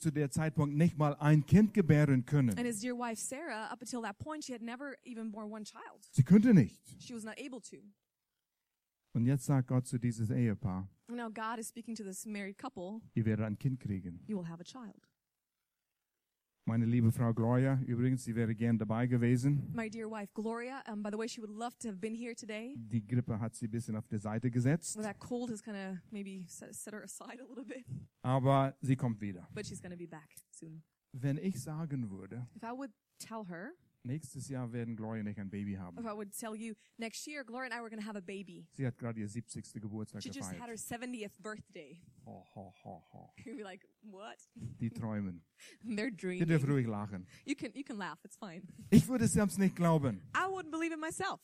zu 0.00 0.10
der 0.10 0.30
Zeitpunkt 0.30 0.76
nicht 0.76 0.96
mal 0.98 1.14
ein 1.16 1.44
Kind 1.46 1.74
gebären 1.74 2.14
And 2.14 2.26
können. 2.26 2.56
his 2.64 2.80
dear 2.80 2.94
wife 2.96 3.20
Sarah, 3.20 3.70
up 3.72 3.80
until 3.82 4.02
that 4.02 4.18
point, 4.18 4.44
she 4.44 4.52
had 4.52 4.62
never 4.62 4.96
even 5.04 5.30
born 5.30 5.50
one 5.52 5.64
child. 5.64 6.00
Sie 6.12 6.22
könnte 6.24 6.54
nicht. 6.54 6.80
She 7.00 7.14
was 7.14 7.24
not 7.24 7.38
able 7.38 7.60
to. 7.60 7.76
Und 9.14 9.26
jetzt 9.26 9.44
sagt 9.44 9.68
Gott 9.68 9.86
zu 9.86 9.98
dieses 9.98 10.30
Ehepaar, 10.30 10.88
And 11.08 11.18
now 11.18 11.28
God 11.28 11.58
is 11.58 11.68
speaking 11.68 11.94
to 11.96 12.02
this 12.04 12.24
married 12.24 12.56
couple. 12.56 13.00
ihr 13.14 13.24
werdet 13.26 13.44
ein 13.46 13.58
Kind 13.58 13.78
kriegen. 13.80 14.20
You 14.26 14.38
will 14.38 14.48
have 14.48 14.60
a 14.60 14.64
child. 14.64 14.96
Meine 16.64 16.84
liebe 16.86 17.10
Frau 17.10 17.34
Gloria, 17.34 17.80
übrigens, 17.86 18.22
sie 18.22 18.36
wäre 18.36 18.54
gern 18.54 18.78
dabei 18.78 19.08
gewesen. 19.08 19.68
My 19.74 19.90
dear 19.90 20.08
wife 20.08 20.30
Gloria, 20.32 20.80
um, 20.88 21.02
by 21.02 21.10
the 21.10 21.18
way, 21.18 21.26
she 21.28 21.40
would 21.40 21.50
love 21.50 21.76
to 21.80 21.88
have 21.88 21.98
been 21.98 22.14
here 22.14 22.36
today. 22.36 22.76
Die 22.76 23.04
Grippe 23.04 23.40
hat 23.40 23.56
sie 23.56 23.66
ein 23.66 23.70
bisschen 23.72 23.96
auf 23.96 24.06
die 24.06 24.18
Seite 24.18 24.48
gesetzt, 24.48 24.96
Well, 24.96 25.04
that 25.04 25.18
cold 25.18 25.50
has 25.50 25.60
kind 25.60 25.76
of 25.76 25.98
maybe 26.12 26.44
set, 26.46 26.72
set 26.72 26.94
her 26.94 27.02
aside 27.02 27.40
a 27.40 27.44
little 27.48 27.64
bit, 27.64 27.84
aber 28.22 28.76
sie 28.80 28.94
kommt 28.94 29.20
wieder. 29.20 29.48
but 29.52 29.66
she's 29.66 29.82
going 29.82 29.90
to 29.90 29.98
be 29.98 30.06
back 30.06 30.36
soon. 30.52 30.84
Wenn 31.12 31.36
ich 31.36 31.60
sagen 31.60 32.08
würde, 32.10 32.46
If 32.54 32.62
I 32.62 32.70
would 32.72 32.92
tell 33.18 33.44
her, 33.48 33.72
nächstes 34.04 34.48
Jahr 34.48 34.72
werden 34.72 34.96
Gloria 34.96 35.20
und 35.22 35.28
ich 35.28 35.38
ein 35.38 35.50
Baby 35.50 35.74
haben. 35.74 35.98
if 35.98 36.04
I 36.04 36.12
would 36.14 36.32
tell 36.32 36.54
you 36.54 36.74
next 36.98 37.26
year, 37.26 37.44
Gloria 37.44 37.70
and 37.70 37.74
I 37.74 37.80
were 37.82 37.90
going 37.90 38.00
to 38.02 38.06
have 38.08 38.16
a 38.16 38.20
baby. 38.20 38.66
Sie 38.72 38.86
hat 38.86 38.98
gerade 38.98 39.20
ihr 39.20 39.28
70. 39.28 39.80
Geburtstag 39.80 40.22
She 40.22 40.30
just 40.30 40.50
had 40.52 40.68
her 40.68 40.74
gefeiert. 40.74 41.02
70th 41.02 41.38
birthday. 41.42 42.00
Ho, 42.24 42.44
ho, 42.54 42.72
ho, 42.84 43.02
ho. 43.12 43.32
You'd 43.44 43.56
be 43.56 43.62
like, 43.64 43.86
what? 44.02 44.38
Die 44.80 44.90
träumen. 44.90 45.42
They're 45.84 46.06
Ihr 46.08 46.16
dreaming. 46.16 46.46
dürft 46.48 46.66
ruhig 46.66 46.86
lachen. 46.86 47.26
You 47.44 47.54
can 47.54 47.72
you 47.74 47.84
can 47.84 47.96
laugh. 47.98 48.18
It's 48.24 48.36
fine. 48.36 48.62
Ich 48.90 49.06
würde 49.08 49.24
es 49.24 49.32
selbst 49.32 49.58
nicht 49.58 49.76
glauben. 49.76 50.20
I 50.34 50.46
wouldn't 50.48 50.70
believe 50.70 50.92
it 50.92 51.00
myself. 51.00 51.40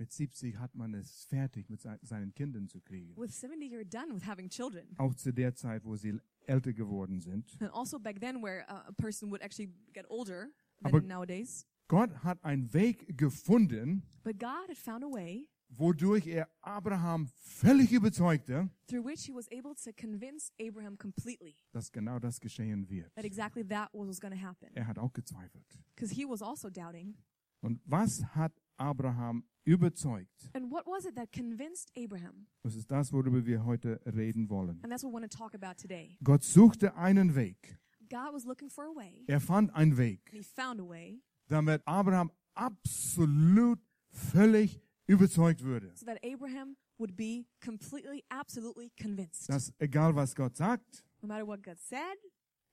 Mit 0.00 0.12
70 0.12 0.56
hat 0.58 0.76
man 0.76 0.94
es 0.94 1.24
fertig, 1.24 1.68
mit 1.68 1.80
se- 1.80 1.98
seinen 2.02 2.32
Kindern 2.32 2.68
zu 2.68 2.80
kriegen. 2.80 3.16
With 3.16 3.32
70, 3.32 3.72
you're 3.72 3.84
done 3.84 4.14
with 4.14 4.24
having 4.24 4.48
children. 4.48 4.86
Auch 4.96 5.12
zu 5.14 5.32
der 5.32 5.56
Zeit, 5.56 5.84
wo 5.84 5.96
sie 5.96 6.20
älter 6.46 6.72
geworden 6.72 7.20
sind. 7.20 7.56
And 7.60 7.72
also 7.72 7.98
back 7.98 8.20
then, 8.20 8.40
where 8.40 8.64
uh, 8.68 8.88
a 8.88 8.92
person 8.92 9.28
would 9.30 9.42
actually 9.42 9.72
get 9.92 10.06
older 10.08 10.50
Aber- 10.82 11.00
nowadays. 11.00 11.66
Gott 11.88 12.22
hat 12.22 12.44
einen 12.44 12.72
Weg 12.74 13.16
gefunden, 13.16 14.02
But 14.22 14.38
God 14.38 14.68
had 14.68 14.76
found 14.76 15.02
a 15.04 15.08
way 15.08 15.48
wodurch 15.70 16.26
er 16.26 16.48
Abraham 16.62 17.28
völlig 17.42 17.92
überzeugte, 17.92 18.70
through 18.86 19.04
which 19.04 19.24
He 19.26 19.32
was 19.34 19.46
able 19.50 19.74
to 19.74 19.90
convince 19.98 20.50
Abraham 20.60 20.96
completely 20.98 21.56
dass 21.72 21.90
genau 21.92 22.18
das 22.18 22.40
geschehen 22.40 22.88
wird. 22.88 23.14
that 23.14 23.24
exactly 23.24 23.64
that 23.66 23.88
was 23.92 24.20
going 24.20 24.32
to 24.32 24.40
happen. 24.40 24.68
Er 24.74 24.86
hat 24.86 24.98
auch 24.98 25.12
gezweifelt. 25.12 25.66
Because 25.94 26.14
he 26.14 26.24
was 26.26 26.42
also 26.42 26.68
doubting. 26.70 27.16
Und 27.60 27.80
was 27.86 28.22
hat 28.34 28.52
Abraham 28.76 29.44
überzeugt? 29.64 30.50
And 30.54 30.70
what 30.70 30.86
was 30.86 31.04
it 31.04 31.14
that 31.16 31.32
convinced 31.32 31.90
Abraham? 31.96 32.46
Das 32.62 32.74
ist 32.74 32.90
das, 32.90 33.12
worüber 33.12 33.44
wir 33.44 33.64
heute 33.64 34.00
reden 34.06 34.48
wollen. 34.48 34.80
And 34.82 34.90
that's 34.90 35.02
what 35.02 35.10
we 35.12 35.20
want 35.20 35.30
to 35.30 35.36
talk 35.38 35.54
about 35.54 35.74
today. 35.80 36.16
Gott 36.22 36.42
suchte 36.44 36.94
einen 36.96 37.34
Weg. 37.34 37.78
God 38.08 38.32
was 38.32 38.44
looking 38.44 38.70
for 38.70 38.84
a 38.84 38.92
way, 38.94 39.24
Er 39.28 39.40
fand 39.40 39.70
einen 39.74 39.96
Weg, 39.96 40.20
and 40.32 40.38
He 40.38 40.42
found 40.42 40.80
a 40.80 40.84
way 40.84 41.20
damit 41.48 41.82
Abraham 41.86 42.30
absolut 42.54 43.78
völlig 44.10 44.80
überzeugt 45.06 45.62
würde. 45.62 45.92
so 45.94 46.04
that 46.06 46.18
Abraham 46.24 46.76
would 46.98 47.16
be 47.16 47.46
completely, 47.60 48.24
absolutely 48.30 48.90
convinced. 48.96 49.48
Dass 49.48 49.72
egal 49.78 50.14
was 50.14 50.34
Gott 50.34 50.56
sagt, 50.56 51.04
No 51.22 51.28
matter 51.28 51.46
what 51.46 51.62
God 51.62 51.78
said, 51.78 52.16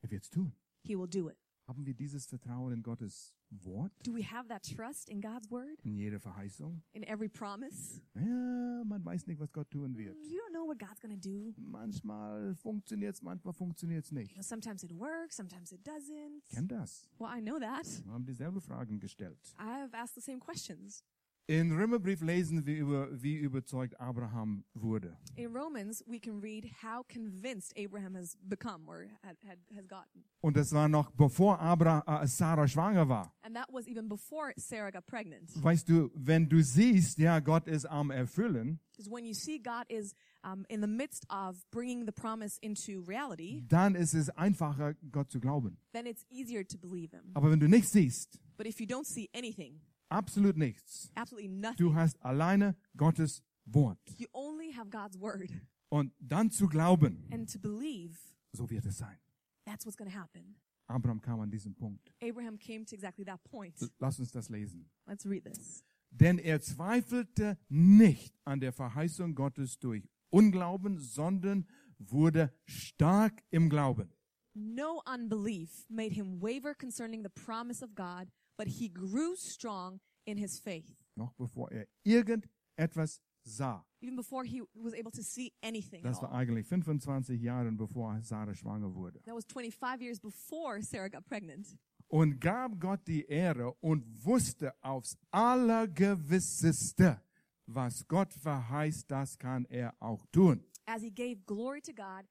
er 0.01 0.09
wird 0.11 0.23
es 0.23 0.29
tun. 0.29 0.51
He 0.83 0.95
will 0.95 1.07
do 1.07 1.29
it. 1.29 1.37
Haben 1.67 1.83
wir 1.85 1.95
dieses 1.95 2.27
Vertrauen 2.27 2.73
in 2.73 2.83
Gottes 2.83 3.33
Wort, 3.49 3.91
Do 4.05 4.13
we 4.13 4.21
have 4.23 4.47
that 4.49 4.63
trust 4.63 5.09
in 5.09 5.19
God's 5.19 5.49
word, 5.49 5.79
in 5.83 5.95
jede 5.95 6.19
Verheißung? 6.19 6.83
in 6.93 7.03
every 7.03 7.27
promise? 7.27 8.01
Ja, 8.13 8.83
man 8.85 9.03
weiß 9.03 9.25
nicht, 9.25 9.39
was 9.39 9.51
Gott 9.51 9.71
tun 9.71 9.97
wird. 9.97 10.15
You 10.27 10.37
don't 10.47 10.51
know 10.53 10.67
what 10.67 10.77
God's 10.77 11.01
to 11.01 11.07
do. 11.17 11.53
Manchmal 11.57 12.53
funktioniert 12.55 13.15
es, 13.15 13.21
manchmal 13.23 13.53
funktioniert 13.53 14.05
es 14.05 14.11
You 14.11 14.17
nicht. 14.19 14.33
know, 14.35 14.43
sometimes 14.43 14.83
it 14.83 14.91
works, 14.91 15.37
sometimes 15.37 15.71
it 15.71 15.81
doesn't. 15.87 16.43
Kennt 16.49 16.71
das? 16.71 17.09
Well, 17.17 17.29
I 17.35 17.41
know 17.41 17.57
that. 17.59 17.85
Wir 18.05 18.11
haben 18.13 18.25
dieselbe 18.27 18.61
Fragen 18.61 18.99
gestellt. 18.99 19.39
I 19.59 19.63
have 19.81 19.93
asked 19.95 20.13
the 20.15 20.21
same 20.21 20.39
questions. 20.39 21.03
In 21.47 21.71
Römerbrief 21.71 22.21
lesen 22.21 22.65
wir 22.65 22.75
über, 22.75 23.21
wie 23.21 23.35
überzeugt 23.37 23.99
Abraham 23.99 24.63
wurde. 24.73 25.15
In 25.35 25.55
Romans, 25.55 26.03
we 26.07 26.19
can 26.19 26.39
read 26.41 26.65
how 26.81 27.05
convinced 27.07 27.71
Abraham 27.77 28.15
has 28.15 28.35
become 28.49 28.87
or 28.89 29.05
had, 29.21 29.37
had, 29.47 29.59
has 29.75 29.87
gotten. 29.87 30.23
Und 30.41 30.57
das 30.57 30.71
war 30.73 30.87
noch 30.89 31.11
bevor 31.11 31.59
Abra, 31.59 32.03
äh, 32.07 32.25
Sarah 32.25 32.67
schwanger 32.67 33.07
war. 33.09 33.31
And 33.43 33.55
that 33.55 33.67
was 33.71 33.87
even 33.87 34.09
before 34.09 34.53
Sarah 34.57 34.89
got 34.89 35.05
pregnant. 35.05 35.51
Weißt 35.61 35.87
du, 35.87 36.09
wenn 36.15 36.49
du 36.49 36.63
siehst, 36.63 37.19
ja, 37.19 37.39
Gott 37.39 37.67
ist 37.67 37.85
am 37.85 38.09
Erfüllen, 38.09 38.79
Because 38.91 39.11
when 39.11 39.23
you 39.25 39.35
see 39.35 39.59
God 39.59 39.85
is 39.87 40.15
um, 40.43 40.65
in 40.67 40.81
the 40.81 40.87
midst 40.87 41.27
of 41.29 41.57
bringing 41.69 42.05
the 42.07 42.11
promise 42.11 42.57
into 42.61 43.01
reality, 43.07 43.63
dann 43.67 43.93
ist 43.93 44.15
es 44.15 44.29
einfacher, 44.31 44.95
Gott 45.11 45.29
zu 45.29 45.39
glauben. 45.39 45.77
then 45.93 46.07
it's 46.07 46.25
easier 46.31 46.65
to 46.65 46.75
believe 46.79 47.11
Him. 47.15 47.29
Aber 47.35 47.51
wenn 47.51 47.59
du 47.59 47.67
nichts 47.67 47.91
siehst, 47.91 48.39
But 48.57 48.65
if 48.65 48.79
you 48.79 48.87
don't 48.87 49.05
see 49.05 49.29
anything, 49.35 49.79
absolut 50.09 50.57
nichts, 50.57 51.11
absolutely 51.15 51.49
nothing, 51.49 51.77
du 51.77 51.93
hast 51.95 52.21
alleine 52.23 52.75
Gottes 52.97 53.43
Wort. 53.65 53.99
you 54.17 54.27
only 54.33 54.71
have 54.71 54.89
God's 54.89 55.19
word. 55.19 55.49
Und 55.89 56.13
dann 56.19 56.49
zu 56.51 56.67
glauben, 56.67 57.27
And 57.31 57.51
to 57.51 57.59
believe, 57.59 58.17
so 58.51 58.69
wird 58.69 58.85
es 58.85 58.97
sein. 58.97 59.17
that's 59.65 59.85
what's 59.85 59.97
going 59.97 60.09
to 60.11 60.17
happen. 60.17 60.55
Abraham 60.87 61.19
kam 61.19 61.39
an 61.39 61.49
diesen 61.49 61.73
Punkt. 61.75 62.13
Abraham 62.21 62.57
came 62.59 62.85
to 62.85 62.93
exactly 62.95 63.25
that 63.25 63.43
point. 63.43 63.73
Lass 63.99 64.19
uns 64.19 64.31
das 64.31 64.49
lesen. 64.49 64.87
Let's 65.07 65.25
read 65.25 65.43
this. 65.43 65.83
Denn 66.11 66.37
er 66.37 66.61
zweifelte 66.61 67.57
nicht 67.69 68.35
an 68.45 68.59
der 68.59 68.71
Verheißung 68.71 69.33
Gottes 69.35 69.79
durch 69.79 70.07
Unglauben, 70.29 70.99
sondern 70.99 71.65
wurde 71.97 72.53
stark 72.65 73.43
im 73.49 73.69
Glauben. 73.69 74.09
No 74.53 75.01
unbelief 75.11 75.85
made 75.89 76.13
him 76.13 76.39
waver 76.41 76.73
concerning 76.75 77.23
the 77.23 77.29
promise 77.29 77.83
of 77.83 77.95
God, 77.95 78.27
but 78.57 78.67
he 78.67 78.89
grew 78.89 79.35
strong 79.35 79.99
in 80.25 80.37
his 80.37 80.59
faith. 80.59 80.95
Noch 81.15 81.33
bevor 81.33 81.71
er 81.71 81.87
irgendetwas 82.03 83.21
sah. 83.43 83.85
Even 84.01 84.15
before 84.15 84.43
he 84.43 84.61
was 84.73 84.93
able 84.93 85.11
to 85.11 85.23
see 85.23 85.53
anything. 85.63 86.03
Das 86.03 86.21
war 86.21 86.31
eigentlich 86.31 86.67
25 86.67 87.41
Jahre 87.41 87.71
bevor 87.71 88.21
Sarah 88.21 88.53
schwanger 88.53 88.93
wurde. 88.93 89.21
That 89.23 89.35
was 89.35 89.45
25 89.45 90.01
years 90.01 90.19
before 90.19 90.81
Sarah 90.81 91.09
got 91.09 91.25
pregnant. 91.25 91.77
Und 92.07 92.39
gab 92.39 92.79
Gott 92.79 93.07
die 93.07 93.25
Ehre 93.25 93.73
und 93.81 94.05
wusste 94.23 94.73
aufs 94.81 95.17
Allergewisseste, 95.31 97.19
was 97.65 98.07
Gott 98.07 98.31
verheißt, 98.33 99.09
das 99.09 99.37
kann 99.39 99.65
er 99.65 99.95
auch 99.99 100.25
tun. 100.31 100.63
As 100.85 101.01
he 101.01 101.09
gave 101.09 101.37
glory 101.47 101.81
to 101.81 101.93
God, 101.93 102.27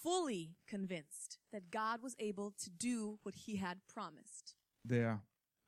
fully 0.00 0.54
convinced 0.66 1.40
that 1.50 1.72
God 1.72 2.02
was 2.02 2.14
able 2.20 2.52
to 2.52 2.70
do 2.70 3.18
what 3.24 3.34
he 3.34 3.56
had 3.56 3.78
promised. 3.88 4.56
Der 4.84 5.22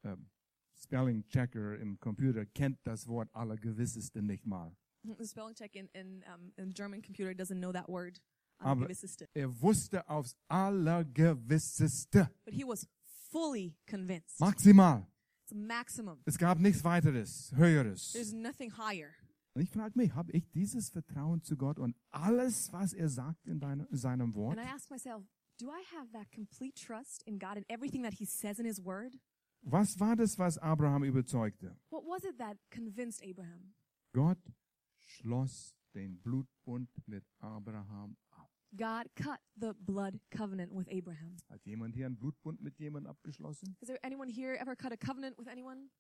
ähm, 0.07 0.31
Spelling 0.79 1.27
Checker 1.29 1.79
im 1.79 1.99
Computer 1.99 2.45
kennt 2.47 2.79
das 2.85 3.07
Wort 3.07 3.29
Allergewisseste 3.35 4.23
nicht 4.23 4.47
mal. 4.47 4.77
The 5.03 5.27
spelling 5.27 5.55
check 5.55 5.77
in, 5.77 5.89
in, 5.95 6.25
um, 6.35 6.53
in 6.57 6.73
German 6.73 7.01
computer 7.01 7.33
doesn't 7.33 7.61
know 7.61 7.73
that 7.73 7.89
word. 7.89 8.21
Aber-. 8.59 8.89
Er 9.35 9.63
wusste 9.63 10.09
aufs 10.09 10.37
Allergewisseste. 10.49 12.31
But 12.45 12.55
he 12.55 12.65
was 12.65 12.87
fully 13.31 13.77
convinced. 13.87 14.41
Maximal. 14.41 15.07
It's 15.45 15.55
maximum. 15.55 16.21
Es 16.25 16.37
gab 16.37 16.59
nichts 16.59 16.83
weiteres, 16.83 17.53
höheres. 17.55 18.13
There's 18.13 18.33
nothing 18.33 18.71
higher. 18.77 19.15
Und 19.55 19.63
ich 19.63 19.71
frage 19.71 19.97
mich, 19.97 20.13
habe 20.15 20.33
ich 20.33 20.51
dieses 20.51 20.91
Vertrauen 20.91 21.43
zu 21.43 21.57
Gott 21.57 21.79
und 21.79 21.97
alles, 22.11 22.73
was 22.73 22.93
er 22.93 23.09
sagt 23.09 23.47
in, 23.47 23.61
deinem, 23.61 23.87
in 23.91 23.97
seinem 23.97 24.35
Wort? 24.35 24.59
And 24.59 24.67
I 24.67 24.71
asked 24.71 24.91
myself, 24.91 25.25
do 25.59 25.71
I 25.71 25.83
have 25.97 26.11
that 26.13 26.31
complete 26.31 26.75
trust 26.75 27.23
in 27.27 27.39
God 27.39 27.57
and 27.57 27.65
everything 27.71 28.03
that 28.03 28.15
he 28.15 28.27
says 28.27 28.59
in 28.59 28.67
his 28.67 28.85
word? 28.85 29.13
Was 29.69 29.99
war 29.99 30.15
das, 30.15 30.39
was 30.39 30.59
Abraham 30.59 31.03
überzeugte? 31.03 31.77
What 31.91 32.05
was 32.05 32.25
it 32.25 32.39
that 32.39 32.57
convinced 32.71 33.21
Abraham? 33.25 33.75
Gott 34.13 34.39
schloss 35.01 35.75
den 35.93 36.21
Blutbund 36.23 36.89
mit 37.07 37.25
Abraham 37.41 38.17
ab. 38.31 38.49
God 38.77 39.09
cut 39.17 39.41
the 39.57 39.73
blood 39.75 40.21
covenant 40.31 40.73
with 40.73 40.87
Abraham. 40.89 41.37
Hat 41.51 41.65
jemand 41.65 41.97
hier 41.97 42.07
einen 42.07 42.17
Blutbund 42.17 42.61
mit 42.63 42.79
jemandem 42.79 43.11
abgeschlossen? 43.11 43.77
Has 43.81 43.89
there 43.89 43.99
anyone 44.05 44.31
here 44.31 44.57
ever 44.57 44.77
cut 44.77 44.93
a 44.93 44.97
covenant 44.97 45.37
with 45.37 45.49
anyone? 45.49 45.91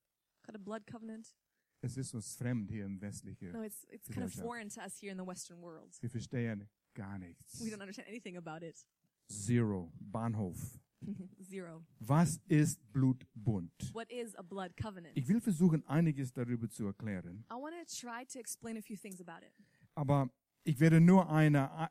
Cut 0.44 0.55
a 0.55 0.58
blood 0.58 0.87
covenant? 0.87 1.35
Es 1.81 1.96
ist 1.96 2.14
uns 2.14 2.37
fremd 2.37 2.70
hier 2.70 2.85
im 2.85 3.00
westlichen. 3.00 3.50
No, 3.50 3.62
it's 3.62 3.85
it's 3.91 4.08
kind 4.08 4.25
of 4.25 4.32
foreign 4.32 4.69
to 4.69 4.81
us 4.81 4.96
here 5.00 5.11
in 5.11 5.19
the 5.19 5.26
Western 5.26 5.61
world. 5.61 5.93
Wir 6.00 6.11
verstehen 6.11 6.69
gar 6.94 7.19
nichts. 7.19 7.61
We 7.61 7.70
don't 7.70 7.82
understand 7.82 8.06
anything 8.06 8.37
about 8.37 8.64
it. 8.64 8.87
Zero, 9.29 9.91
Bahnhof. 9.99 10.79
Zero. 11.43 11.84
Was 12.00 12.40
ist 12.48 12.81
Blutbund? 12.93 13.70
What 13.93 14.10
is 14.10 14.34
a 14.37 14.43
blood 14.43 14.76
covenant? 14.76 15.16
Ich 15.16 15.28
will 15.28 15.40
versuchen, 15.40 15.87
einiges 15.87 16.32
darüber 16.32 16.69
zu 16.69 16.87
erklären. 16.87 17.44
I 17.50 17.54
want 17.54 17.75
to 17.75 17.84
try 17.87 18.25
to 18.26 18.38
explain 18.38 18.76
a 18.76 18.82
few 18.82 18.96
things 18.96 19.20
about 19.20 19.44
it. 19.44 19.52
Aber 19.94 20.31
ich 20.64 20.81
werde 20.81 21.00
nur 21.00 21.31
eine 21.31 21.90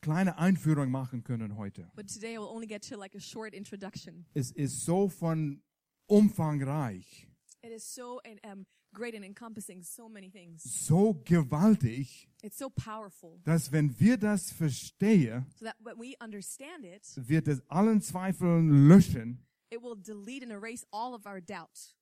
kleine 0.00 0.38
Einführung 0.38 0.90
machen 0.90 1.22
können 1.22 1.56
heute. 1.56 1.90
But 1.94 2.08
today 2.08 2.34
I 2.34 2.38
will 2.38 2.48
only 2.48 2.66
get 2.66 2.88
to 2.88 2.96
like 2.96 3.14
a 3.14 3.20
short 3.20 3.54
introduction. 3.54 4.26
Es 4.34 4.52
ist 4.52 4.84
so 4.84 5.08
von 5.08 5.62
umfangreich. 6.06 7.28
It 7.62 7.72
is 7.72 7.82
so 7.82 8.20
um, 8.44 8.66
great 8.96 9.14
and 9.14 9.24
encompassing 9.24 9.82
so 9.82 10.08
many 10.08 10.30
things. 10.30 10.62
so 10.86 11.14
gewaltig, 11.24 12.28
It's 12.42 12.58
so 12.58 12.68
powerful. 12.70 13.38
dass 13.44 13.70
wenn 13.70 13.98
wir 14.00 14.16
das 14.16 14.50
verstehen, 14.50 15.46
So 15.58 15.66
that 15.66 15.76
when 15.82 15.96
we 15.98 16.14
understand 16.20 16.84
it, 16.84 17.02
wird 17.28 17.46
es 17.48 17.60
allen 17.70 18.00
Zweifeln 18.00 18.88
löschen, 18.88 19.38
it 19.70 19.82
will 19.82 19.96
delete 19.96 20.42
and 20.42 20.52
erase 20.52 20.84
all 20.90 21.14
of 21.14 21.26
our 21.26 21.40
doubt. 21.40 21.94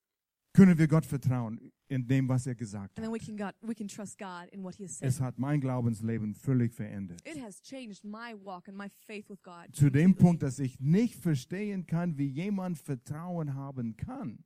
können 0.52 0.78
wir 0.78 0.86
Gott 0.86 1.04
vertrauen 1.04 1.72
in 1.88 2.06
dem, 2.06 2.28
was 2.28 2.46
er 2.46 2.54
gesagt 2.54 2.96
And 2.96 3.04
hat. 3.04 3.04
then 3.04 3.12
we 3.12 3.18
can 3.18 3.36
God, 3.36 3.54
we 3.60 3.74
can 3.74 3.88
trust 3.88 4.16
God 4.18 4.48
in 4.52 4.62
what 4.62 4.76
He 4.76 4.84
has 4.84 4.98
said. 4.98 5.08
Es 5.08 5.20
hat 5.20 5.38
mein 5.38 5.60
Glaubensleben 5.60 6.34
völlig 6.34 6.72
verändert. 6.72 7.20
It 7.26 7.42
has 7.42 7.60
changed 7.60 8.04
my 8.04 8.34
walk 8.42 8.68
and 8.68 8.76
my 8.76 8.88
faith 9.06 9.28
with 9.28 9.42
God. 9.42 9.72
Zu 9.72 9.90
dem. 9.90 10.14
Punkt, 10.14 10.42
dass 10.42 10.58
ich 10.60 10.78
nicht 10.80 11.16
verstehen 11.16 11.86
kann, 11.86 12.16
wie 12.18 12.26
jemand 12.28 12.78
Vertrauen 12.78 13.54
haben 13.54 13.96
kann, 13.96 14.44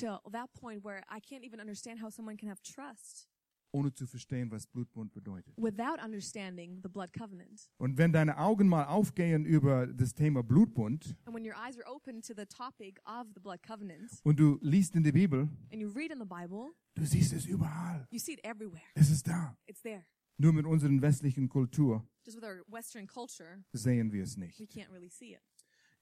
to 0.00 0.20
that 0.32 0.52
point 0.54 0.84
where 0.84 1.02
I 1.10 1.20
can't 1.20 1.44
even 1.44 1.60
understand 1.60 2.00
how 2.02 2.10
someone 2.10 2.36
can 2.36 2.48
have 2.48 2.60
trust 2.62 3.28
ohne 3.72 3.92
zu 3.94 4.04
verstehen, 4.04 4.50
was 4.50 4.66
Blutbund 4.66 5.12
bedeutet. 5.12 5.54
without 5.56 6.00
understanding 6.04 6.80
the 6.82 6.88
blood 6.88 7.12
covenant. 7.12 7.70
Und 7.78 7.98
wenn 7.98 8.12
deine 8.12 8.36
Augen 8.36 8.66
mal 8.68 8.86
aufgehen 8.86 9.44
über 9.44 9.86
das 9.86 10.12
Thema 10.12 10.42
Blutbund 10.42 11.14
And 11.24 11.34
when 11.36 11.44
your 11.44 11.54
eyes 11.54 11.76
are 11.78 11.86
open 11.86 12.20
to 12.22 12.34
the 12.34 12.46
topic 12.46 12.98
of 13.06 13.28
the 13.34 13.40
blood 13.40 13.62
covenant 13.62 14.10
und 14.24 14.40
du 14.40 14.58
liest 14.60 14.96
in 14.96 15.04
der 15.04 15.12
Bibel, 15.12 15.48
and 15.72 15.80
you 15.80 15.88
read 15.88 16.10
in 16.10 16.18
the 16.18 16.24
Bible, 16.26 16.72
du 16.96 17.04
siehst 17.06 17.32
es 17.32 17.46
überall. 17.46 18.06
you 18.10 18.18
see 18.18 18.32
it 18.32 18.40
everywhere. 18.44 18.82
Es 18.94 19.08
ist 19.08 19.28
da. 19.28 19.56
It's 19.66 19.82
there. 19.82 20.04
Nur 20.36 20.52
mit 20.52 20.64
unserer 20.66 21.00
westlichen 21.00 21.48
Kultur 21.48 22.04
Just 22.24 22.38
with 22.38 22.44
our 22.44 22.64
Western 22.66 23.06
culture, 23.06 23.62
sehen 23.72 24.10
wir 24.10 24.24
es 24.24 24.36
nicht. 24.36 24.58
we 24.58 24.66
can't 24.66 24.90
really 24.90 25.10
see 25.10 25.34
it. 25.34 25.42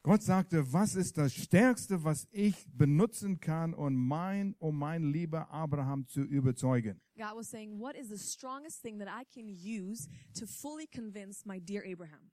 Gott 0.08 0.22
sagte, 0.22 0.72
was 0.72 0.94
ist 0.94 1.18
das 1.18 1.34
Stärkste, 1.34 2.02
was 2.02 2.26
ich 2.30 2.66
benutzen 2.72 3.40
kann, 3.40 3.74
um 3.74 3.94
mein, 3.94 4.54
um 4.58 4.78
mein 4.78 5.02
lieber 5.02 5.50
Abraham 5.50 6.06
zu 6.06 6.22
überzeugen? 6.22 6.98
God 7.18 7.36
was 7.36 7.50
saying, 7.50 7.78
What 7.78 7.94
is 7.94 8.08
the 8.08 8.16
strongest 8.16 8.80
thing 8.80 8.98
that 9.00 9.08
I 9.08 9.26
can 9.26 9.50
use 9.50 10.08
to 10.32 10.46
fully 10.46 10.86
convince 10.86 11.44
my 11.44 11.60
dear 11.60 11.84
Abraham? 11.84 12.30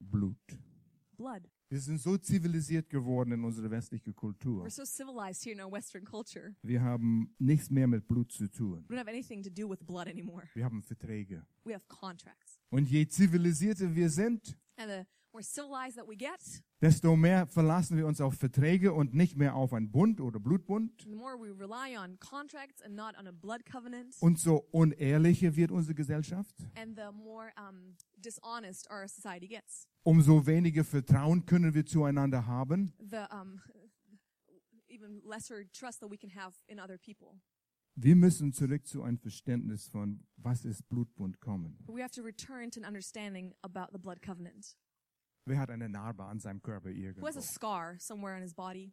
Blut. 0.00 0.38
Blood. 1.18 1.42
Wir 1.68 1.82
sind 1.82 2.00
so 2.00 2.16
zivilisiert 2.16 2.88
geworden 2.88 3.32
in 3.32 3.44
unserer 3.44 3.70
westlichen 3.70 4.14
Kultur. 4.14 4.64
We're 4.64 4.70
so 4.70 4.86
civilized 4.86 5.44
here 5.44 5.52
in 5.52 5.60
our 5.60 5.70
Western 5.70 6.06
culture. 6.06 6.56
Wir 6.62 6.80
haben 6.80 7.34
nichts 7.38 7.68
mehr 7.68 7.86
mit 7.86 8.08
Blut 8.08 8.32
zu 8.32 8.48
tun. 8.48 8.86
We 8.88 8.94
don't 8.94 8.98
have 8.98 9.10
anything 9.10 9.42
to 9.42 9.50
do 9.50 9.68
with 9.68 9.84
blood 9.84 10.08
anymore. 10.08 10.48
Wir 10.54 10.64
haben 10.64 10.82
Verträge. 10.82 11.44
We 11.64 11.74
have 11.74 11.84
contracts. 11.86 12.58
Und 12.70 12.88
je 12.88 13.06
zivilisierter 13.06 13.94
wir 13.94 14.08
sind, 14.08 14.56
And 14.78 14.88
the 14.88 15.06
desto 16.80 17.16
mehr 17.16 17.46
verlassen 17.46 17.96
wir 17.96 18.06
uns 18.06 18.20
auf 18.20 18.34
Verträge 18.34 18.92
und 18.92 19.14
nicht 19.14 19.36
mehr 19.36 19.54
auf 19.54 19.72
einen 19.72 19.90
Bund 19.90 20.20
oder 20.20 20.40
Blutbund. 20.40 20.92
the 21.02 21.14
more 21.14 21.36
we 21.38 21.50
rely 21.50 21.96
on 21.96 22.18
contracts 22.18 22.82
and 22.82 22.94
not 22.94 23.16
on 23.18 23.26
a 23.26 23.32
blood 23.32 23.64
covenant, 23.64 24.16
Und 24.20 24.38
so 24.38 24.66
unehrlicher 24.72 25.54
wird 25.56 25.70
unsere 25.70 25.94
Gesellschaft. 25.94 26.54
and 26.74 26.96
the 26.96 27.12
more 27.12 27.52
um, 27.56 27.96
dishonest 28.16 28.90
our 28.90 29.06
society 29.08 29.46
gets. 29.46 29.86
Umso 30.02 30.46
weniger 30.46 30.84
Vertrauen 30.84 31.44
können 31.46 31.74
wir 31.74 31.84
zueinander 31.86 32.46
haben. 32.46 32.92
The 32.98 33.26
um, 33.32 33.60
even 34.88 35.20
lesser 35.24 35.64
trust 35.72 36.00
that 36.00 36.10
we 36.10 36.16
can 36.16 36.30
have 36.34 36.54
in 36.66 36.80
other 36.80 36.98
people. 36.98 37.38
Wir 37.96 38.16
müssen 38.16 38.52
zurück 38.52 38.86
zu 38.86 39.02
einem 39.02 39.18
Verständnis 39.18 39.86
von, 39.88 40.24
was 40.36 40.64
ist 40.64 40.88
Blutbund 40.88 41.40
kommen. 41.40 41.76
We 41.86 42.02
have 42.02 42.12
to 42.14 42.22
return 42.22 42.70
to 42.70 42.80
an 42.80 42.86
understanding 42.86 43.52
about 43.62 43.92
the 43.92 43.98
blood 43.98 44.22
covenant. 44.22 44.76
Wer 45.46 45.58
hat 45.58 45.70
eine 45.70 45.88
Narbe 45.88 46.24
an 46.24 46.38
seinem 46.38 46.62
Körper 46.62 46.88
Who 46.90 46.94
irgendwo? 46.94 47.26
has 47.26 47.36
a 47.36 47.42
scar 47.42 47.96
somewhere 47.98 48.36
on 48.36 48.42
his 48.42 48.54
body? 48.54 48.92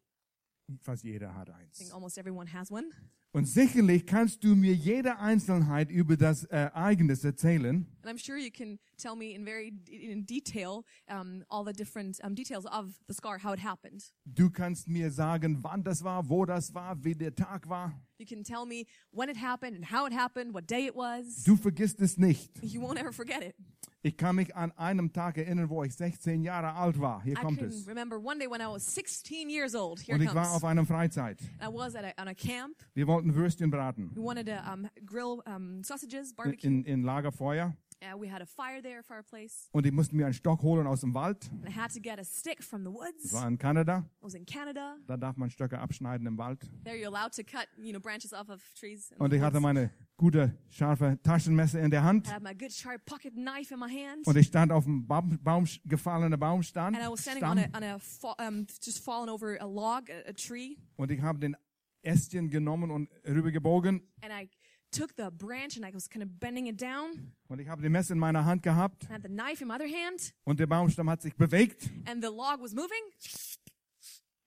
Fast 0.82 1.04
jeder 1.04 1.34
hat 1.34 1.50
I 1.50 1.54
eins. 1.64 1.78
think 1.78 1.94
almost 1.94 2.18
everyone 2.18 2.52
has 2.52 2.72
one. 2.72 2.90
Und 3.34 3.46
sicherlich 3.46 4.06
kannst 4.08 4.44
du 4.44 4.56
mir 4.56 4.74
jede 4.74 5.20
Einzelheit 5.20 5.92
über 5.92 6.18
das 6.18 6.44
Ereignis 6.46 7.24
erzählen. 7.24 7.86
And 8.02 8.12
I'm 8.12 8.18
sure 8.18 8.38
you 8.38 8.50
can 8.52 8.80
tell 8.98 9.16
me 9.16 9.34
in 9.36 9.46
very 9.46 9.68
in 9.90 10.26
detail 10.26 10.84
um, 11.08 11.44
all 11.50 11.64
the 11.66 11.74
different 11.74 12.18
um, 12.24 12.34
details 12.36 12.66
of 12.66 12.98
the 13.08 13.14
scar, 13.14 13.38
how 13.44 13.54
it 13.54 13.64
happened. 13.64 14.12
Du 14.26 14.50
kannst 14.50 14.88
mir 14.88 15.12
sagen, 15.12 15.62
wann 15.64 15.84
das 15.84 16.04
war, 16.04 16.28
wo 16.30 16.46
das 16.46 16.74
war, 16.74 17.04
wie 17.04 17.14
der 17.16 17.36
Tag 17.36 17.70
war. 17.70 17.94
You 18.20 18.26
can 18.26 18.44
tell 18.44 18.66
me 18.66 18.88
when 19.12 19.30
it 19.30 19.38
happened 19.38 19.76
and 19.76 19.86
how 19.86 20.08
it 20.08 20.14
happened, 20.14 20.54
what 20.54 20.66
day 20.68 20.86
it 20.88 20.96
was. 20.96 21.44
Du 21.44 21.56
vergisst 21.56 22.02
es 22.02 22.18
nicht. 22.18 22.50
You 22.64 22.82
won't 22.82 22.98
ever 23.00 23.12
forget 23.14 23.44
it. 23.44 23.56
Ich 24.02 24.16
kann 24.18 24.36
mich 24.36 24.56
an 24.56 24.72
einem 24.78 25.12
Tag 25.12 25.38
erinnern, 25.38 25.70
wo 25.70 25.84
ich 25.84 25.94
16 25.96 26.42
Jahre 26.42 26.74
alt 26.74 27.00
war. 27.00 27.22
Hier 27.24 27.34
I 27.34 27.36
kommt 27.36 27.60
can 27.60 27.68
es. 27.68 27.88
remember 27.88 28.18
one 28.18 28.40
day 28.40 28.48
when 28.50 28.62
I 28.62 28.66
was 28.68 28.84
16 28.96 29.50
years 29.50 29.76
old. 29.76 30.00
Here 30.00 30.16
Und 30.16 30.22
it 30.22 30.30
ich 30.30 30.36
war 30.36 30.46
comes. 30.46 30.56
auf 30.56 30.64
einer 30.64 30.86
Freizeit. 30.86 31.40
I 31.62 31.68
was 31.68 31.94
at 31.96 32.06
a, 32.06 32.14
on 32.22 32.28
a 32.28 32.34
camp. 32.34 32.76
Wir 32.96 33.06
wollten 33.06 33.36
Würstchen 33.36 33.70
braten. 33.70 34.12
We 34.16 34.22
wanted 34.24 34.48
to 34.48 34.54
um, 34.72 34.88
grill 35.06 35.42
um, 35.46 35.84
sausages, 35.84 36.34
barbecue. 36.34 36.68
In, 36.68 36.86
in 36.86 37.04
Lagerfeuer. 37.04 37.76
Uh, 38.00 38.16
we 38.16 38.28
had 38.32 38.44
a 38.44 38.46
fire 38.46 38.80
there, 38.82 39.02
fireplace. 39.02 39.70
Und 39.72 39.86
ich 39.88 39.92
musste 39.92 40.16
mir 40.16 40.26
einen 40.26 40.34
Stock 40.36 40.62
holen 40.62 40.86
aus 40.86 41.02
dem 41.02 41.16
Wald. 41.16 41.50
And 41.52 41.68
I 41.68 41.72
had 41.76 41.92
to 41.94 42.00
get 42.00 42.20
a 42.20 42.24
stick 42.24 42.64
from 42.64 42.84
the 42.84 42.92
Das 42.92 43.00
woods. 43.00 43.34
war 43.34 43.48
in 43.48 43.58
Kanada. 43.58 44.06
I 44.22 44.24
was 44.26 44.36
in 44.36 44.46
Canada. 44.46 44.98
Da 45.08 45.18
darf 45.18 45.36
man 45.36 45.50
Stöcke 45.50 45.80
abschneiden 45.80 46.28
im 46.28 46.38
Wald. 46.38 46.62
There 46.84 46.96
you're 46.96 47.08
allowed 47.08 47.34
to 47.34 47.44
cut, 47.44 47.68
you 47.76 47.92
know, 47.92 48.00
branches 48.00 48.34
off 48.34 48.50
of 48.50 48.62
trees. 48.80 49.10
Und 49.18 49.34
ich 49.34 49.42
hatte 49.42 49.60
meine 49.60 49.90
gute, 50.16 50.56
scharfe 50.70 51.18
Taschenmesser 51.24 51.82
in 51.82 51.90
der 51.90 52.04
Hand. 52.04 52.28
I 52.28 52.34
had 52.34 52.44
my 52.44 52.54
good 52.54 52.72
sharp 52.72 53.04
pocket 53.06 53.34
knife 53.34 53.74
in 53.74 53.80
my 53.80 53.90
hand. 53.90 54.28
Und 54.28 54.38
ich 54.38 54.46
stand 54.48 54.72
auf 54.72 54.86
einem 54.86 55.08
Baum, 55.08 55.40
Baum 55.44 55.66
gefallenen 55.86 56.40
Baumstamm. 56.40 56.94
and 56.94 57.04
I 57.04 57.08
was 57.10 57.22
standing 57.22 57.44
on 57.44 57.58
a, 57.58 57.66
on 57.76 57.84
a 57.84 57.98
fa- 57.98 58.36
um, 58.48 58.68
just 58.80 59.04
fallen 59.04 59.28
over 59.28 59.58
a 59.60 59.66
log, 59.66 60.10
a, 60.12 60.30
a 60.30 60.34
tree. 60.34 60.78
Und 60.98 61.10
ich 61.10 61.22
habe 61.22 61.40
den 61.40 61.58
Ästchen 62.04 62.50
genommen 62.52 62.92
und 62.92 63.10
rübergebogen. 63.26 64.02
And 64.22 64.32
I 64.32 64.50
took 64.98 65.16
the 65.16 65.30
branch 65.32 65.78
and 65.78 65.86
I 65.86 65.92
was 65.94 66.08
kind 66.08 66.24
of 66.24 66.40
bending 66.40 66.68
it 66.68 66.78
down. 66.78 67.34
Und 67.48 67.60
ich 67.60 67.68
habe 67.68 67.82
die 67.82 67.90
Messer 67.90 68.14
in 68.14 68.20
meiner 68.20 68.44
Hand 68.46 68.64
gehabt. 68.64 69.06
I 69.06 69.14
had 69.14 69.24
the 69.24 69.30
knife 69.30 69.62
in 69.62 69.68
my 69.68 69.76
other 69.76 69.88
hand. 69.88 70.34
Und 70.44 70.60
der 70.60 70.68
Baumstamm 70.68 71.10
hat 71.10 71.22
sich 71.22 71.36
bewegt. 71.36 71.90
And 72.06 72.24
the 72.24 72.30
log 72.30 72.62
was 72.62 72.74
moving. 72.74 73.04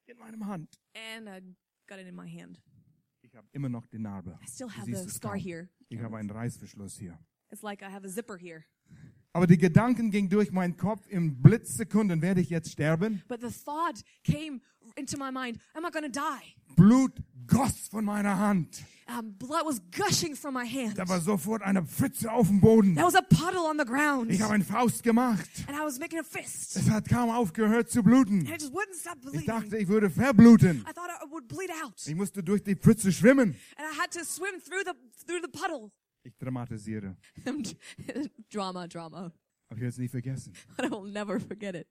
In 0.06 0.18
meiner 0.18 0.44
Hand. 0.46 0.68
And 0.94 1.28
I 1.28 1.40
got 1.86 1.98
it 1.98 2.06
in 2.06 2.14
my 2.14 2.28
hand. 2.28 2.60
Ich 3.22 3.36
habe 3.36 3.46
immer 3.52 3.68
noch 3.68 3.86
die 3.86 3.98
Narbe. 3.98 4.38
I 4.42 4.46
still 4.48 4.68
have 4.68 4.86
the 4.86 5.08
scar 5.08 5.32
kaum. 5.32 5.40
here. 5.40 5.68
Ich 5.88 6.00
habe 6.00 6.16
einen 6.16 6.30
Reißverschluss 6.30 6.98
hier. 6.98 7.18
It's 7.50 7.62
like 7.62 7.82
I 7.82 7.90
have 7.90 8.04
a 8.04 8.08
zipper 8.08 8.36
here. 8.36 8.64
Aber 9.32 9.46
die 9.46 9.58
Gedanken 9.58 10.10
gingen 10.10 10.28
durch 10.28 10.50
meinen 10.50 10.76
Kopf. 10.76 11.06
In 11.08 11.40
Blitzsekunden 11.40 12.20
werde 12.20 12.40
ich 12.40 12.50
jetzt 12.50 12.72
sterben. 12.72 13.22
But 13.28 13.40
the 13.40 13.48
thought 13.64 14.02
came 14.24 14.60
into 14.96 15.16
my 15.16 15.30
mind, 15.30 15.58
am 15.74 15.84
I 15.84 15.90
going 15.90 16.04
to 16.04 16.10
die? 16.10 16.74
Blut 16.74 17.12
goss 17.46 17.88
von 17.88 18.04
meiner 18.04 18.38
Hand. 18.38 18.82
Um, 19.06 19.32
blood 19.38 19.64
was 19.66 19.80
gushing 19.96 20.36
from 20.36 20.54
my 20.54 20.64
hand. 20.64 20.96
Da 20.96 21.08
war 21.08 21.20
sofort 21.20 21.62
eine 21.62 21.84
Pfütze 21.84 22.30
auf 22.32 22.46
dem 22.48 22.60
Boden. 22.60 22.94
There 22.94 23.06
was 23.06 23.14
a 23.16 23.22
puddle 23.22 23.66
on 23.68 23.76
the 23.78 23.84
ground. 23.84 24.30
Ich 24.30 24.40
habe 24.40 24.54
eine 24.54 24.64
Faust 24.64 25.02
gemacht. 25.02 25.48
And 25.66 25.76
I 25.76 25.80
was 25.84 25.98
making 25.98 26.20
a 26.20 26.22
fist. 26.24 26.76
Es 26.76 26.88
hat 26.88 27.08
kaum 27.08 27.30
aufgehört 27.30 27.90
zu 27.90 28.02
bluten. 28.04 28.40
And 28.40 28.50
it 28.50 28.60
just 28.62 28.72
wouldn't 28.72 29.00
stop 29.00 29.16
Ich 29.16 29.30
bleeding. 29.30 29.46
dachte, 29.46 29.76
ich 29.78 29.88
würde 29.88 30.10
verbluten. 30.10 30.84
I 30.88 30.92
thought 30.92 31.10
I 31.24 31.28
would 31.30 31.48
bleed 31.48 31.70
out. 31.84 31.94
Ich 32.06 32.14
musste 32.14 32.42
durch 32.42 32.62
die 32.62 32.76
Pfütze 32.76 33.10
schwimmen. 33.12 33.56
And 33.76 33.86
I 33.92 34.00
had 34.00 34.10
to 34.12 34.24
swim 34.24 34.60
through 34.60 34.82
the 34.84 34.92
through 35.26 35.40
the 35.42 35.48
puddle. 35.50 35.90
Ich 36.22 36.36
dramatisiere. 36.36 37.16
drama, 38.50 38.86
drama. 38.86 39.32
Aber 39.68 39.76
ich 39.76 39.80
werde 39.80 39.88
es 39.88 39.98
nie 39.98 40.08
vergessen. 40.08 40.52
I 40.78 40.90
will 40.90 41.10
never 41.10 41.40
forget 41.40 41.74
it. 41.74 41.86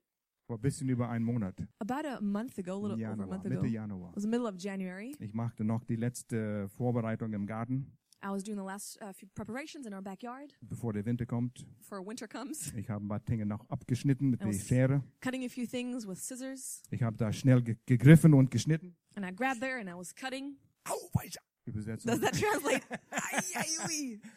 Vor 0.46 0.58
ein 0.58 0.62
bisschen 0.62 0.88
über 0.88 1.08
einen 1.08 1.24
Monat. 1.24 1.56
About 1.78 2.06
a 2.08 2.20
month 2.20 2.58
ago, 2.58 2.72
a 2.72 2.88
little 2.88 2.92
over 2.92 3.04
a 3.06 3.10
Januar, 3.10 3.26
month 3.28 3.46
ago, 3.46 3.54
Mitte 3.54 3.66
it 3.66 3.72
Januar. 3.72 4.12
was 4.14 4.22
the 4.22 4.28
middle 4.28 4.46
of 4.48 4.56
January. 4.58 5.14
Ich 5.20 5.32
machte 5.32 5.64
noch 5.64 5.84
die 5.84 5.96
letzte 5.96 6.68
Vorbereitung 6.70 7.32
im 7.32 7.46
Garten, 7.46 7.96
I 8.22 8.30
was 8.30 8.42
doing 8.42 8.58
the 8.58 8.64
last 8.64 8.98
uh, 9.00 9.12
few 9.12 9.28
preparations 9.34 9.86
in 9.86 9.94
our 9.94 10.02
backyard 10.02 10.54
bevor 10.60 10.92
der 10.92 11.06
Winter 11.06 11.24
kommt. 11.24 11.64
for 11.80 12.02
winter 12.06 12.28
comes. 12.28 12.70
Ich 12.74 12.90
habe 12.90 13.04
ein 13.04 13.08
paar 13.08 13.20
Dinge 13.20 13.46
noch 13.46 13.66
abgeschnitten 13.70 14.28
mit 14.30 14.42
I 14.42 14.44
der 14.44 14.52
Schere. 14.52 15.02
Cutting 15.22 15.44
a 15.44 15.48
few 15.48 15.66
things 15.66 16.06
with 16.06 16.18
scissors. 16.18 16.82
Ich 16.90 17.02
habe 17.02 17.16
da 17.16 17.32
schnell 17.32 17.62
ge 17.62 17.76
gegriffen 17.86 18.34
und 18.34 18.50
geschnitten. 18.50 18.94
And 19.14 19.24
I 19.24 19.34
grabbed 19.34 19.60
there 19.60 19.80
and 19.80 19.88
I 19.88 19.94
was 19.94 20.14
cutting. 20.14 20.56
Au, 20.84 20.94
weiter. 21.14 21.40
Übersetzung. 21.66 22.10
Does 22.10 22.20
that 22.20 22.32
translate? 22.38 22.82
Ay, 23.10 23.66
ui. 23.86 24.20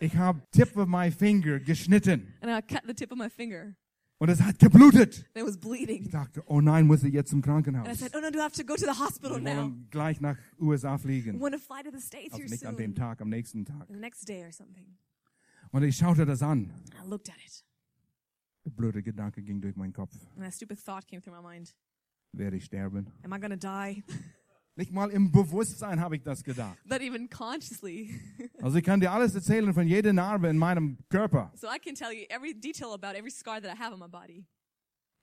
Ich 0.00 0.14
habe 0.14 0.40
tip 0.52 0.76
of 0.76 0.86
my 0.86 1.10
finger 1.10 1.58
geschnitten 1.58 2.32
and 2.40 2.48
I 2.52 2.62
cut 2.62 2.84
the 2.86 2.94
tip 2.94 3.10
of 3.10 3.18
my 3.18 3.28
finger. 3.28 3.74
und 4.18 4.28
es 4.28 4.40
hat 4.40 4.58
geblutet. 4.60 5.26
And 5.34 5.42
it 5.42 5.44
was 5.44 5.56
Ich 5.56 5.60
bleeding. 5.60 6.08
dachte, 6.10 6.40
oh 6.46 6.60
nein, 6.60 6.86
muss 6.86 7.02
ich 7.02 7.12
jetzt 7.12 7.30
zum 7.30 7.38
And 7.38 7.46
I 7.46 7.48
Krankenhaus. 7.50 7.98
said, 7.98 8.14
oh 8.14 8.20
no, 8.20 8.30
do 8.30 8.38
I 8.38 8.42
have 8.42 8.54
to 8.54 8.62
go 8.64 8.74
to 8.76 8.84
the 8.84 8.96
hospital 8.96 9.42
Wir 9.42 9.54
now? 9.54 9.72
gleich 9.90 10.20
nach 10.20 10.36
USA 10.60 10.98
fliegen. 10.98 11.40
want 11.40 11.52
to 11.54 11.58
fly 11.60 11.82
to 11.82 11.90
the 11.90 12.00
States 12.00 12.32
Also 12.32 12.42
here 12.44 12.48
nicht 12.50 12.64
an 12.64 12.74
soon. 12.76 12.78
dem 12.78 12.94
Tag, 12.94 13.20
am 13.20 13.28
nächsten 13.28 13.64
Tag. 13.64 13.88
The 13.88 13.96
next 13.96 14.28
day 14.28 14.44
or 14.44 14.52
something. 14.52 14.86
Und 15.72 15.82
ich 15.82 15.96
schaute 15.96 16.24
das 16.24 16.42
an. 16.42 16.70
And 16.96 17.04
I 17.04 17.08
looked 17.08 17.28
at 17.28 17.36
it. 17.44 17.64
Der 18.64 18.70
blöde 18.70 19.02
Gedanke 19.02 19.42
ging 19.42 19.60
durch 19.60 19.74
meinen 19.74 19.92
Kopf. 19.92 20.14
And 20.36 20.44
a 20.44 20.50
stupid 20.52 20.78
thought 20.78 21.08
came 21.08 21.20
through 21.20 21.34
my 21.34 21.42
mind. 21.42 21.74
Werde 22.32 22.56
ich 22.56 22.66
sterben? 22.66 23.08
Am 23.24 23.32
I 23.32 23.40
to 23.40 23.56
die? 23.56 24.04
Nicht 24.78 24.92
mal 24.92 25.10
im 25.10 25.32
Bewusstsein 25.32 25.98
habe 26.00 26.14
ich 26.14 26.22
das 26.22 26.44
gedacht. 26.44 26.78
Not 26.84 27.00
even 27.00 27.28
consciously. 27.28 28.14
Also 28.62 28.78
ich 28.78 28.84
kann 28.84 29.00
dir 29.00 29.10
alles 29.10 29.34
erzählen 29.34 29.74
von 29.74 29.86
jeder 29.88 30.12
Narbe 30.12 30.46
in 30.48 30.56
meinem 30.56 30.98
Körper. 31.08 31.50
so 31.56 31.66
I 31.66 31.78
can 31.80 31.94
tell 31.96 32.12
you 32.12 32.24
every 32.28 32.54
detail 32.54 32.92
about 32.92 33.16
every 33.16 33.30
scar 33.30 33.60
that 33.60 33.72
I 33.76 33.76
have 33.78 33.92
on 33.92 33.98
my 33.98 34.06
body. 34.08 34.46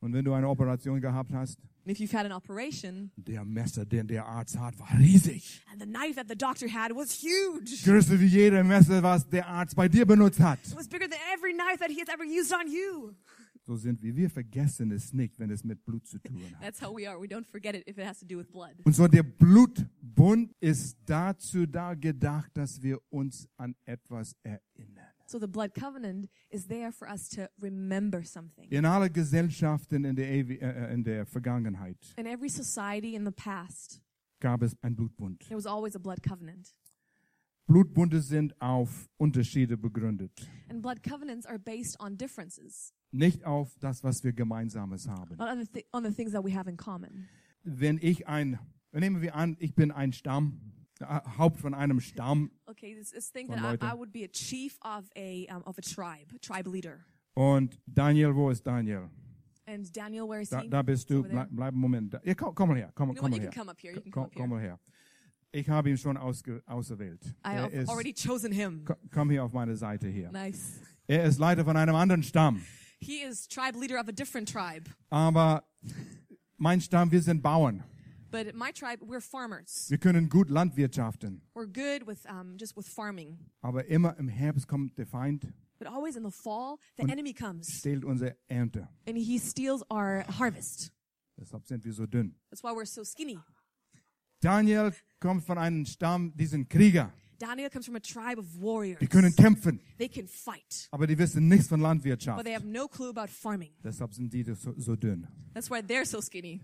Und 0.01 0.11
wenn 0.13 0.25
du 0.25 0.33
eine 0.33 0.47
Operation 0.49 0.99
gehabt 0.99 1.31
hast, 1.33 1.57
And 1.87 1.91
if 1.91 1.99
you've 1.99 2.13
had 2.17 2.25
an 2.25 2.31
operation 2.33 3.11
der 3.15 3.45
Messer, 3.45 3.85
den 3.85 4.07
der 4.07 4.25
Arzt 4.25 4.57
hat, 4.59 4.77
war 4.79 4.89
riesig. 4.99 5.61
and 5.71 5.79
the 5.81 5.87
knife 5.87 6.15
that 6.15 6.27
the 6.27 6.35
doctor 6.35 6.67
had 6.67 6.91
was 6.93 7.13
huge. 7.13 7.83
Größer 7.85 8.19
wie 8.19 8.25
jeder 8.25 8.63
Messer, 8.63 9.01
was 9.03 9.27
der 9.29 9.47
Arzt 9.47 9.75
bei 9.75 9.87
dir 9.87 10.05
benutzt 10.05 10.39
hat. 10.39 10.59
It 10.67 10.75
was 10.75 10.87
bigger 10.87 11.07
than 11.07 11.19
every 11.33 11.53
knife 11.53 11.77
that 11.79 11.89
he 11.89 11.99
has 12.01 12.09
ever 12.09 12.23
used 12.25 12.51
on 12.53 12.67
you. 12.69 13.13
So 13.65 13.75
sind 13.75 14.01
wir. 14.03 14.15
Wir 14.15 14.29
vergessen 14.29 14.91
es 14.91 15.11
nicht, 15.11 15.39
wenn 15.39 15.49
es 15.49 15.63
mit 15.63 15.83
Blut 15.85 16.05
zu 16.05 16.19
tun 16.19 16.39
hat. 16.53 16.61
That's 16.61 16.81
how 16.81 16.95
we 16.95 17.09
are. 17.09 17.19
We 17.19 17.25
don't 17.27 17.45
forget 17.47 17.75
it 17.75 17.87
if 17.87 17.97
it 17.97 18.05
has 18.05 18.19
to 18.19 18.25
do 18.25 18.37
with 18.37 18.47
blood. 18.51 18.75
Und 18.83 18.95
so 18.95 19.07
der 19.07 19.23
Blutbund 19.23 20.53
ist 20.59 20.97
dazu 21.05 21.65
da 21.65 21.93
gedacht, 21.95 22.51
dass 22.55 22.81
wir 22.81 22.99
uns 23.09 23.47
an 23.57 23.75
etwas 23.85 24.35
erinnern. 24.43 25.05
So 25.27 25.39
the 25.39 25.47
blood 25.47 25.73
covenant 25.73 26.29
is 26.51 26.67
there 26.67 26.91
for 26.91 27.07
us 27.09 27.27
to 27.29 27.47
remember 27.59 28.23
something. 28.23 28.69
In 28.69 28.85
aller 28.85 29.09
Gesellschaften 29.09 30.05
in 30.05 30.15
der, 30.15 30.27
Ewi- 30.31 30.59
äh, 30.61 30.93
in 30.93 31.03
der 31.03 31.25
Vergangenheit 31.25 31.97
In 32.17 32.27
every 32.27 32.49
society 32.49 33.15
in 33.15 33.25
the 33.25 33.31
past, 33.31 33.99
gab 34.39 34.61
es 34.61 34.75
einen 34.83 34.95
Blutbund. 34.95 35.39
there 35.47 35.57
was 35.57 35.65
always 35.65 35.95
a 35.95 35.99
blood 35.99 36.21
covenant. 36.21 36.75
Blutbunde 37.67 38.21
sind 38.21 38.59
auf 38.61 39.09
Unterschiede 39.17 39.77
begründet. 39.77 40.31
And 40.69 40.81
blood 40.81 41.01
covenants 41.03 41.45
are 41.45 41.57
based 41.59 41.99
on 41.99 42.17
differences, 42.17 42.93
Nicht 43.11 43.43
auf 43.45 43.75
das, 43.79 44.03
was 44.03 44.23
wir 44.23 44.33
Gemeinsames 44.33 45.07
haben. 45.07 45.35
not 45.37 45.49
on 45.49 45.65
the, 45.73 45.85
on 45.91 46.03
the 46.03 46.11
things 46.11 46.31
that 46.33 46.43
we 46.43 46.53
have 46.55 46.69
in 46.69 46.77
common. 46.77 47.27
Wenn 47.63 47.97
ich 48.01 48.27
ein, 48.27 48.59
nehmen 48.91 49.21
wir 49.21 49.35
an, 49.35 49.55
ich 49.59 49.73
bin 49.73 49.91
ein 49.91 50.13
Stamm, 50.13 50.59
äh, 50.99 51.05
Haupt 51.37 51.57
von 51.59 51.73
einem 51.73 51.99
Stamm 51.99 52.51
Okay, 52.67 52.95
this, 52.95 53.31
thing 53.31 53.47
Von 53.47 53.55
that 53.57 53.63
I, 53.65 53.71
Leute. 53.71 53.85
I 53.85 53.97
would 53.97 54.11
be 54.11 54.23
a 54.23 54.27
chief 54.31 54.77
of 54.83 55.09
a 55.17 55.47
um, 55.49 55.63
of 55.65 55.77
a 55.79 55.81
tribe, 55.81 56.27
a 56.35 56.39
tribe 56.39 56.69
leader. 56.69 57.03
und 57.33 57.79
Daniel, 57.87 58.35
wo 58.35 58.49
ist 58.51 58.65
Daniel? 58.65 59.09
And 59.67 59.91
Daniel, 59.97 60.27
where 60.29 60.41
is 60.41 60.49
Da, 60.49 60.61
he? 60.61 60.69
da 60.69 60.83
bist 60.83 61.09
du, 61.09 61.23
bleib, 61.23 61.49
bleib 61.49 61.73
einen 61.73 61.81
Moment. 61.81 62.13
Da. 62.13 62.21
Ja, 62.23 62.35
komm, 62.35 62.53
komm 62.53 62.69
mal 62.69 62.77
her, 62.77 62.91
komm, 62.93 63.09
You 63.09 63.13
know 63.15 63.21
komm 63.23 63.31
what? 63.31 63.39
mal 63.41 63.45
her. 63.47 63.51
come 63.51 63.69
up 63.71 63.79
here. 63.81 63.93
You 63.95 64.01
can 64.01 64.11
come 64.11 64.23
Komm, 64.25 64.25
up 64.25 64.33
komm 64.35 64.59
here. 64.59 64.69
mal 64.69 64.77
her. 64.77 64.79
Ich 65.55 65.69
habe 65.69 65.89
ihn 65.89 65.97
schon 65.97 66.17
ausge, 66.17 66.61
auserwählt. 66.65 67.23
I 67.45 67.53
Er 67.55 67.61
have 67.63 67.71
ist, 67.73 67.87
already 67.89 68.13
chosen 68.13 68.51
him. 68.51 68.83
ko- 68.83 68.95
komm 69.09 69.29
hier 69.29 69.41
auf 69.41 69.53
meine 69.53 69.77
Seite 69.77 70.09
hier. 70.09 70.29
Nice. 70.31 70.81
Er 71.07 71.23
ist 71.23 71.39
Leiter 71.39 71.63
von 71.63 71.77
einem 71.77 71.95
anderen 71.95 72.23
Stamm. 72.23 72.61
He 72.99 73.21
is 73.23 73.47
tribe 73.47 73.79
leader 73.79 73.97
of 74.01 74.09
a 74.09 74.11
different 74.11 74.49
tribe. 74.51 74.89
Aber 75.09 75.63
mein 76.57 76.81
Stamm, 76.81 77.09
wir 77.11 77.21
sind 77.21 77.41
Bauern. 77.41 77.85
But 78.31 78.53
my 78.53 78.73
tribe, 78.73 79.01
we're 79.01 79.21
farmers. 79.21 79.89
Wir 79.89 79.97
können 79.97 80.27
gut 80.27 80.49
landwirtschaften. 80.49 81.41
We're 81.53 81.67
good 81.67 82.05
with 82.05 82.25
um, 82.29 82.57
just 82.57 82.75
with 82.75 82.85
farming. 82.89 83.37
Aber 83.61 83.85
immer 83.85 84.17
im 84.19 84.27
Herbst 84.27 84.67
kommt 84.67 84.97
der 84.97 85.05
Feind, 85.07 85.47
But 85.79 85.87
always 85.87 86.17
in 86.17 86.23
the 86.25 86.31
fall, 86.31 86.79
the 86.97 87.03
enemy 87.09 87.33
comes 87.33 87.67
stehlt 87.79 88.03
unsere 88.03 88.35
Ernte. 88.49 88.89
and 89.07 89.17
he 89.17 89.37
steals 89.39 89.83
our 89.89 90.25
harvest. 90.37 90.91
Deshalb 91.37 91.65
sind 91.65 91.85
wir 91.85 91.93
so 91.93 92.03
dünn. 92.05 92.35
That's 92.49 92.61
why 92.61 92.71
we're 92.71 92.85
so 92.85 93.05
skinny. 93.05 93.39
Daniel 94.45 94.93
kommt 95.19 95.43
von 95.43 95.57
einem 95.57 95.87
Stamm, 95.87 96.31
die 96.35 96.45
sind 96.45 96.69
Krieger. 96.69 97.11
Daniel 97.39 97.67
comes 97.67 97.87
from 97.87 97.95
a 97.95 97.99
tribe 97.99 98.39
of 98.39 98.45
warriors. 98.61 98.99
Die 98.99 99.07
können 99.07 99.35
kämpfen, 99.35 99.81
They 99.97 100.07
can 100.07 100.27
fight, 100.27 100.87
aber 100.91 101.07
die 101.07 101.17
wissen 101.17 101.47
nichts 101.47 101.67
von 101.67 101.79
but 101.79 101.87
Landwirtschaft. 101.87 102.45
they 102.45 102.53
have 102.53 102.65
no 102.65 102.87
clue 102.87 103.09
about 103.09 103.27
farming. 103.27 103.71
Deshalb 103.83 104.13
sind 104.13 104.31
die 104.31 104.43
so, 104.43 104.73
so 104.77 104.95
dünn. 104.95 105.27
That's 105.55 105.71
why 105.71 105.79
they're 105.79 106.05
so 106.05 106.21
skinny. 106.21 106.61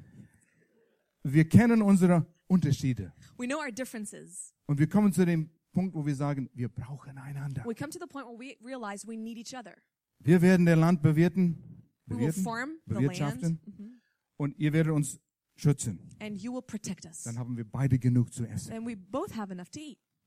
Wir 1.24 1.50
kennen 1.50 1.82
unsere 1.82 2.28
Unterschiede. 2.48 3.14
We 3.38 3.48
know 3.48 3.58
our 3.58 3.72
differences. 3.72 4.54
Und 4.68 4.78
wir 4.78 4.88
kommen 4.88 5.12
zu 5.12 5.26
dem 5.26 5.50
Punkt, 5.74 5.96
wo 5.96 6.06
wir 6.06 6.16
sagen, 6.16 6.52
wir 6.54 6.70
brauchen 6.70 7.18
einander. 7.18 7.64
We 7.66 7.74
come 7.74 7.90
to 7.90 8.00
the 8.00 8.08
point 8.08 8.28
where 8.28 8.38
we 8.38 8.56
realize 8.64 9.08
we 9.08 9.18
need 9.18 9.40
each 9.40 9.58
other. 9.58 9.76
Wir 10.20 10.40
werden 10.44 10.68
der 10.68 10.76
Land 10.76 11.02
bewirten, 11.02 11.58
We 12.06 12.16
will 12.16 12.28
bewirten 12.28 12.44
farm 12.44 12.70
the 12.86 12.94
bewirtschaften 12.94 13.60
land, 13.66 13.80
mhm, 13.80 14.02
und 14.38 14.60
ihr 14.60 14.72
werdet 14.72 14.94
uns 14.94 15.20
schützen. 15.62 16.00
Dann 16.20 17.38
haben 17.38 17.56
wir 17.58 17.65
beide 17.65 18.00
genug 18.00 18.34
zu 18.34 18.46
essen. 18.46 18.74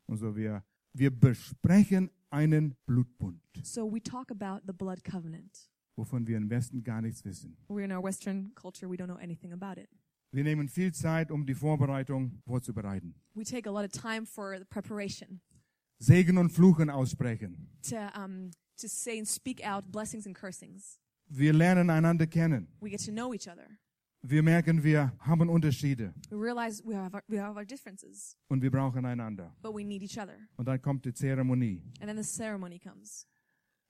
Und 0.06 0.16
so 0.18 0.36
wir, 0.36 0.62
wir 0.92 1.10
besprechen 1.10 2.10
einen 2.30 2.74
Blutbund, 2.86 3.40
So 3.62 3.90
wovon 5.96 6.26
wir 6.26 6.36
im 6.36 6.50
Westen 6.50 6.82
gar 6.82 7.00
nichts 7.00 7.24
wissen. 7.24 7.56
Culture. 8.54 8.88
Wir 10.32 10.42
nehmen 10.42 10.68
viel 10.68 10.92
Zeit, 10.92 11.30
um 11.30 11.46
die 11.46 11.54
Vorbereitung 11.54 12.42
vorzubereiten. 12.44 13.14
Segen 15.98 16.38
und 16.38 16.50
Fluchen 16.50 16.90
aussprechen. 16.90 17.68
to 17.82 17.96
um, 18.16 18.50
to 18.76 18.88
say 18.88 19.18
and 19.18 19.28
speak 19.28 19.64
out 19.64 19.90
blessings 19.92 20.26
and 20.26 20.36
cursings. 20.36 20.98
Wir 21.28 21.52
lernen 21.52 21.88
einander 21.88 22.26
kennen. 22.26 22.68
We 22.80 22.90
get 22.90 23.04
to 23.04 23.12
know 23.12 23.32
each 23.32 23.48
other. 23.48 23.78
Wir 24.26 24.42
merken, 24.42 24.82
wir 24.82 25.12
haben 25.18 25.50
Unterschiede 25.50 26.14
We 26.30 26.36
realize 26.36 26.82
we 26.82 26.96
have 26.96 27.14
our, 27.14 27.22
we 27.28 27.38
have 27.38 27.58
our 27.58 27.64
differences, 27.66 28.38
und 28.48 28.62
wir 28.62 28.70
brauchen 28.70 29.04
einander. 29.04 29.54
but 29.60 29.74
we 29.74 29.84
need 29.84 30.02
each 30.02 30.18
other. 30.18 30.38
Und 30.56 30.66
dann 30.66 30.80
kommt 30.80 31.04
die 31.04 31.12
Zeremonie. 31.12 31.82
And 32.00 32.08
then 32.08 32.16
the 32.16 32.22
ceremony 32.24 32.78
comes, 32.78 33.26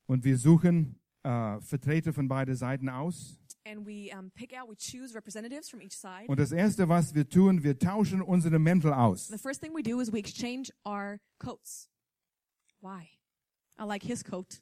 Und 0.06 0.24
wir 0.24 0.36
suchen 0.36 0.98
äh, 1.22 1.60
Vertreter 1.60 2.12
von 2.12 2.26
beiden 2.26 2.56
Seiten 2.56 2.88
aus. 2.88 3.38
and 3.64 3.86
we 3.86 4.10
um, 4.12 4.32
pick 4.32 4.52
out, 4.52 4.68
we 4.68 4.74
choose 4.76 5.14
representatives 5.14 5.70
from 5.70 5.80
each 5.80 5.96
side. 5.96 6.26
Und 6.26 6.40
das 6.40 6.50
Erste, 6.50 6.88
was 6.88 7.14
wir 7.14 7.28
tun, 7.28 7.62
wir 7.62 7.78
tauschen 7.78 8.20
unsere 8.20 8.58
Mäntel 8.58 8.92
aus. 8.92 9.28
The 9.28 9.38
first 9.38 9.62
thing 9.62 9.72
we 9.72 9.84
do 9.84 10.00
is 10.00 10.12
we 10.12 10.18
exchange 10.18 10.72
our 10.84 11.20
coats. 11.38 11.88
Why? 12.80 13.08
I 13.78 13.84
like 13.84 14.02
his 14.02 14.24
coat. 14.24 14.60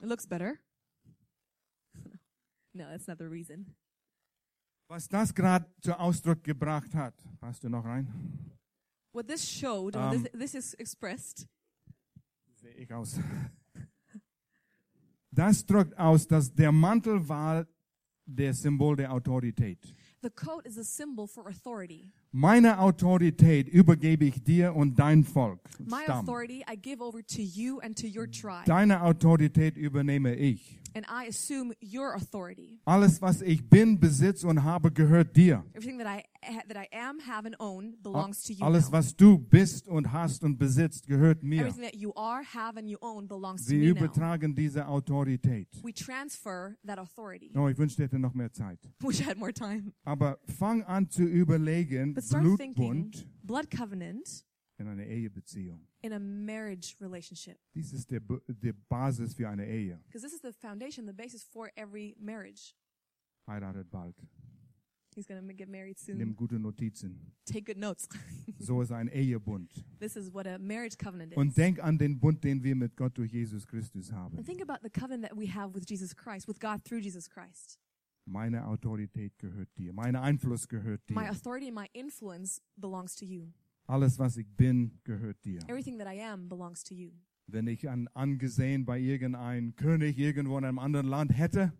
It 0.00 0.08
looks 0.08 0.26
better. 0.26 0.58
no, 2.74 2.88
that's 2.90 3.06
not 3.06 3.18
the 3.18 3.28
reason. 3.28 3.76
Was 4.90 5.08
das 5.08 5.32
gerade 5.32 5.66
zu 5.80 5.96
Ausdruck 5.96 6.42
gebracht 6.42 6.92
hat, 6.96 7.14
passt 7.38 7.62
du 7.62 7.68
noch 7.68 7.84
rein? 7.84 8.08
What 9.12 9.28
this 9.28 9.48
showed, 9.48 9.94
Um, 9.94 10.10
this, 10.10 10.32
this 10.32 10.54
is 10.54 10.74
expressed, 10.74 11.46
Sehe 12.56 12.72
ich 12.74 12.92
aus. 12.92 13.16
Das 15.30 15.64
drückt 15.64 15.96
aus, 15.96 16.26
dass 16.26 16.52
der 16.52 16.72
Mantel 16.72 17.28
war 17.28 17.68
der 18.26 18.52
Symbol 18.52 18.96
der 18.96 19.12
Autorität. 19.12 19.94
the 20.22 20.30
coat 20.30 20.66
is 20.66 20.76
a 20.76 20.82
symbol 20.82 21.28
for 21.28 21.46
authority. 21.46 22.10
Meine 22.32 22.78
Autorität 22.78 23.68
übergebe 23.68 24.24
ich 24.24 24.44
dir 24.44 24.74
und 24.76 24.98
dein 25.00 25.24
Volk. 25.24 25.58
My 25.80 25.96
Stamm. 26.04 26.20
authority 26.20 26.62
I 26.72 26.76
give 26.80 27.02
over 27.02 27.20
to 27.26 27.42
you 27.42 27.80
and 27.80 27.98
to 28.00 28.06
your 28.06 28.30
tribe, 28.30 28.66
Deine 28.66 29.02
Autorität 29.02 29.76
übernehme 29.76 30.34
ich. 30.36 30.76
and 30.92 31.06
I 31.08 31.28
assume 31.28 31.72
your 31.82 32.14
authority. 32.14 32.80
Alles, 32.84 33.22
was 33.22 33.42
ich 33.42 33.68
bin, 33.68 34.00
besitze 34.00 34.46
und 34.48 34.62
habe, 34.64 34.90
gehört 34.90 35.36
dir. 35.36 35.64
Everything 35.72 35.98
that 35.98 36.06
I 36.08 36.24
that 36.68 36.76
I 36.76 36.88
am, 36.96 37.20
have, 37.28 37.46
and 37.46 37.54
own 37.60 37.94
belongs 38.02 38.42
to 38.44 38.52
you. 38.52 38.64
Alles, 38.64 38.90
was 38.90 39.14
du 39.14 39.38
bist 39.38 39.86
und 39.86 40.10
hast 40.10 40.42
und 40.42 40.58
besitzt, 40.58 41.06
gehört 41.06 41.42
mir. 41.44 41.60
Everything 41.60 41.82
that 41.82 41.94
you 41.94 42.12
are, 42.16 42.42
have, 42.42 42.76
and 42.78 42.88
you 42.88 42.96
own 43.02 43.28
belongs 43.28 43.66
to 43.66 43.70
Wir 43.72 43.78
me 43.78 43.84
now. 44.00 44.04
übertragen 44.06 44.54
diese 44.56 44.86
Autorität. 44.88 45.68
We 45.84 45.92
transfer 45.94 46.76
that 46.86 46.98
authority. 46.98 47.52
Oh, 47.56 47.68
ich 47.68 47.78
wünschte, 47.78 48.02
ich 48.02 48.06
hätte 48.06 48.18
noch 48.18 48.34
mehr 48.34 48.52
Zeit. 48.52 48.80
Wish 49.00 49.20
I 49.20 49.24
had 49.26 49.36
more 49.38 49.52
time. 49.52 49.92
Aber 50.04 50.38
fang 50.58 50.82
an 50.84 51.08
zu 51.08 51.22
überlegen, 51.22 52.14
But 52.20 52.28
start 52.28 52.58
thinking 52.58 53.10
Blutbund 53.12 53.26
blood 53.42 53.70
covenant 53.70 54.44
in 54.78 54.86
einer 54.88 55.04
Ehebeziehung. 55.04 55.86
in 56.02 56.12
a 56.12 56.18
marriage 56.18 56.96
relationship. 57.00 57.58
Dies 57.74 57.92
ist 57.92 58.10
der, 58.10 58.20
der 58.48 58.72
Basis 58.88 59.34
für 59.34 59.48
eine 59.48 59.66
Ehe. 59.66 60.00
Because 60.06 60.22
this 60.22 60.32
is 60.32 60.40
the 60.40 60.52
foundation, 60.52 61.06
the 61.06 61.12
basis 61.12 61.44
for 61.44 61.70
every 61.76 62.16
marriage. 62.18 62.74
Heiratet 63.46 63.90
bald. 63.90 64.14
He's 65.14 65.26
to 65.26 65.34
get 65.54 65.68
married 65.68 65.96
Nimm 66.06 66.18
soon. 66.18 66.36
gute 66.36 66.58
Notizen. 66.58 67.32
Take 67.44 67.64
good 67.64 67.78
notes. 67.78 68.08
So 68.58 68.82
ist 68.82 68.92
ein 68.92 69.08
Ehebund. 69.08 69.70
this 69.98 70.16
is 70.16 70.32
what 70.32 70.46
a 70.46 70.58
marriage 70.58 70.96
covenant 70.98 71.34
Und 71.36 71.48
is. 71.48 71.54
denk 71.54 71.82
an 71.82 71.96
den 71.98 72.18
Bund, 72.20 72.44
den 72.44 72.62
wir 72.62 72.76
mit 72.76 72.94
Gott 72.94 73.16
durch 73.16 73.32
Jesus 73.32 73.66
Christus 73.66 74.12
haben. 74.12 74.36
And 74.36 74.46
think 74.46 74.60
about 74.60 74.82
the 74.82 74.90
covenant 74.90 75.22
that 75.30 75.36
we 75.36 75.46
have 75.46 75.74
with 75.74 75.84
Jesus 75.88 76.14
Christ, 76.14 76.46
with 76.46 76.60
God 76.60 76.84
through 76.84 77.00
Jesus 77.02 77.28
Christ. 77.28 77.78
Meine 78.26 78.66
Autorität 78.66 79.38
gehört 79.38 79.68
dir. 79.76 79.92
Mein 79.92 80.14
Einfluss 80.16 80.68
gehört 80.68 81.00
My 81.10 81.22
dir. 81.24 81.30
authority 81.30 81.66
and 81.68 81.74
my 81.74 81.86
influence 81.92 82.60
belongs 82.76 83.16
to 83.16 83.24
you. 83.24 83.48
Alles, 83.86 84.18
was 84.18 84.36
ich 84.36 84.46
bin, 84.56 85.00
gehört 85.04 85.44
dir. 85.44 85.58
Everything 85.68 85.98
that 85.98 86.06
I 86.06 86.20
am 86.22 86.48
belongs 86.48 86.84
to 86.84 86.94
you. 86.94 87.10
Wenn 87.46 87.66
ich 87.66 87.88
ein 87.88 88.06
Angesehen 88.14 88.84
bei 88.84 88.98
irgendeinem 89.00 89.74
König 89.74 90.16
irgendwo 90.18 90.56
in 90.58 90.64
einem 90.64 90.78
anderen 90.78 91.06
Land 91.08 91.36
hätte, 91.36 91.72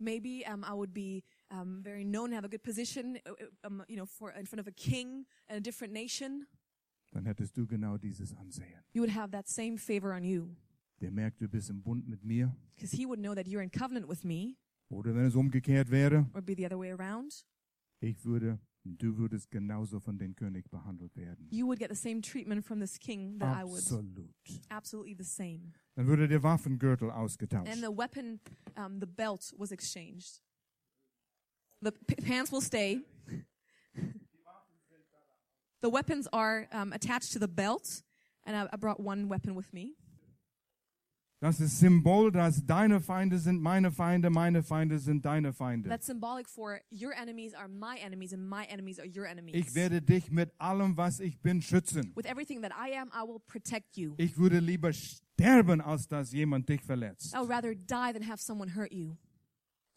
Maybe 0.00 0.44
um, 0.52 0.62
I 0.64 0.72
would 0.74 0.94
be 0.94 1.22
um, 1.50 1.82
very 1.82 2.04
known, 2.04 2.32
have 2.32 2.44
a 2.44 2.48
good 2.48 2.62
position, 2.62 3.16
uh, 3.26 3.30
uh, 3.32 3.66
um, 3.66 3.82
you 3.88 3.96
know, 3.96 4.06
for 4.06 4.30
in 4.32 4.46
front 4.46 4.60
of 4.60 4.68
a 4.68 4.72
king 4.72 5.26
in 5.48 5.56
a 5.56 5.60
different 5.60 5.92
nation. 5.92 6.46
dann 7.12 7.24
hättest 7.26 7.56
du 7.56 7.66
genau 7.66 7.96
dieses 7.98 8.32
Ansehen. 8.36 8.66
You 8.92 9.02
would 9.02 9.14
have 9.14 9.30
that 9.32 9.48
same 9.48 9.76
favor 9.76 10.12
on 10.14 10.22
you, 10.22 10.54
Der 11.00 11.10
merkt, 11.10 11.40
du 11.40 11.48
bist 11.48 11.68
im 11.70 11.82
Bund 11.82 12.06
mit 12.08 12.22
mir. 12.24 12.54
because 12.76 12.92
he 12.96 13.06
would 13.06 13.18
know 13.20 13.34
that 13.34 13.46
you're 13.48 13.62
in 13.62 13.70
covenant 13.72 14.08
with 14.08 14.22
me, 14.24 14.56
Oder 14.90 15.14
wenn 15.14 15.26
es 15.26 15.34
umgekehrt 15.34 15.90
wäre, 15.90 16.26
or 16.34 16.40
be 16.42 16.54
the 16.56 16.64
other 16.66 16.78
way 16.78 16.90
around. 16.92 17.44
ich 18.00 18.24
würde, 18.24 18.58
du 18.84 19.16
würdest 19.18 19.50
genauso 19.50 20.00
von 20.00 20.18
den 20.18 20.34
König 20.34 20.70
behandelt 20.70 21.14
werden. 21.16 21.46
You 21.50 21.66
would 21.66 21.78
get 21.78 21.90
the 21.90 21.96
same 21.96 22.20
treatment 22.22 22.64
from 22.64 22.80
this 22.80 22.98
king 22.98 23.38
that 23.38 23.56
I 23.56 23.64
would. 23.64 23.78
Absolut. 23.78 24.34
Absolutely 24.70 25.14
the 25.18 25.24
same. 25.24 25.72
Dann 25.94 26.06
würde 26.06 26.26
der 26.28 26.42
Waffengürtel 26.42 27.10
ausgetauscht. 27.10 27.68
And 27.70 27.82
the 27.82 27.94
weapon, 27.94 28.40
um, 28.76 28.98
the 29.00 29.06
belt 29.06 29.52
was 29.58 29.72
exchanged. 29.72 30.40
The 31.82 31.92
p- 31.92 32.16
pants 32.16 32.50
will 32.50 32.62
stay. 32.62 33.02
The 35.80 35.88
weapons 35.90 36.26
are 36.32 36.66
um, 36.72 36.92
attached 36.92 37.32
to 37.34 37.38
the 37.38 37.46
belt, 37.46 38.02
and 38.44 38.56
I, 38.56 38.68
I 38.72 38.76
brought 38.76 38.98
one 38.98 39.28
weapon 39.28 39.54
with 39.54 39.72
me. 39.72 39.94
Das 41.40 41.60
ist 41.60 41.78
Symbol, 41.78 42.32
dass 42.32 42.66
deine 42.66 43.00
Feinde 43.00 43.38
sind 43.38 43.62
meine 43.62 43.92
Feinde, 43.92 44.28
meine 44.28 44.64
Feinde 44.64 44.98
sind 44.98 45.24
deine 45.24 45.52
Feinde. 45.52 45.88
That's 45.88 46.06
symbolic 46.06 46.48
for 46.48 46.80
your 46.90 47.12
enemies 47.12 47.54
are 47.54 47.68
my 47.68 47.96
enemies, 48.04 48.32
and 48.32 48.48
my 48.48 48.64
enemies 48.64 48.98
are 48.98 49.06
your 49.06 49.24
enemies. 49.24 49.54
Ich 49.54 49.72
werde 49.72 50.02
dich 50.02 50.32
mit 50.32 50.50
allem, 50.58 50.96
was 50.96 51.20
ich 51.20 51.40
bin, 51.40 51.62
schützen. 51.62 52.12
With 52.16 52.26
everything 52.26 52.60
that 52.62 52.72
I 52.72 52.92
am, 52.98 53.08
I 53.10 53.24
will 53.24 53.38
protect 53.46 53.96
you. 53.96 54.14
Ich 54.16 54.36
würde 54.36 54.58
lieber 54.58 54.92
sterben, 54.92 55.80
als 55.80 56.08
dass 56.08 56.32
jemand 56.32 56.68
dich 56.68 56.82
verletzt. 56.82 57.32
I 57.32 57.38
would 57.38 57.50
rather 57.50 57.72
die 57.72 58.12
than 58.12 58.28
have 58.28 58.42
someone 58.42 58.74
hurt 58.74 58.92
you. 58.92 59.14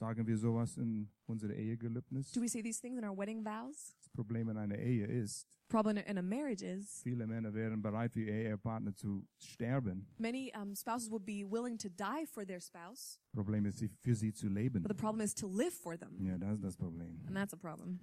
Sagen 0.01 0.25
wir 0.25 0.35
sowas 0.35 0.77
in 0.77 1.07
unserer 1.27 1.53
Ehegelübnis? 1.53 2.31
Do 2.31 2.41
we 2.41 2.47
say 2.49 2.63
these 2.63 2.81
things 2.81 2.97
in 2.97 3.03
our 3.05 3.15
wedding 3.15 3.43
vows? 3.45 3.95
Das 3.99 4.09
Problem 4.09 4.49
in 4.49 4.57
einer 4.57 4.75
Ehe 4.79 5.05
ist, 5.05 5.47
Problem 5.69 5.97
in 5.97 6.03
a, 6.03 6.09
in 6.09 6.17
a 6.17 6.23
marriage 6.23 6.63
is 6.65 7.03
viele 7.03 7.27
Männer 7.27 7.53
wären 7.53 7.83
bereit, 7.83 8.11
für 8.11 8.21
ihr 8.23 8.33
Ehepartner 8.33 8.95
zu 8.95 9.27
sterben. 9.37 10.07
many 10.17 10.51
um, 10.59 10.73
spouses 10.75 11.11
would 11.11 11.23
be 11.23 11.45
willing 11.47 11.77
to 11.77 11.87
die 11.87 12.25
for 12.25 12.43
their 12.43 12.59
spouse, 12.59 13.19
Problem 13.31 13.63
ist, 13.67 13.77
sie- 13.77 13.91
für 14.01 14.15
sie 14.15 14.33
zu 14.33 14.47
leben. 14.49 14.81
but 14.81 14.89
the 14.91 14.97
problem 14.97 15.21
is 15.23 15.35
to 15.35 15.47
live 15.47 15.71
for 15.71 15.95
them, 15.95 16.17
Ja, 16.19 16.35
das 16.39 16.55
ist 16.55 16.63
das 16.63 16.77
Problem. 16.77 17.21
and 17.27 17.35
that's 17.35 17.53
a 17.53 17.57
problem. 17.57 17.99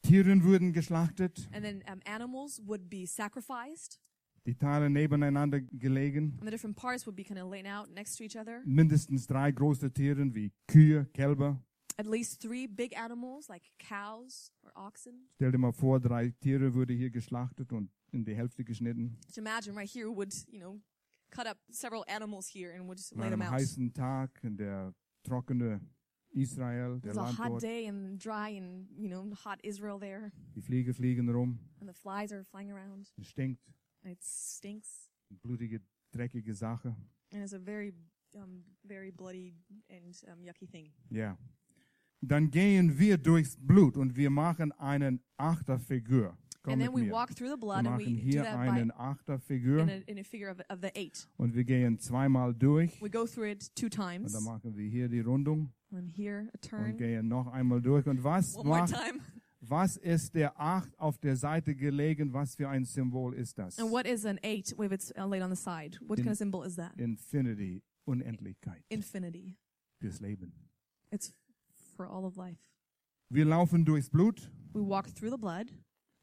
Tieren 0.00 0.42
wurden 0.44 0.72
geschlachtet, 0.72 1.46
And 1.52 1.62
then 1.62 1.82
um, 1.92 2.00
animals 2.06 2.58
would 2.66 2.88
be 2.88 3.06
sacrificed, 3.06 4.00
die 4.48 4.54
Teile 4.56 4.88
nebeneinander 4.88 5.60
gelegen. 5.60 6.32
and 6.38 6.46
the 6.46 6.50
different 6.50 6.76
parts 6.76 7.06
would 7.06 7.14
be 7.16 7.22
kind 7.24 7.38
of 7.38 7.50
laid 7.50 7.66
out 7.66 7.90
next 7.94 8.16
to 8.16 8.24
each 8.24 8.36
other. 8.36 8.62
Mindestens 8.64 9.26
drei 9.26 9.52
große 9.52 9.92
Tiere 9.92 10.34
wie 10.34 10.52
Kühe, 10.66 11.06
Kälber. 11.12 11.60
At 11.98 12.06
least 12.06 12.40
three 12.40 12.66
big 12.66 12.96
animals 12.96 13.48
like 13.48 13.62
cows 13.78 14.50
or 14.62 14.72
oxen. 14.74 15.28
Stell 15.34 15.50
dir 15.52 15.58
mal 15.58 15.72
vor, 15.72 16.00
drei 16.00 16.30
Tiere 16.40 16.72
wurde 16.72 16.94
hier 16.94 17.10
geschlachtet 17.10 17.72
und 17.72 17.90
in 18.12 18.24
die 18.24 18.34
Hälfte 18.34 18.64
geschnitten. 18.64 19.18
Just 19.26 19.36
imagine 19.38 19.76
right 19.76 19.88
here 19.90 20.08
would 20.08 20.32
you 20.50 20.60
know 20.60 20.80
cut 21.30 21.46
up 21.46 21.58
several 21.70 22.04
animals 22.08 22.48
here 22.48 22.72
and 22.72 22.88
would 22.88 22.98
lay 23.16 23.28
them 23.28 23.42
out. 23.42 23.50
heißen 23.50 23.92
Tag 23.92 24.30
in 24.42 24.56
der 24.56 24.94
trockene 25.24 25.80
Israel, 26.30 26.96
It 26.98 27.04
der 27.04 27.12
a 27.12 27.24
Land 27.24 27.38
hot 27.38 27.48
dort. 27.50 27.62
day 27.62 27.86
and 27.88 28.18
dry 28.18 28.56
and 28.56 28.88
you 28.96 29.08
know 29.08 29.30
hot 29.44 29.58
Israel 29.62 29.98
there, 29.98 30.30
Die 30.54 30.62
Fliege 30.62 30.94
fliegen 30.94 31.28
rum, 31.28 31.58
and 31.80 31.88
the 31.88 31.94
flies 31.94 32.32
are 32.32 32.44
flying 32.44 32.70
around. 32.70 33.12
es 33.18 33.26
stinkt, 33.28 33.60
it 34.04 34.22
stinks, 34.22 35.08
blutige, 35.30 35.80
dreckige 36.12 36.54
Sache. 36.54 36.94
and 37.32 37.42
it's 37.42 37.52
a 37.52 37.58
very 37.58 37.92
um, 38.34 38.64
very 38.84 39.10
bloody 39.10 39.54
and 39.90 40.14
um, 40.30 40.42
yucky 40.42 40.66
thing. 40.70 40.92
Ja. 41.10 41.36
Dann 42.20 42.50
gehen 42.50 42.98
wir 42.98 43.16
durchs 43.16 43.56
Blut 43.56 43.96
und 43.96 44.16
wir 44.16 44.30
machen 44.30 44.72
einen 44.72 45.20
Achterfigur. 45.36 46.36
Komm 46.64 46.72
and 46.72 46.82
then 46.82 46.92
we 46.92 47.02
mir. 47.04 47.12
walk 47.12 47.34
through 47.36 47.48
the 47.48 47.52
Wir 47.52 47.56
blood, 47.60 47.86
and 47.86 47.98
we 47.98 48.04
do 48.06 48.10
hier 48.10 48.42
that 48.42 48.58
einen 48.58 48.90
Achterfigur 48.90 49.82
in 49.82 49.88
a, 49.88 50.02
in 50.08 50.18
a 50.18 50.24
figure 50.24 50.50
of, 50.50 50.58
of 50.68 50.80
the 50.82 50.90
eight. 50.96 51.28
und 51.36 51.54
wir 51.54 51.64
gehen 51.64 52.00
zweimal 52.00 52.52
durch. 52.54 53.00
We 53.00 53.08
go 53.08 53.24
through 53.26 53.46
it 53.46 53.72
two 53.76 53.86
Und 53.86 53.92
times, 53.94 54.32
dann 54.32 54.42
machen 54.42 54.76
wir 54.76 54.88
hier 54.88 55.08
die 55.08 55.20
Rundung 55.20 55.72
and 55.92 56.08
here 56.10 56.48
a 56.48 56.50
und 56.52 56.62
turn, 56.62 56.96
gehen 56.96 57.28
noch 57.28 57.46
einmal 57.46 57.80
durch. 57.80 58.06
Und 58.08 58.24
was 58.24 58.56
one 58.56 58.66
more 58.68 58.80
macht, 58.80 58.94
time. 58.94 59.20
Was 59.60 59.96
ist 59.96 60.34
der 60.34 60.58
Acht 60.60 60.96
auf 60.98 61.18
der 61.18 61.36
Seite 61.36 61.74
gelegen? 61.74 62.32
Was 62.32 62.54
für 62.54 62.68
ein 62.68 62.84
Symbol 62.84 63.34
ist 63.34 63.58
das? 63.58 63.78
And 63.78 63.90
what 63.90 64.06
is 64.06 64.24
an 64.24 64.38
eight 64.42 64.72
if 64.72 64.92
it's 64.92 65.12
uh, 65.18 65.24
laid 65.28 65.42
on 65.42 65.50
the 65.54 65.56
side? 65.60 65.98
What 66.06 66.18
In- 66.18 66.24
kind 66.24 66.32
of 66.32 66.38
symbol 66.38 66.64
is 66.64 66.76
that? 66.76 66.92
Infinity, 66.98 67.82
Unendlichkeit 68.06 68.84
Infinity. 68.88 69.56
fürs 70.00 70.20
Leben. 70.20 70.52
It's 71.10 71.32
for 71.96 72.06
all 72.08 72.24
of 72.24 72.36
life. 72.36 72.60
Wir 73.30 73.44
laufen 73.44 73.84
durchs 73.84 74.08
Blut 74.10 74.50
We 74.72 74.80
walk 74.80 75.06
through 75.14 75.30
the 75.30 75.38
blood, 75.38 75.72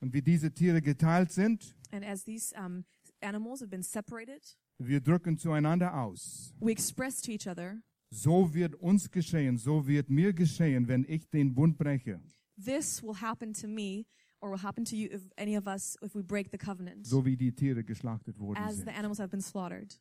und 0.01 0.13
wie 0.13 0.21
diese 0.21 0.51
Tiere 0.53 0.81
geteilt 0.81 1.31
sind, 1.31 1.75
and 1.91 2.05
as 2.05 2.23
these 2.23 2.53
um, 2.55 2.85
animals 3.21 3.59
have 3.61 3.69
been 3.69 3.83
separated, 3.83 4.41
wir 4.77 5.01
drücken 5.01 5.37
zueinander 5.37 5.93
aus. 5.99 6.53
we 6.59 6.71
express 6.71 7.21
to 7.21 7.31
each 7.31 7.47
other, 7.47 7.81
So 8.11 8.53
wird 8.53 8.75
uns 8.75 9.09
geschehen, 9.11 9.57
so 9.57 9.85
wird 9.87 10.09
mir 10.09 10.31
geschehen, 10.33 10.87
wenn 10.87 11.05
ich 11.07 11.29
den 11.29 11.53
Bund 11.53 11.77
breche. 11.77 12.21
This 12.57 13.01
will 13.03 13.15
happen 13.21 13.53
to 13.53 13.67
me, 13.67 14.05
or 14.41 14.49
will 14.51 14.57
happen 14.61 14.85
to 14.85 14.95
you 14.95 15.09
if 15.11 15.21
any 15.37 15.55
of 15.55 15.67
us, 15.67 15.97
if 16.01 16.15
we 16.15 16.21
break 16.21 16.51
the 16.51 16.57
covenant, 16.57 17.05
So 17.07 17.23
wie 17.25 17.35
die 17.35 17.51
Tiere 17.51 17.83
geschlachtet 17.83 18.37
worden 18.39 18.57
as 18.63 18.75
sind. 18.77 18.87
the 18.87 18.95
animals 18.97 19.19
have 19.19 19.29
been 19.29 19.41
slaughtered. 19.41 19.99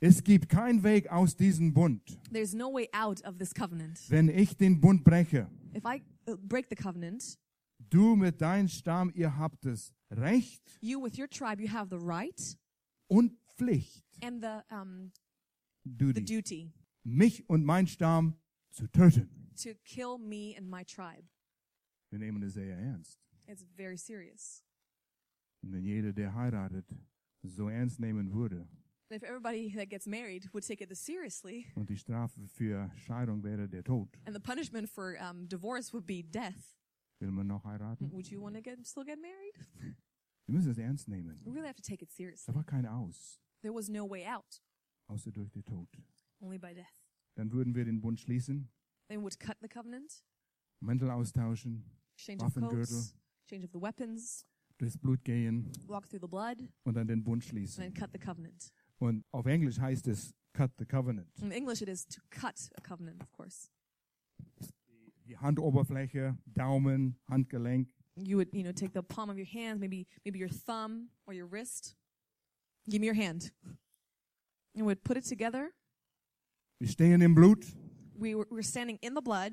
Es 0.00 0.22
gibt 0.22 0.48
keinen 0.50 0.82
Weg 0.82 1.10
aus 1.10 1.36
diesem 1.36 1.72
Bund. 1.72 2.18
There's 2.30 2.52
no 2.54 2.70
way 2.70 2.88
out 2.92 3.22
of 3.24 3.38
this 3.38 3.54
covenant. 3.54 3.98
Wenn 4.10 4.28
ich 4.28 4.56
den 4.56 4.80
Bund 4.80 5.04
breche, 5.04 5.48
If 5.74 5.84
I 5.86 6.02
uh, 6.28 6.36
break 6.36 6.66
the 6.68 6.76
covenant, 6.76 7.38
du 7.78 8.14
mit 8.16 8.40
deinem 8.40 8.68
Stamm, 8.68 9.10
ihr 9.14 9.36
habt 9.38 9.64
das 9.64 9.94
Recht 10.10 10.78
you 10.82 11.02
with 11.02 11.18
your 11.18 11.28
tribe, 11.28 11.60
you 11.62 11.68
have 11.72 11.88
the 11.90 11.98
right 11.98 12.56
und 13.08 13.32
Pflicht, 13.56 14.04
and 14.22 14.42
the 14.42 14.60
um, 14.74 15.12
the 15.84 16.12
Duty, 16.12 16.24
duty 16.24 16.72
mich 17.04 17.48
und 17.48 17.64
mein 17.64 17.86
Stamm 17.86 18.34
zu 18.70 18.86
töten. 18.88 19.30
to 19.56 19.70
kill 19.84 20.18
me 20.18 20.54
and 20.58 20.68
my 20.68 20.84
tribe. 20.84 21.24
Wir 22.10 22.18
nehmen 22.18 22.42
es 22.42 22.54
sehr 22.54 22.76
ernst. 22.78 23.20
It's 23.46 23.64
very 23.76 23.96
serious. 23.96 24.64
Und 25.62 25.72
wenn 25.72 25.84
jeder, 25.84 26.12
der 26.12 26.34
heiratet, 26.34 26.86
so 27.42 27.68
ernst 27.68 28.00
nehmen 28.00 28.32
würde 28.32 28.68
If 29.08 29.22
everybody 29.22 29.72
that 29.76 29.88
gets 29.88 30.06
married 30.06 30.52
would 30.52 30.66
take 30.66 30.82
it 30.82 30.88
this 30.88 31.04
seriously, 31.04 31.66
und 31.76 31.88
die 31.88 31.96
Strafe 31.96 32.40
für 32.48 32.90
Scheidung 32.96 33.44
wäre 33.44 33.68
der 33.68 33.84
Tod, 33.84 34.08
and 34.26 34.34
the 34.34 34.40
punishment 34.40 34.88
for 34.88 35.16
um, 35.20 35.46
divorce 35.46 35.92
would 35.92 36.06
be 36.06 36.24
death, 36.24 36.76
will 37.20 37.30
man 37.30 37.46
noch 37.46 37.62
heiraten? 37.64 38.10
would 38.12 38.28
you 38.28 38.40
want 38.40 38.56
to 38.56 38.60
get 38.60 38.84
still 38.84 39.04
get 39.04 39.20
married? 39.20 39.54
Wir 40.48 40.54
müssen 40.54 40.72
es 40.72 40.78
ernst 40.78 41.06
nehmen. 41.08 41.40
We 41.44 41.52
really 41.52 41.68
have 41.68 41.76
to 41.76 41.82
take 41.88 42.02
it 42.02 42.10
seriously. 42.10 42.52
Da 42.52 42.56
war 42.56 42.64
kein 42.64 42.84
Aus, 42.84 43.40
There 43.62 43.72
was 43.72 43.88
no 43.88 44.08
way 44.08 44.26
out, 44.26 44.60
außer 45.08 45.30
durch 45.30 45.50
den 45.52 45.64
Tod. 45.64 45.88
only 46.40 46.58
by 46.58 46.74
death. 46.74 47.00
Dann 47.36 47.52
würden 47.52 47.76
wir 47.76 47.84
den 47.84 48.00
Bund 48.00 48.18
schließen, 48.18 48.68
They 49.08 49.18
would 49.18 49.38
cut 49.38 49.56
the 49.60 49.68
covenant, 49.68 50.24
Mäntel 50.86 51.10
austauschen, 51.10 51.84
exchange 52.14 52.42
of 52.42 52.48
Waffengürtel. 52.56 52.86
coats, 52.96 53.14
exchange 53.42 53.64
of 53.64 53.70
the 53.72 53.80
weapons, 53.80 54.46
durchs 54.78 54.96
Blut 54.96 55.22
gehen 55.24 55.70
walk 55.86 56.08
through 56.08 56.20
the 56.22 56.28
blood, 56.28 56.58
und 56.84 56.94
dann 56.94 57.06
den 57.06 57.22
Bund 57.22 57.42
and 57.42 57.44
schließen. 57.44 57.82
then 57.82 57.92
cut 57.94 58.10
the 58.12 58.18
covenant. 58.18 58.72
Und 58.98 59.24
auf 59.32 59.46
Englisch 59.46 59.78
heißt 59.78 60.06
es 60.08 60.34
Cut 60.54 60.70
the 60.78 60.86
Covenant. 60.86 61.28
In 61.42 61.52
English, 61.52 61.82
it 61.82 61.88
is 61.88 62.06
to 62.06 62.18
cut 62.30 62.70
a 62.78 62.80
covenant, 62.80 63.20
of 63.22 63.30
course. 63.30 63.68
Die 65.26 65.36
Handoberfläche, 65.36 66.38
Daumen, 66.46 67.18
Handgelenk, 67.28 67.88
You 68.18 68.38
would, 68.38 68.54
you 68.54 68.62
know, 68.62 68.72
take 68.72 68.94
the 68.94 69.02
palm 69.02 69.28
of 69.28 69.36
your 69.36 69.44
hand, 69.44 69.78
maybe, 69.80 70.06
maybe 70.24 70.38
your 70.38 70.48
thumb 70.48 71.10
or 71.26 71.34
your 71.34 71.46
wrist. 71.46 71.94
Give 72.88 73.00
me 73.00 73.06
your 73.06 73.14
hand. 73.14 73.52
And 74.74 74.86
would 74.86 75.02
put 75.04 75.18
it 75.18 75.24
together. 75.28 75.72
wir 76.78 76.88
stehen 76.88 77.20
im 77.20 77.34
Blut, 77.34 77.66
We 78.18 78.34
were, 78.34 78.46
we're 78.50 78.62
standing 78.62 78.96
in 79.02 79.14
the 79.14 79.20
blood, 79.20 79.52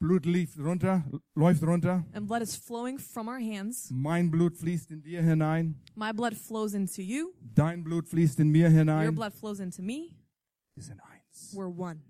Blut 0.00 0.26
lief 0.26 0.56
runter, 0.56 1.02
läuft 1.34 1.62
runter, 1.64 2.04
and 2.12 2.28
blood 2.28 2.40
is 2.40 2.54
flowing 2.54 2.98
from 3.00 3.26
our 3.26 3.40
hands. 3.40 3.90
mein 3.90 4.30
Blut 4.30 4.56
fließt 4.56 4.92
in 4.92 5.02
dir 5.02 5.22
hinein, 5.22 5.74
My 5.96 6.12
blood 6.12 6.34
flows 6.36 6.72
into 6.74 7.02
you. 7.02 7.32
dein 7.54 7.82
Blut 7.82 8.08
fließt 8.08 8.38
in 8.38 8.50
mir 8.50 8.68
Your 8.68 8.78
hinein. 8.78 9.14
blood 9.14 9.32
flows 9.34 9.58
into 9.58 9.82
me. 9.82 10.14
Wir 10.76 10.84
sind 10.84 11.00
eins, 11.00 11.52
We're 11.52 11.66
one 11.76 12.00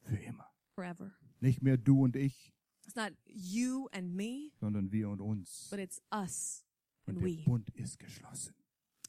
für 0.00 0.16
immer. 0.16 0.46
forever. 0.74 1.12
Nicht 1.40 1.62
mehr 1.62 1.76
du 1.76 2.04
und 2.04 2.16
ich, 2.16 2.54
It's 2.86 2.96
not 2.96 3.12
you 3.26 3.88
and 3.92 4.14
me, 4.14 4.50
sondern 4.58 4.90
wir 4.90 5.10
und 5.10 5.20
uns. 5.20 5.68
but 5.70 5.78
it's 5.78 6.00
us 6.14 6.64
Und 7.06 7.16
and 7.18 7.22
der 7.26 7.36
we. 7.36 7.44
Bund 7.44 7.68
ist 7.74 7.98
geschlossen. 7.98 8.54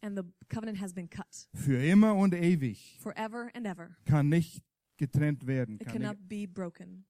And 0.02 0.18
the 0.18 0.24
covenant 0.54 0.82
has 0.82 0.94
been 0.94 1.10
cut 1.10 1.48
Für 1.56 1.82
immer 1.82 2.13
und 2.13 2.34
ewig. 2.34 2.98
forever 3.00 3.50
and 3.56 3.66
ever. 3.66 3.96
Kann 4.04 4.28
nicht 4.28 4.62
getrennt 4.98 5.48
werden. 5.48 5.76
It 5.76 5.88
nicht. 5.88 5.92
cannot 5.94 6.18
be 6.28 6.46
broken. 6.46 7.06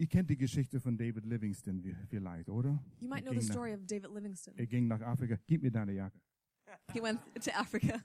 Ihr 0.00 0.06
kennt 0.06 0.30
die 0.30 0.36
Geschichte 0.36 0.80
von 0.80 0.96
David 0.96 1.24
Livingston 1.24 1.82
vielleicht, 2.08 2.48
oder? 2.48 2.78
You 3.00 3.08
might 3.08 3.24
Er 3.24 3.32
know 3.32 3.32
the 3.32 3.38
ging 3.40 3.48
nach- 3.48 3.54
story 3.54 3.74
of 3.74 3.84
David 3.84 4.10
Livingston. 4.12 4.54
Er 4.56 4.66
ging 4.66 4.86
nach 4.86 5.00
Afrika. 5.00 5.36
Gib 5.46 5.62
mir 5.62 5.72
deine 5.72 5.92
Jacke. 5.92 6.20
He 6.92 7.00
went 7.02 7.20
to 7.42 7.50
Africa. 7.54 8.04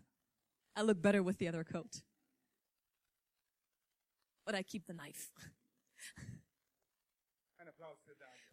I 0.75 0.81
look 0.81 1.01
better 1.01 1.23
with 1.23 1.37
the 1.37 1.47
other 1.47 1.63
coat. 1.63 2.01
But 4.45 4.55
I 4.55 4.63
keep 4.63 4.85
the 4.87 4.93
knife. 4.93 5.31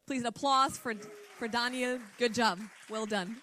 Please, 0.06 0.20
an 0.22 0.26
applause 0.26 0.76
for, 0.76 0.94
for 1.38 1.48
Daniel. 1.48 1.98
Good 2.18 2.34
job. 2.34 2.58
Well 2.90 3.06
done. 3.06 3.36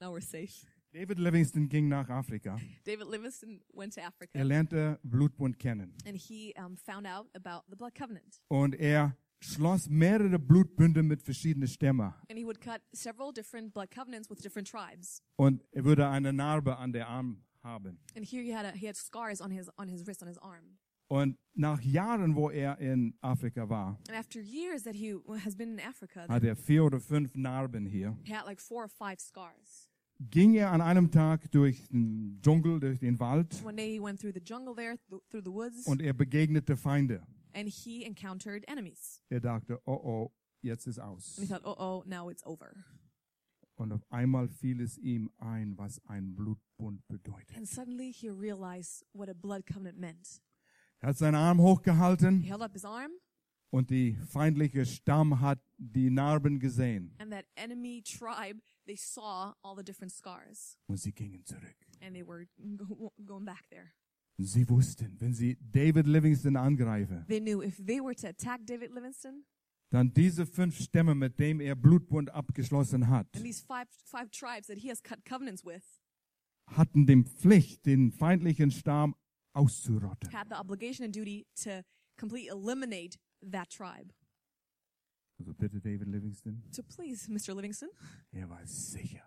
Now 0.00 0.10
we're 0.12 0.20
safe. 0.20 0.64
David 0.92 1.18
Livingston 1.18 1.68
ging 1.68 1.88
nach 1.88 2.08
Afrika. 2.10 2.58
David 2.84 3.06
Livingston 3.08 3.62
went 3.72 3.94
to 3.94 4.00
Africa 4.02 4.30
Er 4.38 4.44
lernte 4.44 4.98
Blutbund 5.02 5.58
kennen. 5.58 5.94
and 6.06 6.16
he 6.16 6.52
um, 6.58 6.76
found 6.76 7.06
out 7.06 7.28
about 7.34 7.64
the 7.70 7.76
blood 7.76 7.94
covenant. 7.94 8.40
Und 8.48 8.74
er 8.74 9.16
schloss 9.40 9.88
mehrere 9.88 10.38
Blutbünde 10.38 11.02
mit 11.02 11.22
verschiedenen 11.22 11.66
Stämmen. 11.68 12.12
And 12.28 12.38
he 12.38 12.44
would 12.44 12.60
cut 12.60 12.82
several 12.92 13.32
different 13.32 13.72
blood 13.72 13.90
covenants 13.90 14.28
with 14.28 14.42
different 14.42 14.68
tribes. 14.68 15.22
Und 15.36 15.62
er 15.72 15.84
würde 15.84 16.08
eine 16.08 16.32
Narbe 16.32 16.76
an 16.76 16.92
der 16.92 17.08
Arm 17.08 17.42
haben. 17.62 17.98
And 18.14 18.24
here 18.26 18.42
he 18.42 18.54
had, 18.54 18.66
a, 18.66 18.72
he 18.72 18.86
had 18.86 18.96
scars 18.96 19.40
on 19.40 19.50
his, 19.50 19.70
on 19.78 19.88
his 19.88 20.06
wrist, 20.06 20.20
on 20.22 20.28
his 20.28 20.38
arm. 20.38 20.78
Und 21.08 21.36
nach 21.54 21.80
Jahren, 21.82 22.34
wo 22.36 22.48
er 22.50 22.78
in 22.78 23.14
Afrika 23.20 23.68
war, 23.68 23.98
And 24.08 24.16
after 24.18 24.40
years 24.40 24.82
that 24.84 24.94
he 24.94 25.14
has 25.44 25.54
been 25.56 25.78
in 25.78 25.80
Africa, 25.80 26.26
hat 26.28 26.42
er 26.44 26.54
vier 26.56 26.84
oder 26.84 27.00
fünf 27.00 27.34
Narben 27.34 27.86
hier. 27.86 28.16
he 28.24 28.32
had 28.34 28.46
like 28.46 28.60
Ging 30.30 30.54
er 30.54 30.70
an 30.70 30.80
einem 30.80 31.10
Tag 31.10 31.50
durch 31.50 31.88
den 31.88 32.38
Dschungel, 32.42 32.80
durch 32.80 32.98
den 33.00 33.18
Wald 33.18 33.62
One 33.64 33.76
day 33.76 33.92
he 33.94 34.00
went 34.02 34.20
through 34.20 34.32
the 34.34 34.42
jungle 34.44 34.74
there, 34.74 34.96
th- 35.08 35.20
through 35.30 35.42
the 35.44 35.52
woods, 35.52 35.86
und 35.86 36.00
er 36.02 36.12
begegnete 36.12 36.76
Feinde. 36.76 37.22
and 37.54 37.68
he 37.68 38.04
encountered 38.04 38.64
enemies. 38.68 39.22
Er 39.28 39.40
dachte, 39.40 39.80
oh 39.86 39.92
oh, 40.02 40.32
jetzt 40.62 40.86
ist 40.86 40.98
aus. 40.98 41.38
And 41.38 41.46
he 41.46 41.52
thought, 41.52 41.64
oh, 41.66 41.76
oh, 41.78 42.02
now 42.06 42.30
it's 42.30 42.44
over. 42.46 42.72
Und 43.74 43.90
auf 43.92 44.04
einmal 44.10 44.48
fiel 44.48 44.80
es 44.80 44.96
ihm 44.98 45.30
ein, 45.38 45.76
was 45.78 46.00
ein 46.06 46.34
Blutbund 46.36 47.06
bedeutet. 47.08 47.56
And 47.56 47.66
suddenly 47.66 48.12
he 48.12 48.28
realized 48.30 49.04
what 49.12 49.28
a 49.28 49.34
blood 49.34 49.66
covenant 49.66 49.98
meant. 49.98 50.40
Er 51.00 51.08
hat 51.08 51.18
seinen 51.18 51.34
Arm 51.34 51.58
He 51.58 51.64
hochgehalten 51.64 52.42
held 52.42 52.62
up 52.62 52.72
his 52.74 52.84
arm, 52.84 53.10
und 53.72 53.90
die 53.90 54.14
feindliche 54.28 54.84
Stamm 54.84 55.40
hat 55.40 55.58
die 55.78 56.10
Narben 56.10 56.58
gesehen 56.60 57.14
and 57.18 57.30
that 57.32 57.46
enemy 57.56 58.02
tribe, 58.02 58.60
they 58.86 58.96
saw 58.96 59.54
all 59.62 59.74
the 59.76 59.82
different 59.84 60.12
scars, 60.12 60.78
und 60.86 60.98
sie 60.98 61.12
gingen 61.12 61.44
zurück. 61.44 61.76
and 62.00 62.14
they 62.14 62.22
were 62.26 62.46
go- 62.76 63.12
going 63.24 63.44
back 63.44 63.68
there. 63.70 63.92
Sie 64.38 64.68
wussten, 64.68 65.20
wenn 65.20 65.34
sie 65.34 65.56
David 65.60 66.06
Livingston 66.06 66.56
angreifen, 66.56 67.24
They 67.28 67.40
knew 67.40 67.62
if 67.62 67.76
they 67.84 68.00
were 68.00 68.14
to 68.14 68.28
attack 68.28 68.66
David 68.66 68.90
Livingston, 68.92 69.44
dann 69.90 70.12
diese 70.12 70.46
fünf 70.46 70.78
Stämme, 70.80 71.14
mit 71.14 71.38
denen 71.38 71.60
er 71.60 71.74
Blutbund 71.76 72.30
abgeschlossen 72.30 73.08
hat, 73.08 73.28
and 73.36 73.44
these 73.44 73.62
five 73.64 73.86
five 74.04 74.30
tribes 74.30 74.66
that 74.68 74.78
he 74.78 74.88
has 74.90 75.02
cut 75.02 75.24
covenants 75.24 75.64
with, 75.64 75.82
hatten 76.66 77.06
die 77.06 77.22
Pflicht, 77.24 77.84
den 77.86 78.10
feindlichen 78.12 78.70
Stamm 78.70 79.14
auszurotten. 79.54 80.30
had 80.32 80.48
the 80.48 80.56
obligation 80.58 81.04
and 81.04 81.14
duty 81.14 81.46
to 81.62 81.82
completely 82.18 82.48
eliminate 82.48 83.18
that 83.50 83.70
tribe. 83.70 84.12
Also 85.38 85.54
bitte 85.54 85.80
David 85.80 86.08
Livingston, 86.08 86.62
So 86.70 86.82
please, 86.82 87.28
Mr. 87.30 87.54
Livingston, 87.54 87.88
er 88.32 88.48
war 88.48 88.64
sicher, 88.66 89.22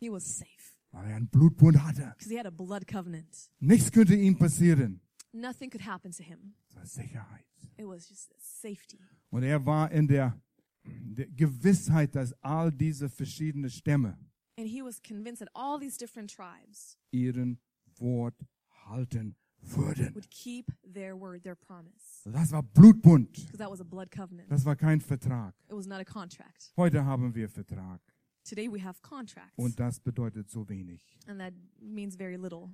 he 0.00 0.10
was 0.10 0.24
safe 0.24 0.74
weil 0.90 1.06
er 1.10 1.16
einen 1.16 1.28
Blutbund 1.28 1.82
hatte. 1.82 2.12
because 2.16 2.30
he 2.30 2.38
had 2.38 2.46
a 2.46 2.50
blood 2.50 2.86
covenant. 2.86 3.50
Nichts 3.58 3.90
könnte 3.90 4.14
ihm 4.14 4.36
passieren. 4.38 5.00
Nothing 5.32 5.68
could 5.70 5.84
happen 5.84 6.12
to 6.12 6.22
him. 6.22 6.54
Es 6.68 6.76
war 6.76 6.86
Sicherheit. 6.86 7.46
It 7.76 7.86
was 7.86 8.08
just 8.08 8.32
safety. 8.38 8.98
Und 9.30 9.42
er 9.42 9.64
war 9.66 9.90
in 9.90 10.06
der, 10.06 10.40
der 10.84 11.26
Gewissheit, 11.26 12.14
dass 12.14 12.32
all 12.42 12.70
diese 12.70 13.08
verschiedenen 13.08 13.70
Stämme 13.70 14.16
And 14.56 14.68
he 14.68 14.82
was 14.82 15.02
convinced 15.02 15.40
that 15.40 15.50
all 15.54 15.80
these 15.80 15.98
different 15.98 16.30
tribes 16.30 16.96
ihren 17.10 17.58
Wort 17.96 18.36
halten 18.86 19.34
würden. 19.64 20.14
would 20.14 20.30
keep 20.30 20.72
their 20.82 21.18
word, 21.18 21.42
their 21.42 21.56
promise. 21.56 22.22
Das 22.24 22.52
war 22.52 22.62
Blutbund. 22.62 23.32
Because 23.32 23.58
that 23.58 23.70
was 23.70 23.80
a 23.80 23.84
blood 23.84 24.10
covenant. 24.10 24.50
Das 24.50 24.64
war 24.64 24.76
kein 24.76 25.00
Vertrag. 25.00 25.54
It 25.68 25.74
was 25.74 25.86
not 25.86 26.00
a 26.00 26.04
contract. 26.04 26.72
Heute 26.76 27.04
haben 27.04 27.34
wir 27.34 27.48
Vertrag. 27.48 28.00
Today 28.44 28.68
we 28.68 28.82
have 28.82 29.00
contracts. 29.02 29.56
Und 29.56 29.78
das 29.80 30.00
bedeutet 30.00 30.50
so 30.50 30.68
wenig. 30.68 31.00
And 31.26 31.40
that 31.40 31.54
means 31.80 32.16
very 32.16 32.36
little. 32.36 32.70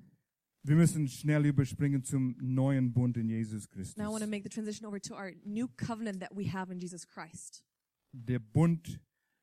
Wir 0.62 0.76
müssen 0.76 1.08
schnell 1.08 1.46
überspringen 1.46 2.04
zum 2.04 2.36
neuen 2.38 2.92
Bund 2.92 3.16
in 3.16 3.28
Jesus 3.28 3.68
Christus. 3.68 3.96
Now 3.96 4.10
I 4.10 4.12
want 4.12 4.22
to 4.22 4.28
make 4.28 4.42
the 4.42 4.50
transition 4.50 4.86
over 4.86 5.00
to 5.00 5.14
our 5.14 5.32
new 5.44 5.68
covenant 5.68 6.20
that 6.20 6.36
we 6.36 6.52
have 6.52 6.70
in 6.70 6.78
Jesus 6.78 7.06
Christ. 7.06 7.64
Der 8.12 8.40
Bund 8.40 9.00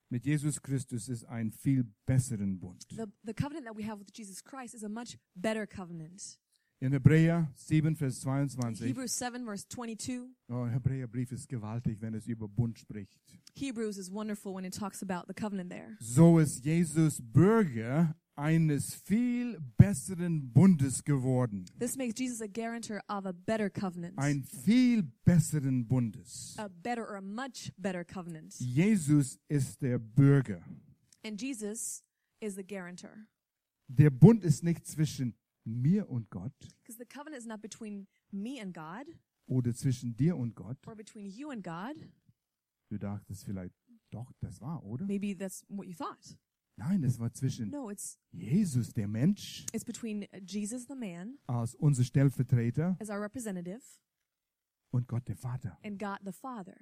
mit 0.10 0.26
Jesus 0.26 0.62
Christus 0.62 1.08
ist 1.10 1.26
ein 1.26 1.52
viel 1.52 1.86
besseren 2.06 2.60
Bund. 2.60 2.86
The, 2.90 3.06
the 3.24 3.34
covenant 3.34 3.66
that 3.66 3.76
we 3.76 3.84
have 3.88 4.00
with 4.00 4.12
Jesus 4.14 4.44
Christ 4.44 4.76
is 4.76 4.84
a 4.84 4.90
much 4.90 5.18
better 5.36 5.66
covenant. 5.66 6.40
In 6.80 6.92
Hebräer 6.92 7.52
7, 7.56 7.96
Vers 7.96 8.22
22. 8.22 8.86
Hebrews 8.86 9.18
7, 9.18 9.46
verse 9.46 9.68
22. 9.68 10.30
Oh, 10.48 10.68
Hebräerbrief 10.68 11.32
ist 11.32 11.50
gewaltig, 11.50 12.00
wenn 12.02 12.14
es 12.14 12.28
über 12.28 12.48
Bund 12.48 12.78
spricht. 12.78 13.20
Hebrews 13.56 13.98
is 13.98 14.12
wonderful 14.12 14.54
when 14.54 14.64
it 14.64 14.76
talks 14.78 15.02
about 15.02 15.26
the 15.28 15.34
covenant 15.34 15.72
there. 15.72 15.98
So 16.00 16.38
ist 16.38 16.64
Jesus 16.64 17.20
Bürger 17.20 18.16
eines 18.36 18.94
viel 18.94 19.58
besseren 19.78 20.54
Bundes 20.54 21.04
geworden. 21.04 21.66
This 21.80 21.98
makes 21.98 22.14
Jesus 22.20 22.42
a 22.42 22.48
guarantor 22.48 23.02
of 23.10 23.26
a 23.26 23.34
better 23.34 23.72
covenant. 23.72 24.14
Ein 24.20 24.44
viel 24.44 25.02
besseren 25.26 25.88
Bundes. 25.88 26.54
A 26.60 26.68
better 26.70 27.02
or 27.02 27.16
a 27.16 27.22
much 27.22 27.72
better 27.80 28.06
covenant. 28.06 28.54
Jesus 28.60 29.40
ist 29.50 29.82
der 29.82 29.98
Bürger. 29.98 30.62
And 31.26 31.42
Jesus 31.42 32.04
is 32.40 32.54
the 32.56 32.64
guarantor. 32.64 33.26
Der 33.88 34.12
Bund 34.12 34.44
ist 34.44 34.64
nicht 34.64 34.86
zwischen 34.86 35.34
mir 35.68 36.10
und 36.10 36.30
Gott 36.30 36.54
Because 36.84 36.98
the 36.98 37.06
covenant 37.06 37.38
is 37.38 37.46
not 37.46 37.62
between 37.62 38.08
me 38.32 38.60
and 38.62 38.74
God 38.74 39.06
oder 39.48 39.74
zwischen 39.74 40.16
dir 40.16 40.36
und 40.38 40.56
Gott. 40.56 40.78
or 40.88 40.96
between 40.96 41.28
you 41.28 41.50
and 41.52 41.64
God. 41.64 41.96
Du 42.90 42.98
dachtest 42.98 43.44
vielleicht, 43.46 43.76
doch, 44.12 44.32
das 44.40 44.62
war, 44.62 44.84
oder? 44.84 45.06
Maybe 45.06 45.36
that's 45.38 45.66
what 45.70 45.86
you 45.88 45.94
thought. 45.94 46.38
Nein, 46.78 47.04
es 47.04 47.20
war 47.20 47.34
zwischen 47.34 47.70
No, 47.70 47.90
it's 47.90 48.20
Jesus, 48.32 48.94
der 48.94 49.08
Mensch, 49.08 49.66
it's 49.74 49.84
between 49.84 50.26
Jesus 50.46 50.86
the 50.88 50.96
man 50.96 51.38
als 51.48 51.76
unser 51.76 52.04
Stellvertreter 52.04 52.96
as 53.00 53.10
our 53.10 53.20
representative 53.22 53.82
und 54.92 55.08
Gott, 55.08 55.28
der 55.28 55.36
Vater. 55.36 55.78
and 55.84 56.00
God 56.00 56.20
the 56.24 56.32
Father. 56.32 56.78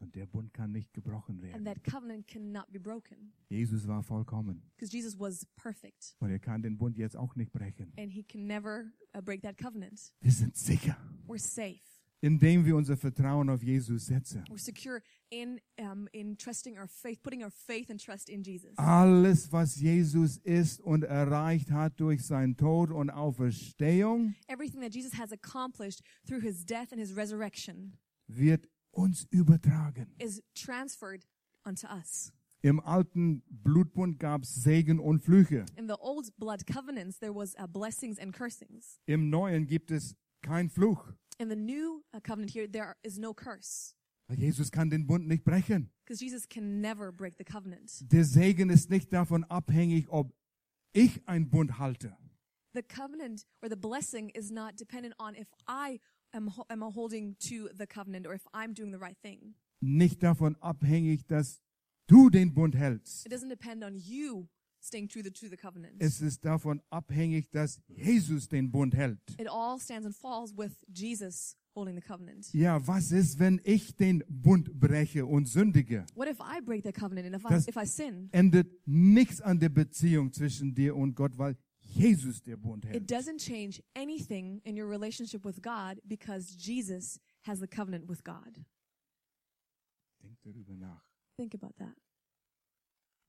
Und 0.00 0.14
der 0.14 0.24
Bund 0.26 0.52
kann 0.54 0.72
nicht 0.72 0.92
gebrochen 0.94 1.36
And 1.36 1.42
werden. 1.42 1.64
that 1.64 1.84
covenant 1.84 2.26
cannot 2.26 2.66
be 2.72 2.80
broken 2.80 3.32
Jesus 3.50 3.86
war 3.86 4.02
vollkommen. 4.02 4.62
because 4.76 4.90
Jesus 4.96 5.18
was 5.18 5.44
perfect 5.56 6.16
Und 6.20 6.30
er 6.30 6.38
kann 6.38 6.62
den 6.62 6.78
Bund 6.78 6.96
jetzt 6.96 7.16
auch 7.16 7.36
nicht 7.36 7.52
brechen. 7.52 7.92
and 7.98 8.10
he 8.10 8.22
can 8.22 8.46
never 8.46 8.90
uh, 9.14 9.20
break 9.20 9.42
that 9.42 9.58
covenant. 9.58 10.12
Wir 10.20 10.32
sind 10.32 10.56
sicher, 10.56 10.96
We're 11.28 11.38
safe. 11.38 11.80
indem 12.22 12.64
wir 12.64 12.76
unser 12.76 12.96
Vertrauen 12.96 13.48
auf 13.50 13.62
Jesus 13.62 14.06
setzen. 14.06 14.42
We're 14.48 14.58
secure 14.58 15.02
in 15.30 15.60
um, 15.78 16.08
in 16.12 16.36
trusting 16.38 16.78
our 16.78 16.88
faith, 16.88 17.22
putting 17.22 17.42
our 17.42 17.50
faith 17.50 17.90
and 17.90 18.02
trust 18.02 18.28
in 18.30 18.42
Jesus. 18.42 18.76
Alles, 18.78 19.52
was 19.52 19.76
Jesus 19.76 20.38
ist 20.38 20.80
und 20.80 21.04
erreicht 21.04 21.70
hat 21.70 22.00
durch 22.00 22.24
seinen 22.26 22.56
Tod 22.56 22.90
und 22.90 23.10
Auferstehung, 23.10 24.34
Everything 24.48 24.80
that 24.80 24.94
Jesus 24.94 25.12
has 25.18 25.30
accomplished 25.32 26.02
through 26.26 26.40
his 26.42 26.64
death 26.64 26.90
and 26.92 26.98
his 27.00 27.14
resurrection 27.16 27.98
wird 28.26 28.66
uns 28.92 29.26
übertragen. 29.30 30.06
is 30.18 30.42
transferred 30.54 31.26
unto 31.64 31.86
us. 31.88 32.32
Im 32.62 32.78
alten 32.80 33.42
Blutbund 33.48 34.18
gab 34.18 34.42
es 34.42 34.54
Segen 34.54 34.98
und 34.98 35.20
Flüche. 35.22 35.64
In 35.76 35.88
the 35.88 35.94
old 35.98 36.30
blood 36.36 36.66
covenants, 36.66 37.18
there 37.18 37.34
was 37.34 37.54
uh, 37.58 37.66
blessings 37.66 38.18
and 38.18 38.34
cursings. 38.34 39.00
Im 39.06 39.30
neuen 39.30 39.66
gibt 39.66 39.90
es 39.90 40.14
kein 40.42 40.68
Fluch. 40.68 41.14
In 41.38 41.48
the 41.48 41.56
new 41.56 42.02
uh, 42.14 42.20
covenant 42.20 42.50
here, 42.52 42.70
there 42.70 42.96
is 43.02 43.18
no 43.18 43.32
curse 43.32 43.94
Weil 44.28 44.38
Jesus 44.38 44.70
kann 44.70 44.90
den 44.90 45.06
Bund 45.06 45.26
nicht 45.26 45.42
brechen. 45.44 45.90
because 46.04 46.20
Jesus 46.22 46.46
can 46.46 46.80
never 46.82 47.10
break 47.10 47.36
the 47.38 47.44
covenant. 47.44 47.90
Der 48.12 48.24
Segen 48.24 48.68
ist 48.68 48.90
nicht 48.90 49.10
davon 49.12 49.44
abhängig, 49.44 50.08
ob 50.10 50.34
ich 50.92 51.26
einen 51.26 51.48
Bund 51.48 51.78
halte. 51.78 52.14
The 52.74 52.82
covenant 52.82 53.46
or 53.62 53.70
the 53.70 53.76
blessing 53.76 54.28
is 54.30 54.50
not 54.50 54.78
dependent 54.78 55.14
on 55.18 55.34
if 55.34 55.48
I 55.66 55.98
am, 56.32 56.50
am 56.68 56.82
holding 56.82 57.36
to 57.38 57.68
the 57.76 57.86
covenant 57.86 58.26
or 58.26 58.34
if 58.34 58.46
I'm 58.52 58.74
doing 58.74 58.92
the 58.92 58.98
right 58.98 59.16
thing. 59.22 59.54
Nicht 59.80 60.22
davon 60.22 60.56
abhängig, 60.60 61.26
dass 61.26 61.60
du 62.06 62.28
den 62.30 62.52
Bund 62.54 62.74
hältst. 62.76 63.26
It 63.26 63.32
doesn't 63.32 63.48
depend 63.48 63.82
on 63.84 63.94
you 63.94 64.46
staying 64.82 65.08
true 65.08 65.22
to 65.22 65.30
the 65.48 65.56
covenant. 65.56 65.94
Es 65.98 66.20
ist 66.20 66.44
davon 66.44 66.82
abhängig, 66.90 67.50
dass 67.50 67.80
Jesus 67.88 68.48
den 68.48 68.70
Bund 68.70 68.94
hält. 68.94 69.20
It 69.38 69.48
all 69.48 69.78
stands 69.78 70.06
and 70.06 70.14
falls 70.14 70.56
with 70.56 70.72
Jesus 70.92 71.56
holding 71.74 71.94
the 71.94 72.02
covenant. 72.02 72.52
Ja, 72.52 72.84
was 72.86 73.10
ist, 73.12 73.38
wenn 73.38 73.60
ich 73.64 73.94
den 73.96 74.22
Bund 74.28 74.78
breche 74.78 75.24
und 75.24 75.46
sündige? 75.48 76.04
What 76.14 76.28
if 76.28 76.38
I 76.40 76.60
break 76.60 76.84
the 76.84 76.92
covenant 76.92 77.26
and 77.26 77.36
if 77.36 77.44
I, 77.44 77.48
Das- 77.54 77.68
if 77.68 77.76
I 77.76 77.86
sin? 77.86 78.28
Endet 78.32 78.68
nichts 78.86 79.40
an 79.40 79.60
der 79.60 79.68
Beziehung 79.68 80.32
zwischen 80.32 80.74
dir 80.74 80.96
und 80.96 81.14
Gott, 81.14 81.38
weil 81.38 81.56
Jesus 81.90 82.42
der 82.42 82.56
Bund 82.56 82.84
It 82.84 82.90
hält. 82.92 83.10
doesn't 83.10 83.38
change 83.38 83.82
anything 83.94 84.60
in 84.64 84.76
your 84.76 84.88
relationship 84.88 85.44
with 85.44 85.60
God 85.62 86.00
because 86.06 86.54
Jesus 86.56 87.18
has 87.42 87.58
the 87.60 87.66
covenant 87.66 88.08
with 88.08 88.22
God. 88.24 88.64
Denk 90.22 90.38
darüber 90.42 90.74
nach. 90.76 91.02
Think 91.36 91.54
about 91.54 91.74
that. 91.78 91.96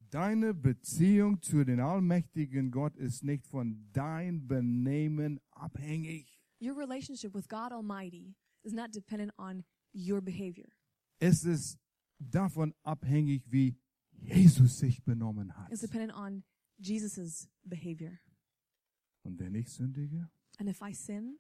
Deine 0.09 0.53
Beziehung 0.53 1.41
zu 1.41 1.63
den 1.63 1.79
allmächtigen 1.79 2.69
Gott 2.71 2.97
ist 2.97 3.23
nicht 3.23 3.47
von 3.47 3.87
dein 3.93 4.45
Benehmen 4.47 5.39
abhängig. 5.51 6.27
Your 6.59 6.75
relationship 6.77 7.33
with 7.33 7.47
God 7.47 7.71
Almighty 7.71 8.35
is 8.63 8.73
not 8.73 8.91
dependent 8.93 9.31
on 9.37 9.63
your 9.93 10.21
behavior. 10.21 10.67
Es 11.19 11.45
ist 11.45 11.79
davon 12.19 12.73
abhängig, 12.83 13.43
wie 13.49 13.77
Jesus 14.11 14.79
sich 14.79 15.01
benommen 15.03 15.55
hat. 15.57 15.71
It's 15.71 15.81
dependent 15.81 16.13
on 16.13 16.43
Jesus' 16.77 17.47
behavior. 17.63 18.19
Und 19.23 19.39
wenn 19.39 19.55
ich 19.55 19.69
sündige, 19.69 20.29
And 20.57 20.69
if 20.69 20.81
I 20.81 20.93
sin, 20.93 21.39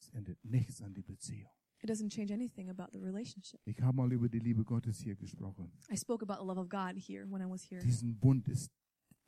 es 0.00 0.10
ändert 0.10 0.44
nichts 0.44 0.80
an 0.82 0.94
die 0.94 1.02
Beziehung. 1.02 1.50
it 1.82 1.90
doesn't 1.90 2.10
change 2.10 2.32
anything 2.32 2.68
about 2.70 2.92
the 2.92 2.98
relationship. 2.98 3.60
Ich 3.64 3.80
habe 3.80 3.96
mal 3.96 4.12
über 4.12 4.28
die 4.28 4.38
Liebe 4.38 4.64
Gottes 4.64 5.00
hier 5.00 5.16
gesprochen. 5.16 5.72
I 5.90 5.96
spoke 5.96 6.22
about 6.24 6.40
the 6.42 6.46
love 6.46 6.58
of 6.60 6.68
God 6.68 6.96
here 6.96 7.26
when 7.30 7.42
I 7.42 7.50
was 7.50 7.62
here. 7.70 7.80
Diesen 7.82 8.18
Bund 8.18 8.48
ist 8.48 8.70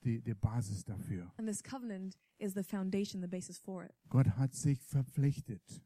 die, 0.04 0.20
die 0.20 0.34
Basis 0.34 0.84
dafür. 0.84 1.32
And 1.36 1.48
this 1.48 1.62
covenant 1.62 2.16
is 2.38 2.54
the 2.54 2.62
foundation, 2.62 3.20
the 3.22 3.28
basis 3.28 3.58
for 3.58 3.84
it. 3.84 3.92
Gott 4.08 4.26
hat 4.36 4.54
sich 4.54 4.80
verpflichtet. 4.82 5.82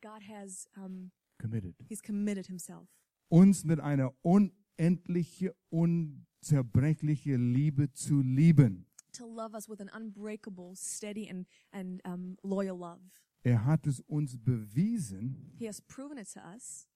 God 0.00 0.22
has, 0.28 0.68
um, 0.76 1.10
committed. 1.38 1.74
He's 1.88 2.02
committed 2.02 2.46
Himself 2.46 2.88
Uns 3.28 3.64
mit 3.64 3.80
einer 3.80 4.12
unendliche, 4.22 5.54
unzerbrechliche 5.70 7.36
Liebe 7.36 7.92
zu 7.92 8.20
lieben. 8.20 8.86
To 9.12 9.26
love 9.26 9.54
us 9.54 9.68
with 9.68 9.80
an 9.80 9.90
unbreakable, 9.92 10.74
steady, 10.76 11.28
and, 11.28 11.46
and 11.72 12.00
um, 12.04 12.36
loyal 12.42 12.76
love. 12.78 13.00
Er 13.44 13.64
hat 13.64 13.86
es 13.86 14.00
uns 14.06 14.36
bewiesen 14.38 15.56
He 15.58 15.66
has 15.66 15.80
proven 15.80 16.16
it 16.18 16.28
to 16.32 16.40
us 16.40 16.86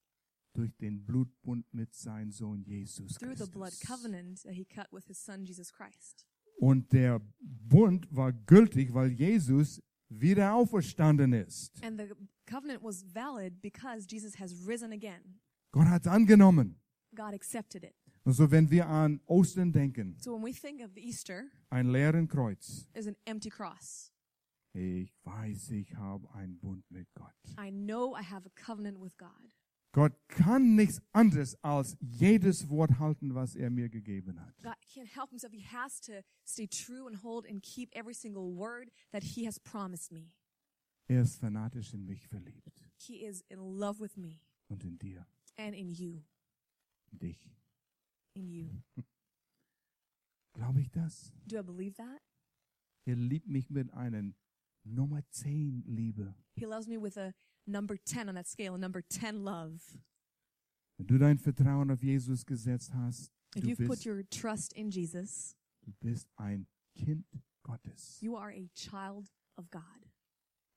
durch 0.55 0.75
den 0.79 1.05
Blutbund 1.05 1.67
mit 1.73 1.95
seinem 1.95 2.31
Sohn 2.31 2.63
Jesus 2.63 3.15
through 3.19 3.37
the 3.37 3.47
blood 3.51 3.71
Christus. 3.73 3.89
covenant 3.89 4.43
that 4.45 4.55
He 4.55 4.65
cut 4.65 4.87
with 4.93 5.07
His 5.07 5.19
Son, 5.19 5.45
Jesus 5.45 5.73
Christ. 5.73 6.25
Und 6.59 6.93
der 6.93 7.21
Bund 7.41 8.07
war 8.11 8.33
gültig, 8.33 8.95
weil 8.95 9.11
Jesus 9.13 9.83
wieder 10.09 10.55
auferstanden 10.55 11.33
ist. 11.33 11.83
And 11.83 12.01
the 12.01 12.15
covenant 12.47 12.83
was 12.83 13.03
valid 13.03 13.61
because 13.61 14.07
Jesus 14.09 14.39
has 14.39 14.67
risen 14.67 14.93
again. 14.93 15.41
Gott 15.73 15.87
hat 15.87 16.03
es 16.03 16.09
angenommen. 16.09 16.81
God 17.15 17.35
accepted 17.35 17.83
it. 17.85 17.95
Und 18.27 18.33
so, 18.33 18.51
wenn 18.51 18.69
wir 18.71 18.89
an 18.89 19.21
Ostern 19.27 19.71
denken, 19.73 20.17
So 20.19 20.35
when 20.35 20.43
we 20.43 20.53
think 20.53 20.83
of 20.85 20.97
Easter, 20.97 21.45
ein 21.71 21.87
leeren 21.87 22.27
Kreuz. 22.27 22.89
there's 22.93 23.07
an 23.07 23.15
empty 23.25 23.49
cross. 23.51 24.13
Ich 24.73 25.15
weiß, 25.23 25.71
ich 25.71 25.95
habe 25.95 26.29
einen 26.35 26.59
Bund 26.59 26.85
mit 26.91 27.07
Gott. 27.15 27.33
I 27.57 27.71
know 27.71 28.17
I 28.17 28.23
have 28.25 28.45
a 28.45 28.51
covenant 28.61 29.01
with 29.01 29.17
God. 29.17 29.31
Gott 29.93 30.13
kann 30.29 30.75
nichts 30.75 31.01
anderes 31.13 31.57
als 31.63 31.97
jedes 32.01 32.69
Wort 32.69 32.99
halten, 32.99 33.35
was 33.37 33.55
er 33.55 33.71
mir 33.71 33.89
gegeben 33.89 34.41
hat. 34.41 34.55
God 34.61 34.75
can't 34.93 35.07
help 35.15 35.31
himself. 35.31 35.53
He 35.53 35.63
has 35.63 36.01
to 36.01 36.13
stay 36.45 36.67
true 36.67 37.07
and 37.07 37.23
hold 37.23 37.47
and 37.47 37.63
keep 37.63 37.95
every 37.95 38.13
single 38.13 38.53
word 38.57 38.91
that 39.13 39.23
he 39.23 39.47
has 39.47 39.59
promised 39.61 40.11
me. 40.11 40.33
Er 41.07 41.23
ist 41.23 41.39
fanatisch 41.39 41.95
in 41.95 42.05
mich 42.05 42.27
verliebt 42.27 42.83
He 42.99 43.25
is 43.25 43.43
in 43.49 43.61
love 43.61 44.01
with 44.01 44.17
me 44.17 44.41
und 44.69 44.83
in 44.83 44.99
dir, 44.99 45.25
and 45.57 45.77
in 45.77 45.89
you, 45.89 46.25
dich. 47.13 47.56
In 48.37 48.49
you. 48.49 48.69
Glaube 50.55 50.81
ich 50.81 50.91
das? 50.91 51.33
Do 51.47 51.59
I 51.59 51.63
believe 51.63 51.97
that? 51.97 52.23
Er 53.07 53.17
liebt 53.17 53.49
mich 53.49 53.71
mit 53.71 53.93
einer 53.93 54.33
Nummer 54.85 55.23
10 55.31 55.85
Liebe. 55.87 56.35
He 56.55 56.67
loves 56.67 56.87
me 56.87 57.01
with 57.01 57.17
a 57.17 57.33
number 57.67 57.97
10 57.97 58.29
on 58.29 58.35
that 58.35 58.47
scale, 58.47 58.75
a 58.75 58.79
number 58.79 59.03
10 59.03 59.43
love. 59.45 59.81
Wenn 60.99 61.07
du 61.07 61.19
dein 61.19 61.39
Vertrauen 61.39 61.91
auf 61.91 62.03
Jesus 62.03 62.47
gesetzt 62.47 62.95
hast, 62.95 63.33
If 63.55 63.63
du 63.63 63.69
you've 63.69 63.87
put 63.87 64.07
your 64.07 64.23
trust 64.31 64.73
in 64.73 64.91
Jesus, 64.91 65.55
du 65.83 65.93
bist 66.01 66.29
ein 66.37 66.67
Kind 66.95 67.27
Gottes, 67.63 68.21
you 68.21 68.37
are 68.37 68.51
a 68.51 68.69
child 68.75 69.31
of 69.57 69.71
God, 69.71 69.83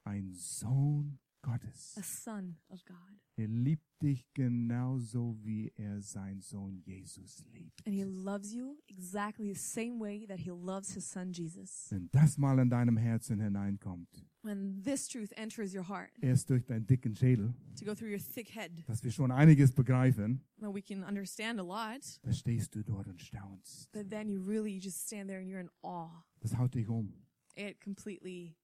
ein 0.03 0.33
Sohn 0.33 1.19
Gottes. 1.41 1.95
a 1.97 2.03
son 2.03 2.57
of 2.69 2.83
God. 2.85 2.95
Er 3.37 3.47
liebt 3.47 3.85
dich 4.01 4.25
genauso, 4.33 5.37
wie 5.41 5.71
er 5.77 6.01
seinen 6.01 6.41
Sohn 6.41 6.81
Jesus 6.85 7.43
liebt. 7.53 7.85
And 7.87 7.95
he 7.95 8.03
loves 8.03 8.53
you 8.53 8.77
exactly 8.87 9.53
the 9.53 9.59
same 9.59 9.99
way 9.99 10.25
that 10.27 10.39
he 10.39 10.51
loves 10.51 10.93
his 10.93 11.09
son 11.09 11.31
Jesus. 11.31 11.87
Wenn 11.89 12.09
das 12.11 12.37
mal 12.37 12.59
in 12.59 12.69
deinem 12.69 12.97
Herzen 12.97 13.39
hineinkommt, 13.39 14.25
When 14.41 14.81
this 14.83 15.07
truth 15.07 15.31
enters 15.37 15.73
your 15.73 15.87
heart, 15.87 16.11
erst 16.21 16.49
durch 16.49 16.65
deinen 16.65 16.85
dicken 16.87 17.15
Schädel, 17.15 17.53
to 17.77 17.85
go 17.85 17.93
through 17.93 18.09
your 18.11 18.19
thick 18.19 18.49
head, 18.55 18.71
dass 18.87 19.03
wir 19.03 19.11
schon 19.11 19.31
einiges 19.31 19.71
begreifen, 19.73 20.41
well, 20.57 20.73
we 20.73 20.81
can 20.81 21.03
understand 21.03 21.59
a 21.59 21.63
lot, 21.63 22.01
da 22.23 22.31
stehst 22.33 22.73
du 22.75 22.83
dort 22.83 23.07
und 23.07 23.21
staunst. 23.21 23.91
but 23.91 24.09
then 24.09 24.29
you 24.29 24.41
really 24.41 24.71
you 24.73 24.79
just 24.81 25.05
stand 25.05 25.29
there 25.29 25.39
and 25.39 25.49
you're 25.49 25.59
in 25.61 25.69
awe. 25.81 26.23
Das 26.41 26.57
haut 26.57 26.73
dich 26.73 26.87
um, 26.89 27.13
It 27.55 27.81
completely 27.81 28.55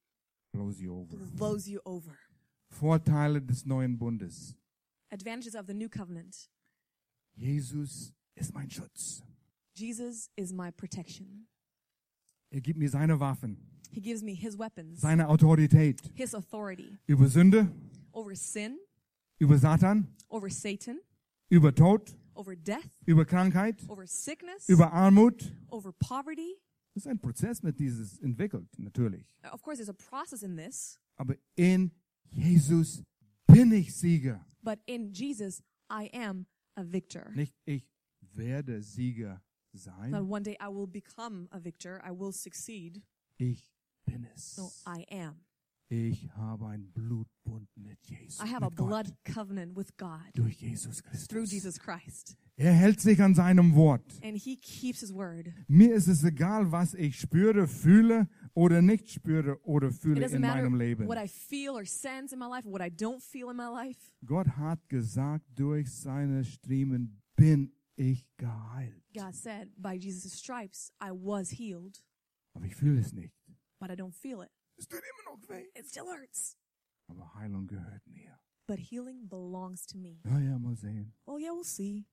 blows 0.54 0.80
you 0.80 0.94
over. 0.94 1.18
blows 1.36 1.68
you 1.68 1.82
over. 1.86 2.18
Vorteile 2.70 3.42
des 3.42 3.66
neuen 3.66 3.98
Bundes. 3.98 4.56
Advantages 5.12 5.56
of 5.56 5.66
the 5.68 5.74
new 5.74 5.90
covenant. 5.90 6.50
Jesus 7.38 8.14
ist 8.36 8.54
mein 8.54 8.70
Schutz. 8.70 9.24
Jesus 9.74 10.30
is 10.36 10.52
my 10.54 10.72
protection. 10.72 11.48
Er 12.52 12.62
gibt 12.62 12.78
mir 12.80 12.90
seine 12.90 13.20
Waffen, 13.20 13.58
He 13.92 14.02
gives 14.02 14.22
me 14.24 14.34
his 14.34 14.58
weapons, 14.58 15.00
seine 15.02 15.28
Autorität 15.28 16.02
his 16.16 16.34
authority 16.34 16.98
über 17.08 17.28
Sünde, 17.28 17.72
over 18.12 18.36
sin, 18.36 18.78
über 19.40 19.58
Satan, 19.58 20.08
over 20.30 20.50
Satan, 20.50 21.00
über 21.50 21.74
Tod, 21.74 22.16
over 22.34 22.56
death, 22.56 22.90
über 23.06 23.26
Krankheit, 23.26 23.82
over 23.90 24.06
sickness, 24.08 24.68
über 24.70 24.92
Armut. 24.94 25.54
over 25.70 25.92
poverty. 25.94 26.56
Das 26.94 27.04
ist 27.06 27.08
ein 27.08 27.20
Prozess, 27.20 27.62
mit 27.62 27.78
dieses 27.80 28.20
entwickelt, 28.20 28.68
natürlich. 28.80 29.26
Of 29.52 29.62
course, 29.62 29.78
there's 29.84 29.90
a 29.90 29.94
process 29.94 30.44
in 30.44 30.56
this, 30.56 30.98
Aber 31.18 31.36
in 31.56 31.92
Jesus 32.32 33.04
bin 33.48 33.72
ich 33.72 33.94
Sieger. 33.96 34.46
but 34.64 34.80
in 34.88 35.12
Jesus, 35.14 35.62
I 35.90 36.10
am 36.14 36.46
a 36.76 36.84
victor. 36.84 37.32
Nicht 37.36 37.54
ich 37.66 37.84
werde 38.34 38.82
Sieger 38.82 39.42
sein. 39.74 40.12
one 40.28 40.44
day 40.44 40.58
I 40.60 40.68
will 40.70 40.88
become 40.88 41.48
a 41.52 41.60
victor, 41.60 42.02
I 42.04 42.12
will 42.12 42.32
succeed. 42.34 43.02
Ich 43.38 43.72
bin 44.06 44.26
es. 44.34 44.58
No, 44.58 44.72
I 44.86 45.06
am. 45.12 45.42
Ich 45.88 46.28
habe 46.36 46.66
ein 46.68 46.92
Blutbund 46.94 47.70
mit 47.76 48.00
Jesus. 48.08 48.40
I 48.42 48.48
have 48.48 48.64
a 48.66 48.70
Gott, 48.72 48.88
blood 48.88 49.14
covenant 49.24 49.76
with 49.78 49.96
God 49.98 50.20
durch 50.34 50.60
Jesus 50.60 51.02
through 51.28 51.44
Christus. 51.44 51.52
Jesus 51.52 51.80
Christ. 51.80 52.36
Er 52.58 52.74
hält 52.74 53.02
sich 53.02 53.22
an 53.22 53.36
seinem 53.36 53.76
Wort. 53.76 54.20
And 54.24 54.36
he 54.36 54.56
keeps 54.58 55.02
his 55.02 55.14
word. 55.14 55.54
Mir 55.68 55.94
ist 55.94 56.08
es 56.08 56.24
egal, 56.24 56.72
was 56.72 56.96
ich 56.96 57.20
spüre, 57.20 57.68
fühle 57.68 58.28
oder 58.56 58.82
nicht 58.82 59.10
spüre 59.10 59.62
oder 59.64 59.92
fühle 59.92 60.26
in 60.26 60.42
meinem 60.42 60.76
Leben. 60.76 61.08
what 61.08 61.18
I 61.18 61.28
feel 61.28 61.72
or 61.72 61.86
sense 61.86 62.34
in 62.34 62.40
my 62.40 62.48
life, 62.48 62.66
what 62.68 62.82
I 62.82 62.90
don't 62.90 63.22
feel 63.22 63.50
in 63.52 63.58
my 63.58 63.68
life. 63.68 64.12
Gott 64.26 64.48
hat 64.48 64.88
gesagt, 64.90 65.46
durch 65.56 65.94
seine 65.94 66.44
Striemen 66.44 67.22
bin 67.36 67.72
ich 67.96 68.28
geheilt. 68.38 69.04
God 69.14 69.36
said, 69.36 69.70
by 69.78 69.94
Jesus' 69.94 70.40
stripes, 70.40 70.92
I 71.02 71.12
was 71.12 71.52
healed, 71.52 72.04
Aber 72.54 72.66
ich 72.66 72.76
fühle 72.76 73.00
es 73.00 73.14
nicht. 73.14 73.34
but 73.80 73.90
I 73.92 73.94
don't 73.94 74.14
feel 74.14 74.42
it. 74.42 74.52
Es 74.78 74.88
tut 74.88 75.00
immer 75.00 75.32
noch 75.36 75.50
weh. 75.50 75.66
It 75.78 75.88
still 75.88 76.06
hurts. 76.06 76.58
Aber 77.08 77.34
Heilung 77.36 77.68
gehört 77.68 78.06
mir. 78.08 78.40
But 78.68 78.80
healing 78.80 79.28
belongs 79.30 79.86
to 79.88 79.98
me. 79.98 80.20
Ja, 80.26 80.40
ja, 80.40 80.58
mal 80.58 80.76
sehen. 80.76 81.14
Oh, 81.26 81.38
yeah, 81.38 81.52
we'll 81.52 81.64
see. 81.64 82.06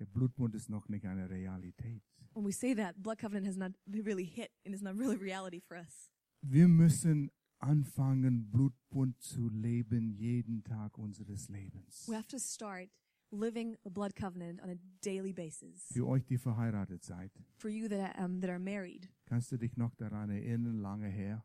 Der 0.00 0.06
Blutbund 0.06 0.54
ist 0.56 0.68
noch 0.68 0.88
nicht 0.88 1.06
eine 1.06 1.30
Realität. 1.30 2.02
When 2.34 2.44
we 2.44 2.52
say 2.52 2.74
that, 2.74 3.00
blood 3.00 3.18
covenant 3.18 3.46
has 3.46 3.56
not 3.56 3.72
really 3.88 4.24
hit 4.24 4.50
and 4.64 4.74
is 4.74 4.82
not 4.82 4.96
really 4.96 5.16
reality 5.16 5.60
for 5.60 5.76
us. 5.76 6.10
Wir 6.42 6.68
müssen 6.68 7.30
anfangen, 7.60 8.50
Blutbund 8.50 9.20
zu 9.20 9.48
leben, 9.48 10.12
jeden 10.12 10.62
Tag 10.64 10.98
unseres 10.98 11.48
Lebens. 11.48 12.06
We 12.08 12.14
have 12.16 12.26
to 12.28 12.38
start 12.38 12.90
living 13.30 13.76
the 13.84 13.90
blood 13.90 14.14
covenant 14.14 14.60
on 14.62 14.70
a 14.70 14.76
daily 15.00 15.32
basis. 15.32 15.86
Für 15.92 16.06
euch, 16.06 16.26
die 16.26 16.38
verheiratet 16.38 17.04
seid, 17.04 17.30
For 17.56 17.70
you 17.70 17.88
that, 17.88 18.18
um, 18.18 18.40
that 18.40 18.50
are 18.50 18.58
married, 18.58 19.08
kannst 19.26 19.52
du 19.52 19.56
dich 19.56 19.76
noch 19.76 19.94
daran 19.94 20.30
erinnern, 20.30 20.80
lange 20.80 21.08
her, 21.08 21.44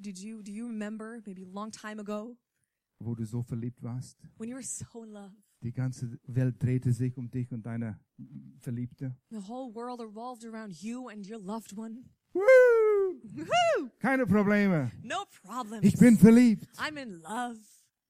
did 0.00 0.18
you, 0.18 0.42
do 0.42 0.52
you 0.52 0.66
remember 0.66 1.20
maybe 1.26 1.42
a 1.42 1.48
long 1.48 1.70
time 1.70 1.98
ago 1.98 2.36
wo 3.00 3.14
du 3.14 3.24
so 3.24 3.42
verliebt 3.42 3.82
warst? 3.82 4.18
when 4.36 4.48
you 4.48 4.54
were 4.54 4.62
so 4.62 5.02
in 5.02 5.12
love? 5.12 5.32
Die 5.62 5.72
ganze 5.72 6.18
Welt 6.26 6.62
drehte 6.62 6.92
sich 6.92 7.16
um 7.18 7.30
dich 7.30 7.52
und 7.52 7.64
deine 7.66 7.98
Verliebte. 8.60 9.14
The 9.30 9.36
whole 9.46 9.74
world 9.74 10.00
revolved 10.00 10.44
around 10.44 10.72
you 10.82 11.08
and 11.08 11.28
your 11.30 11.38
loved 11.38 11.76
one. 11.76 12.04
Woo! 12.32 12.40
Woohoo! 13.24 13.90
Keine 13.98 14.26
Probleme. 14.26 14.90
No 15.02 15.24
problems. 15.42 15.84
Ich 15.84 15.98
bin 15.98 16.16
verliebt. 16.16 16.66
I'm 16.78 16.96
in 16.96 17.20
love. 17.20 17.58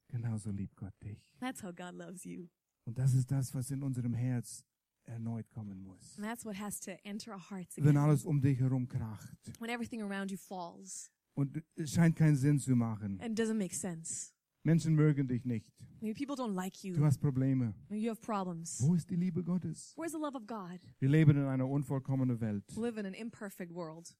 Genauso 0.08 0.50
liebt 0.50 0.76
Gott 0.76 0.94
dich. 1.02 1.18
That's 1.40 1.62
how 1.62 1.72
God 1.74 1.94
loves 1.94 2.24
you. 2.24 2.48
Und 2.84 2.98
das 2.98 3.14
ist 3.14 3.30
das, 3.30 3.52
was 3.54 3.70
in 3.70 3.82
unserem 3.82 4.14
Herz 4.14 4.64
erneut 5.04 5.50
kommen 5.50 5.82
muss. 5.82 6.16
And 6.18 6.26
that's 6.26 6.44
what 6.44 6.56
has 6.58 6.78
to 6.80 6.92
enter 7.04 7.32
our 7.32 7.50
hearts 7.50 7.76
Wenn 7.76 7.88
again. 7.88 7.96
alles 7.96 8.24
um 8.24 8.40
dich 8.40 8.60
herum 8.60 8.86
kracht 8.86 9.36
When 9.60 9.70
everything 9.70 10.02
around 10.02 10.30
you 10.30 10.36
falls 10.38 11.10
und 11.34 11.62
es 11.76 11.92
scheint 11.92 12.14
keinen 12.16 12.36
Sinn 12.36 12.58
zu 12.58 12.76
machen. 12.76 13.18
and 13.20 13.38
doesn't 13.38 13.54
make 13.58 13.74
sense. 13.74 14.32
Menschen 14.62 14.94
mögen 14.94 15.26
dich 15.26 15.44
nicht. 15.44 15.72
People 16.00 16.34
don't 16.36 16.54
like 16.54 16.74
Du 16.80 16.88
you. 16.88 17.04
hast 17.04 17.18
Probleme. 17.20 17.74
You 17.90 18.10
have 18.10 18.20
problems. 18.20 18.80
Wo 18.82 18.94
ist 18.94 19.08
die 19.10 19.16
Liebe 19.16 19.42
Gottes? 19.42 19.94
Where's 19.96 20.12
the 20.12 20.18
love 20.18 20.36
of 20.36 20.46
God? 20.46 20.80
Wir 20.98 21.08
leben 21.08 21.36
in 21.36 21.44
einer 21.44 21.68
unvollkommenen 21.68 22.40
Welt. 22.40 22.64
We 22.76 22.82
live 22.82 22.98
in 22.98 23.06
an 23.06 23.14
imperfect 23.14 23.72
world 23.74 24.14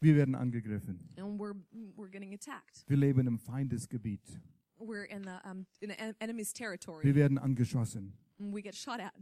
Wir 0.00 0.16
werden 0.16 0.34
angegriffen. 0.34 1.08
and 1.16 1.38
we're, 1.40 1.54
we're 1.96 2.10
getting 2.10 2.34
attacked. 2.34 2.84
Wir 2.88 2.96
leben 2.96 3.26
im 3.26 3.38
Feindesgebiet. 3.38 4.20
We're 4.78 5.04
in 5.04 5.22
the, 5.22 5.38
um, 5.48 5.66
in 5.80 5.88
the 5.90 5.98
en- 5.98 6.14
enemy's 6.20 6.52
Wir 6.52 6.66
territory 6.66 7.14
werden 7.14 7.38
angeschossen. 7.38 8.12
and 8.38 8.52
we 8.54 8.60
get 8.62 8.74
shot 8.74 9.00
at. 9.00 9.14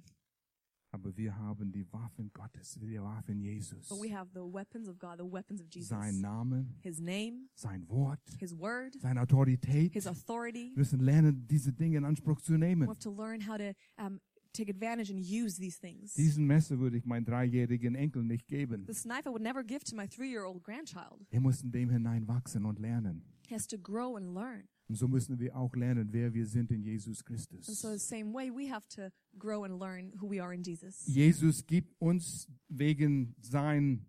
Aber 0.94 1.16
wir 1.16 1.34
haben 1.34 1.72
die 1.72 1.90
Waffen 1.90 2.30
Gottes, 2.34 2.78
die 2.78 3.00
Waffen 3.00 3.40
Jesus. 3.40 3.88
But 3.88 3.98
we 3.98 4.14
have 4.14 4.28
the 4.34 4.40
weapons 4.42 4.88
of 4.88 4.98
God, 4.98 5.18
the 5.18 5.24
weapons 5.24 5.60
of 5.62 5.66
Jesus. 5.70 5.88
Sein 5.88 6.20
Name, 6.20 6.66
His 6.82 7.00
name, 7.00 7.48
sein 7.54 7.88
Wort, 7.88 8.20
His 8.38 8.52
word, 8.58 8.94
seine 9.00 9.22
Autorität. 9.22 9.94
His 9.94 10.06
authority. 10.06 10.70
Wir 10.74 10.78
müssen 10.80 11.00
lernen, 11.00 11.46
diese 11.48 11.72
Dinge 11.72 11.96
in 11.96 12.04
Anspruch 12.04 12.42
zu 12.42 12.52
We 12.52 12.58
nehmen. 12.58 12.88
have 12.88 12.98
to 13.00 13.10
learn 13.10 13.40
how 13.40 13.56
to 13.56 13.72
um, 13.96 14.20
take 14.52 14.68
advantage 14.68 15.10
and 15.10 15.18
use 15.24 15.58
these 15.58 15.78
things. 15.80 16.12
Diesen 16.12 16.46
Messer 16.46 16.78
würde 16.78 16.98
ich 16.98 17.06
meinem 17.06 17.24
dreijährigen 17.24 17.94
Enkel 17.94 18.22
nicht 18.22 18.46
geben. 18.46 18.84
This 18.84 19.04
knife 19.04 19.26
I 19.26 19.30
would 19.32 19.42
never 19.42 19.64
give 19.64 19.84
to 19.84 19.96
my 19.96 20.06
three-year-old 20.06 20.62
grandchild. 20.62 21.26
Er 21.30 21.40
muss 21.40 21.62
in 21.62 21.72
dem 21.72 21.88
hineinwachsen 21.88 22.66
und 22.66 22.78
lernen. 22.78 23.24
He 23.48 23.54
has 23.54 23.66
to 23.66 23.78
grow 23.78 24.16
and 24.16 24.34
learn. 24.34 24.68
Und 24.92 24.96
so 24.96 25.08
müssen 25.08 25.38
wir 25.38 25.56
auch 25.56 25.74
lernen, 25.74 26.12
wer 26.12 26.34
wir 26.34 26.44
sind 26.46 26.70
in 26.70 26.82
Jesus 26.82 27.20
And 27.20 27.26
Christus. 27.26 27.80
so 27.80 27.90
the 27.94 27.98
same 27.98 28.34
way, 28.34 28.50
we 28.50 28.70
have 28.70 28.86
to 28.88 29.08
grow 29.38 29.64
and 29.64 29.80
learn 29.80 30.12
who 30.20 30.28
we 30.28 30.38
are 30.38 30.52
in 30.52 30.62
Jesus. 30.62 31.06
Jesus 31.06 31.64
gibt 31.66 31.98
uns 31.98 32.46
wegen 32.68 33.34
sein 33.40 34.04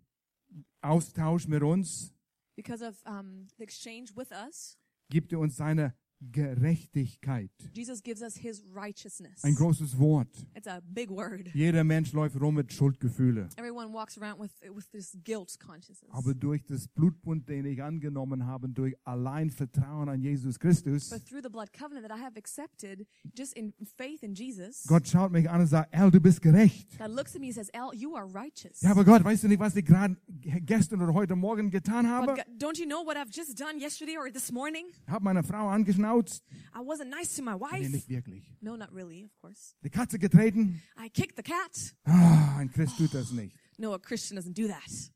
Austausch 0.82 1.48
mit 1.48 1.62
uns, 1.62 2.12
Because 2.54 2.82
of 2.86 3.02
um, 3.06 3.46
the 3.56 3.62
exchange 3.64 4.14
with 4.14 4.30
us, 4.30 4.76
gibt 5.08 5.32
er 5.32 5.38
uns 5.40 5.56
seine 5.56 5.94
Gerechtigkeit. 6.20 7.50
Jesus 7.72 8.02
gives 8.02 8.22
us 8.22 8.36
his 8.36 8.62
righteousness. 8.74 9.42
Ein 9.42 9.54
großes 9.54 9.98
Wort. 9.98 10.28
It's 10.54 10.66
a 10.66 10.80
big 10.82 11.10
word. 11.10 11.48
Jeder 11.54 11.84
Mensch 11.84 12.12
läuft 12.12 12.40
rum 12.40 12.54
mit 12.54 12.72
Schuldgefühle. 12.72 13.48
Everyone 13.56 13.92
walks 13.92 14.16
around 14.18 14.40
with 14.40 14.52
with 14.74 14.90
this 14.90 15.16
guilt 15.24 15.58
consciousness. 15.58 16.10
Aber 16.12 16.34
durch 16.34 16.64
das 16.64 16.88
Blutbund, 16.88 17.48
den 17.48 17.66
ich 17.66 17.82
angenommen 17.82 18.46
habe, 18.46 18.68
durch 18.68 18.94
allein 19.04 19.50
Vertrauen 19.50 20.08
an 20.08 20.20
Jesus 20.20 20.58
Christus, 20.58 21.10
But 21.10 21.24
through 21.26 21.42
the 21.42 21.50
blood 21.50 21.72
covenant 21.72 22.06
that 22.06 22.16
I 22.16 22.20
have 22.20 22.36
accepted, 22.36 23.06
just 23.36 23.54
in 23.54 23.72
faith 23.96 24.22
in 24.22 24.34
Jesus, 24.34 24.84
Gott 24.86 25.06
schaut 25.06 25.32
mich 25.32 25.48
an 25.50 25.60
und 25.60 25.66
sagt, 25.66 25.94
Al, 25.94 26.10
du 26.10 26.20
bist 26.20 26.40
gerecht. 26.40 26.98
God 26.98 27.10
looks 27.10 27.34
at 27.34 27.40
me 27.40 27.48
and 27.48 27.54
says, 27.54 27.68
"El, 27.72 27.94
you 27.94 28.16
are 28.16 28.26
righteous." 28.26 28.80
Ja, 28.80 28.90
aber 28.90 29.04
Gott, 29.04 29.24
weißt 29.24 29.44
du 29.44 29.48
nicht, 29.48 29.60
was 29.60 29.76
ich 29.76 29.84
gerade 29.84 30.16
gestern 30.64 31.02
oder 31.02 31.14
heute 31.14 31.36
Morgen 31.36 31.70
getan 31.70 32.02
But 32.04 32.10
habe? 32.10 32.34
God, 32.34 32.44
don't 32.58 32.78
you 32.78 32.86
know 32.86 33.04
what 33.04 33.16
I've 33.16 33.30
just 33.32 33.58
done 33.58 33.78
yesterday 33.78 34.16
or 34.16 34.30
this 34.32 34.50
morning? 34.50 34.84
Habe 35.06 35.24
meine 35.24 35.42
Frau 35.42 35.68
angeschnauzt. 36.04 36.44
I 36.74 36.78
wasn't 36.80 37.10
nice 37.10 37.34
to 37.36 37.42
my 37.42 37.52
Nee, 37.54 37.60
wife. 37.60 37.88
nicht 37.90 38.08
wirklich. 38.08 38.44
No, 38.60 38.76
not 38.76 38.92
really, 38.92 39.24
of 39.24 39.36
course. 39.40 39.74
Die 39.82 39.90
Katze 39.90 40.18
getreten. 40.18 40.80
I 40.98 41.08
kicked 41.08 41.36
the 41.36 41.42
cat. 41.42 41.94
Ah, 42.04 42.56
ein 42.58 42.70
Christ 42.70 42.96
tut 42.98 43.12
das 43.14 43.32
nicht. 43.32 43.56
No, 43.78 43.92
a 43.92 43.98
Christian 43.98 44.38
doesn't 44.38 44.54
do 44.54 44.68
that. 44.68 45.12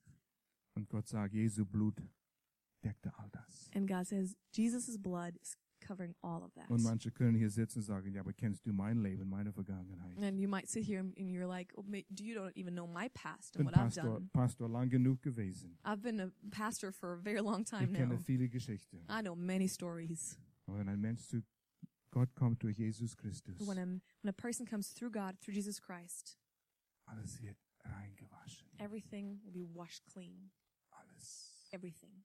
Und 0.74 0.88
Gott 0.88 1.08
sagt, 1.08 1.34
Jesu 1.34 1.64
Blut 1.64 1.96
deckte 2.84 3.12
all 3.18 3.28
das. 3.32 3.68
And 3.74 3.88
God 3.88 4.06
says, 4.06 4.36
Jesus' 4.52 4.96
blood 4.98 5.34
is 5.42 5.56
covering 5.80 6.14
all 6.22 6.42
of 6.42 6.52
that. 6.54 6.68
Und 6.70 6.82
manche 6.82 7.10
können 7.10 7.36
hier 7.36 7.50
sitzen 7.50 7.78
und 7.80 7.84
sagen, 7.84 8.12
ja, 8.12 8.20
aber 8.20 8.32
kennst 8.32 8.66
du 8.66 8.72
mein 8.72 8.98
Leben, 9.02 9.28
meine 9.28 9.52
Vergangenheit? 9.52 10.16
And 10.22 10.38
you 10.40 10.48
might 10.48 10.68
sit 10.68 10.84
here 10.84 11.00
and 11.00 11.16
you're 11.18 11.46
like, 11.48 11.72
oh, 11.76 11.82
do 12.10 12.24
you 12.24 12.34
don't 12.36 12.52
even 12.56 12.74
know 12.74 12.86
my 12.86 13.08
past 13.14 13.56
and 13.56 13.66
bin 13.66 13.74
what 13.74 13.76
I've 13.76 13.94
done? 13.94 14.28
Pastor 14.32 14.68
lang 14.68 14.88
genug 14.90 15.20
gewesen. 15.22 15.76
I've 15.84 16.02
been 16.02 16.20
a 16.20 16.30
pastor 16.50 16.92
for 16.92 17.14
a 17.14 17.16
very 17.22 17.40
long 17.40 17.64
time 17.64 17.84
Ich 17.92 17.96
kenne 17.96 18.14
now. 18.14 18.18
viele 18.18 18.48
Geschichten. 18.48 18.98
I 19.08 19.20
know 19.22 19.34
many 19.36 19.68
stories. 19.68 20.36
Wenn 20.76 20.88
ein 20.88 21.00
Mensch 21.00 21.22
zu 21.26 21.42
Gott 22.10 22.34
kommt 22.34 22.62
durch 22.62 22.78
Jesus 22.78 23.16
Christus, 23.16 23.66
When 23.66 23.78
a, 23.78 23.84
when 24.22 24.28
a 24.28 24.32
person 24.32 24.66
comes 24.66 24.92
through 24.94 25.10
God, 25.12 25.38
through 25.40 25.54
Jesus 25.54 25.80
Christ, 25.80 26.38
alles 27.06 27.40
wird 27.42 27.56
reingewaschen. 27.84 28.68
everything 28.78 29.40
will 29.44 29.52
be 29.52 29.74
washed 29.74 30.06
clean. 30.06 30.50
Alles. 30.90 31.68
Everything. 31.70 32.24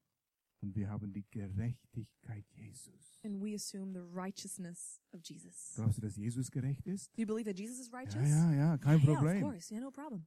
Und 0.61 0.75
wir 0.75 0.89
haben 0.89 1.11
die 1.11 1.25
Gerechtigkeit 1.29 2.45
Jesus. 2.53 3.19
And 3.25 3.41
we 3.41 3.53
assume 3.53 3.91
the 3.93 3.99
righteousness 4.13 5.01
of 5.11 5.19
Jesus. 5.21 5.73
Glaubst 5.75 5.97
du, 5.97 6.01
dass 6.01 6.15
Jesus 6.15 6.49
gerecht 6.49 6.87
ist? 6.87 7.11
Do 7.17 7.21
you 7.21 7.27
believe 7.27 7.45
that 7.49 7.59
Jesus 7.59 7.79
is 7.79 7.91
righteous? 7.91 8.29
Ja, 8.29 8.51
ja, 8.51 8.55
ja, 8.55 8.77
kein 8.77 8.99
Yeah, 9.01 9.09
of 9.11 9.17
Problem. 9.19 9.41
course. 9.41 9.73
Yeah, 9.73 9.81
no 9.83 9.91
problem. 9.91 10.25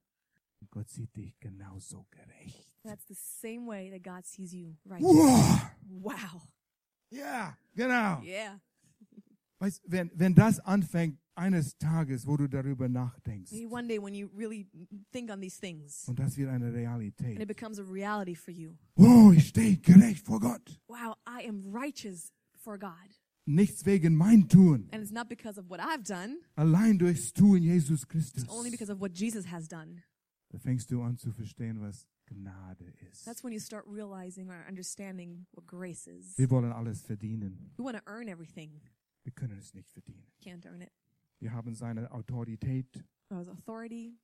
Gott 0.71 0.89
sieht 0.91 1.15
dich 1.17 1.39
genauso 1.41 2.07
gerecht. 2.11 2.71
That's 2.83 3.07
the 3.07 3.15
same 3.15 3.67
way 3.67 3.91
that 3.91 4.03
God 4.03 4.27
sees 4.27 4.53
you 4.53 4.77
righteous. 4.85 5.09
Wow. 5.09 5.71
Wow. 5.89 6.49
Ja, 7.11 7.57
genau. 7.75 8.21
Yeah. 8.23 8.61
Weißt, 9.59 9.83
wenn, 9.87 10.11
wenn 10.15 10.35
das 10.35 10.61
anfängt, 10.61 11.19
eines 11.35 11.77
Tages, 11.77 12.27
wo 12.27 12.37
du 12.39 12.49
darüber 12.49 12.89
nachdenkst, 12.89 13.53
Maybe 13.53 13.69
one 13.71 13.87
day 13.87 13.99
when 14.03 14.15
you 14.15 14.29
really 14.35 14.67
think 15.13 15.31
on 15.31 15.39
these 15.41 15.59
things 15.61 16.09
und 16.09 16.19
das 16.19 16.37
wird 16.39 16.49
eine 16.49 16.67
and 16.67 16.75
it 16.75 16.81
Realität. 16.81 17.47
becomes 17.47 17.79
a 17.79 17.83
reality 17.83 18.35
for 18.35 18.53
you. 18.53 18.75
Wow, 18.97 19.35
ich 19.35 19.49
stehe 19.49 19.77
gerecht 19.77 20.25
vor 20.25 20.41
Gott. 20.41 20.81
Wow, 20.89 21.15
I 21.29 21.47
am 21.47 21.63
righteous 21.75 22.33
for 22.55 22.79
God. 22.79 22.93
Nichts 23.45 23.85
wegen 23.85 24.15
mein 24.17 24.49
Tun, 24.49 24.89
And 24.93 25.03
it's 25.03 25.13
not 25.13 25.29
because 25.29 25.59
of 25.61 25.69
what 25.71 25.79
I've 25.79 26.03
done, 26.05 26.39
allein 26.57 26.99
durchs 26.99 27.33
Tun 27.35 27.63
Jesus 27.63 28.07
Christus. 28.09 28.45
it's 28.45 28.53
only 28.53 28.71
because 28.71 28.91
of 28.91 28.99
what 29.01 29.13
Jesus 29.13 29.45
has 29.51 29.69
done. 29.69 30.03
Da 30.49 30.59
fängst 30.59 30.91
du 30.91 31.03
an 31.03 31.17
zu 31.17 31.33
verstehen, 31.33 31.81
was 31.81 32.07
Gnade 32.27 32.93
ist. 33.11 33.25
That's 33.25 33.43
when 33.43 33.53
you 33.53 33.61
start 33.61 33.85
realizing 33.87 34.51
or 34.51 34.65
understanding 34.69 35.47
what 35.53 35.67
grace 35.67 36.07
is. 36.07 36.37
Wir 36.39 36.51
wollen 36.51 36.73
alles 36.73 37.03
verdienen. 37.03 37.73
We 37.77 37.85
want 37.85 37.97
to 37.97 38.03
earn 38.07 38.29
everything. 38.29 38.81
Wir 39.25 39.33
können 39.33 39.59
es 39.59 39.75
nicht 39.75 39.91
verdienen. 39.91 40.27
Can't 40.41 40.67
earn 40.67 40.83
it. 40.83 40.93
Wir 41.41 41.53
haben 41.53 41.75
seine 41.75 42.11
Autorität. 42.13 43.05
There's 43.29 43.49
authority. 43.49 44.19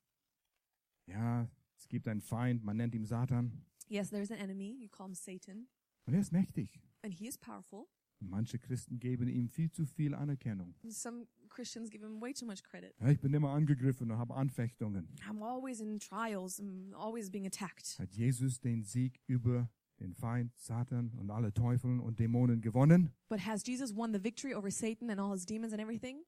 Ja, 1.07 1.49
es 1.77 1.89
gibt 1.89 2.07
einen 2.07 2.21
Feind, 2.21 2.65
man 2.65 2.77
nennt 2.77 2.95
ihn 2.95 3.05
Satan. 3.05 3.65
Yes, 3.89 4.11
there's 4.11 4.31
an 4.31 4.39
enemy. 4.39 4.77
You 4.81 4.89
call 4.89 5.07
him 5.09 5.15
Satan. 5.15 5.69
Und 6.07 6.15
er 6.15 6.21
ist 6.21 6.33
mächtig. 6.33 6.81
And 7.03 7.13
he 7.13 7.27
is 7.27 7.37
powerful. 7.37 7.89
Manche 8.21 8.59
Christen 8.59 9.01
geben 9.01 9.29
ihm 9.29 9.49
viel 9.49 9.71
zu 9.73 9.85
viel 9.85 10.15
Anerkennung. 10.15 10.75
Some 10.89 11.27
Christians 11.53 11.91
give 11.91 12.03
him 12.05 12.21
way 12.21 12.33
too 12.33 12.47
much 12.47 12.62
credit. 12.62 12.95
Ja, 13.01 13.09
ich 13.09 13.21
bin 13.21 13.35
immer 13.35 13.51
angegriffen 13.51 14.11
und 14.11 14.19
habe 14.19 14.35
Anfechtungen. 14.35 15.09
I'm 15.29 15.43
always 15.43 15.81
in 15.81 15.99
trials. 15.99 16.59
I'm 16.61 16.95
always 16.95 17.31
being 17.31 17.47
attacked. 17.47 17.99
Hat 17.99 18.12
Jesus 18.12 18.61
den 18.61 18.85
Sieg 18.85 19.21
über 19.27 19.69
den 20.01 20.15
Feind, 20.15 20.53
Satan 20.57 21.12
und 21.19 21.31
alle 21.31 21.53
Teufeln 21.53 22.01
und 22.01 22.19
Dämonen 22.19 22.61
gewonnen? 22.61 23.12
But 23.29 23.47
has 23.47 23.65
Jesus 23.67 23.95
won 23.95 24.12
the 24.12 24.23
victory 24.23 24.55
over 24.55 24.71
Satan 24.71 25.11
and 25.11 25.21
all 25.21 25.33
his 25.33 25.47
demons 25.47 25.73
and 25.73 25.81
everything? 25.81 26.25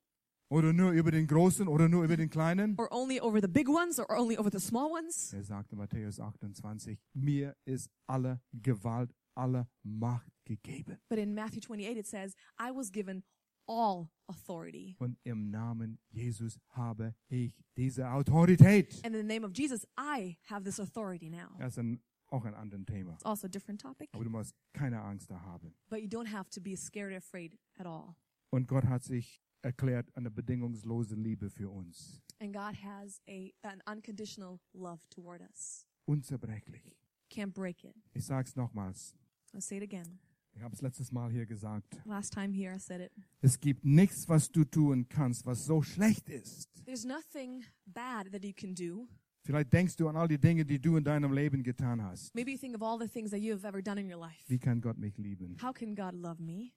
Oder 0.51 0.73
nur 0.73 0.93
über 0.93 1.11
den 1.11 1.27
Großen 1.27 1.67
oder 1.67 1.89
nur 1.89 2.05
über 2.05 2.17
den 2.17 2.29
Kleinen? 2.31 2.77
Or 2.79 2.93
only 2.93 3.21
over 3.21 3.41
the 3.41 3.49
big 3.49 3.69
ones 3.69 3.99
or 3.99 4.07
only 4.11 4.39
over 4.39 4.51
the 4.53 4.61
small 4.61 4.91
ones? 4.93 5.33
Er 5.33 5.43
sagte 5.43 5.75
Matthäus 5.75 6.21
28, 6.21 6.99
mir 7.15 7.57
ist 7.65 7.91
alle 8.07 8.41
Gewalt, 8.53 9.15
alle 9.35 9.67
Macht 9.83 10.31
gegeben. 10.45 10.99
But 11.09 11.19
in 11.19 11.35
Matthew 11.35 11.61
28, 11.61 11.99
it 11.99 12.07
says, 12.07 12.35
I 12.61 12.71
was 12.71 12.93
given 12.93 13.25
all 13.67 14.09
authority. 14.27 14.97
Und 14.99 15.19
im 15.25 15.51
Namen 15.51 15.99
Jesus 16.11 16.59
habe 16.71 17.15
ich 17.29 17.53
diese 17.77 18.09
Autorität. 18.11 18.95
And 19.05 19.15
in 19.15 19.27
the 19.27 19.35
name 19.35 19.45
of 19.47 19.53
Jesus, 19.57 19.87
I 19.99 20.37
have 20.49 20.65
this 20.65 20.79
authority 20.81 21.29
now. 21.31 21.49
Das 21.59 21.75
ist 21.75 21.79
ein, 21.79 22.01
auch 22.29 22.45
ein 22.45 22.55
anderes 22.55 22.85
Thema. 22.87 23.13
It's 23.15 23.25
also 23.25 23.47
a 23.47 23.51
different 23.51 23.81
topic, 23.81 24.09
Aber 24.13 24.25
du 24.25 24.31
musst 24.31 24.55
keine 24.73 25.01
Angst 25.03 25.31
da 25.31 25.41
haben. 25.41 25.75
but 25.89 26.01
you 26.01 26.09
don't 26.09 26.31
have 26.31 26.49
to 26.51 26.61
be 26.61 26.77
scared 26.77 27.13
or 27.13 27.17
afraid 27.19 27.59
at 27.79 27.87
all. 27.87 28.15
Und 28.51 28.67
Gott 28.69 28.85
hat 28.85 29.03
sich 29.05 29.41
erklärt 29.63 30.15
eine 30.17 30.31
bedingungslose 30.31 31.15
Liebe 31.15 31.51
für 31.51 31.71
uns. 31.71 32.23
And 32.41 32.53
God 32.53 32.75
has 32.83 33.21
a 33.29 33.51
an 33.63 33.83
unconditional 33.87 34.61
love 34.73 35.01
toward 35.11 35.41
us. 35.41 35.87
Unzerbrechlich. 36.07 36.97
Can't 37.31 37.53
break 37.55 37.83
it. 37.85 37.97
Ich 38.13 38.25
sag's 38.27 38.55
nochmals. 38.57 39.15
I'll 39.55 39.61
say 39.61 39.77
it 39.79 39.83
again. 39.83 40.19
Ich 40.57 40.63
habe 40.63 40.75
es 40.75 40.83
letztes 40.83 41.11
Mal 41.11 41.31
hier 41.31 41.47
gesagt. 41.47 41.97
Last 42.05 42.33
time 42.33 42.53
here, 42.55 42.75
I 42.75 42.79
said 42.79 43.01
it. 43.01 43.13
Es 43.41 43.59
gibt 43.59 43.85
nichts, 43.85 44.29
was 44.29 44.51
du 44.51 44.65
tun 44.65 45.09
kannst, 45.09 45.45
was 45.47 45.65
so 45.67 45.83
schlecht 45.83 46.29
ist. 46.29 46.69
There's 46.85 47.05
nothing 47.05 47.65
bad 47.87 48.31
that 48.33 48.45
you 48.45 48.53
can 48.53 48.75
do. 48.75 49.09
Vielleicht 49.43 49.73
denkst 49.73 49.97
du 49.97 50.09
an 50.09 50.17
all 50.17 50.29
die 50.29 50.39
Dinge, 50.39 50.65
die 50.65 50.81
du 50.81 50.97
in 50.97 51.05
deinem 51.05 51.33
Leben 51.33 51.63
getan 51.63 52.03
hast. 52.03 52.35
Maybe 52.35 52.53
you 52.53 52.59
think 52.59 52.75
of 52.75 52.83
all 52.83 52.99
the 52.99 53.09
things 53.09 53.31
that 53.31 53.41
you 53.41 53.53
have 53.53 53.67
ever 53.67 53.83
done 53.83 54.01
in 54.01 54.11
your 54.11 54.19
life. 54.19 54.43
Wie 54.47 54.59
kann 54.59 54.81
Gott 54.81 54.97
mich 54.97 55.19
lieben? 55.19 55.57
How 55.61 55.73
can 55.73 55.95
God 55.95 56.15
love 56.15 56.41
me? 56.41 56.71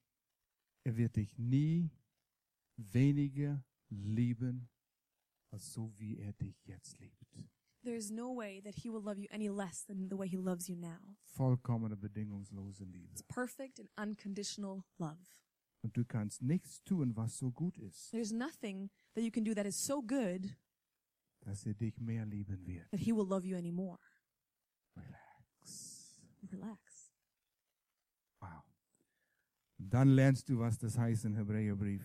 Er 0.83 0.97
wird 0.97 1.15
dich 1.15 1.37
nie 1.37 1.89
weniger 2.75 3.63
lieben, 3.89 4.69
als 5.51 5.71
so 5.71 5.93
wie 5.97 6.17
er 6.17 6.33
dich 6.33 6.65
jetzt 6.65 6.99
liebt. 6.99 7.17
There's 7.87 8.11
no 8.11 8.33
way 8.33 8.59
that 8.65 8.75
He 8.83 8.89
will 8.89 9.01
love 9.01 9.17
you 9.17 9.27
any 9.31 9.47
less 9.47 9.85
than 9.87 10.09
the 10.09 10.17
way 10.17 10.27
He 10.27 10.35
loves 10.35 10.67
you 10.67 10.75
now. 10.75 10.99
Vollkommene 11.37 11.95
bedingungslose 11.95 12.81
Liebe. 12.83 13.07
It's 13.13 13.21
perfect 13.33 13.79
and 13.79 13.87
unconditional 13.97 14.83
love. 14.99 15.17
Und 15.83 15.95
du 15.95 16.03
kannst 16.03 16.41
nichts 16.41 16.81
tun, 16.83 17.15
was 17.15 17.37
so 17.37 17.49
gut 17.49 17.77
ist, 17.77 18.11
There's 18.11 18.33
nothing 18.33 18.89
that 19.15 19.23
you 19.23 19.31
can 19.31 19.45
do 19.45 19.53
that 19.53 19.65
is 19.65 19.77
so 19.77 20.01
good 20.01 20.53
dass 21.45 21.65
er 21.65 21.75
dich 21.75 21.97
mehr 22.01 22.25
lieben 22.25 22.65
wird. 22.65 22.91
that 22.91 22.99
He 22.99 23.13
will 23.13 23.25
love 23.25 23.45
you 23.47 23.55
anymore. 23.55 23.99
Relax. 24.97 26.19
Relax. 26.51 27.13
Wow. 28.41 28.63
Und 29.79 29.93
dann 29.93 30.09
lernst 30.09 30.49
du, 30.49 30.59
was 30.59 30.77
das 30.77 30.97
heißt 30.97 31.23
im 31.23 31.35
Hebräerbrief. 31.35 32.03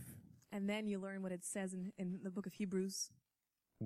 And 0.52 0.68
then 0.68 0.86
you 0.86 1.00
learn 1.00 1.22
what 1.22 1.32
it 1.32 1.42
says 1.44 1.72
in, 1.72 1.92
in 1.96 2.20
the 2.22 2.30
book 2.30 2.46
of 2.46 2.52
Hebrews. 2.52 3.10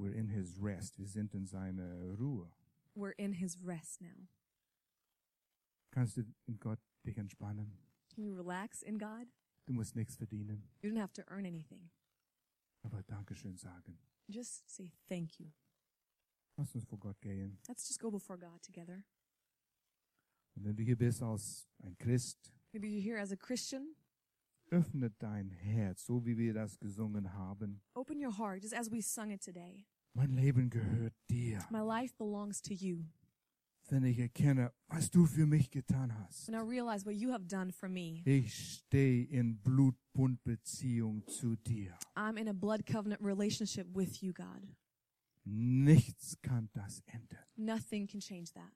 We're 0.01 0.15
in 0.15 0.29
his 0.29 0.59
rest. 0.61 0.99
Wir 0.99 1.09
sind 1.09 1.35
in 1.35 1.47
seiner 1.47 2.17
Ruhe. 2.19 2.51
We're 2.97 3.15
in 3.19 3.35
His 3.35 3.59
rest 3.63 4.01
now. 4.01 4.27
Kannst 5.91 6.17
du 6.17 6.25
in 6.47 6.59
Gott 6.59 6.79
dich 7.05 7.19
entspannen? 7.19 7.71
Can 8.15 8.25
you 8.25 8.35
relax 8.35 8.83
in 8.83 8.99
God? 8.99 9.27
Du 9.67 9.75
musst 9.75 9.95
nichts 9.95 10.17
verdienen. 10.17 10.63
You 10.83 10.91
don't 10.91 11.01
have 11.01 11.13
to 11.13 11.23
earn 11.29 11.45
anything. 11.45 11.91
Aber 12.83 13.03
Dankeschön 13.03 13.59
sagen. 13.59 13.99
Just 14.29 14.69
say 14.71 14.93
thank 15.09 15.39
you. 15.39 15.53
Lass 16.57 16.75
uns 16.75 16.85
vor 16.85 16.99
Gott 16.99 17.21
gehen. 17.21 17.59
Let's 17.69 17.87
just 17.87 18.01
go 18.01 18.11
before 18.11 18.39
God 18.39 18.63
together. 18.63 19.05
Und 20.55 20.65
wenn 20.65 20.75
du 20.77 20.83
hier 20.83 20.97
bist 20.97 21.23
als 21.23 21.69
ein 21.83 21.97
Christ, 21.99 22.51
Maybe 22.73 22.89
you're 22.89 23.03
here 23.03 23.19
as 23.21 23.31
a 23.31 23.37
Christian. 23.37 23.95
Öffne 24.71 25.11
dein 25.19 25.51
Herz, 25.51 26.05
so 26.07 26.25
wie 26.25 26.37
wir 26.37 26.55
das 26.55 26.79
gesungen 26.79 27.33
haben. 27.33 27.81
Open 27.95 28.23
your 28.23 28.37
heart, 28.37 28.63
just 28.63 28.75
as 28.75 28.91
we 28.91 29.01
sung 29.03 29.31
it 29.31 29.43
today. 29.43 29.87
Mein 30.15 30.31
Leben 30.33 30.71
gehört 30.71 31.15
dir. 31.31 31.65
My 31.71 31.81
life 31.81 32.15
belongs 32.17 32.61
to 32.63 32.73
you. 32.75 33.05
wenn 33.89 34.03
ich 34.05 34.19
erkenne, 34.19 34.73
was 34.89 35.11
du 35.11 35.27
für 35.27 35.47
mich 35.47 35.71
getan 35.71 36.13
hast. 36.19 36.49
When 36.49 36.55
I 36.55 36.63
realize 36.69 37.07
what 37.07 37.15
you 37.15 37.31
have 37.33 37.47
done 37.47 37.71
for 37.73 37.89
me, 37.89 38.23
Ich 38.25 38.53
stehe 38.55 39.25
in 39.27 39.59
Blutbundbeziehung 39.61 41.27
zu 41.29 41.57
dir. 41.57 41.97
I'm 42.17 42.37
in 42.37 42.49
a 42.49 42.53
blood 42.53 42.85
covenant 42.87 43.21
relationship 43.23 43.87
with 43.95 44.23
you, 44.23 44.33
God. 44.33 44.63
Nichts 45.45 46.37
kann 46.43 46.69
das 46.73 47.01
ändern. 47.07 47.45
Nothing 47.57 48.07
can 48.09 48.21
change 48.21 48.53
that. 48.55 48.73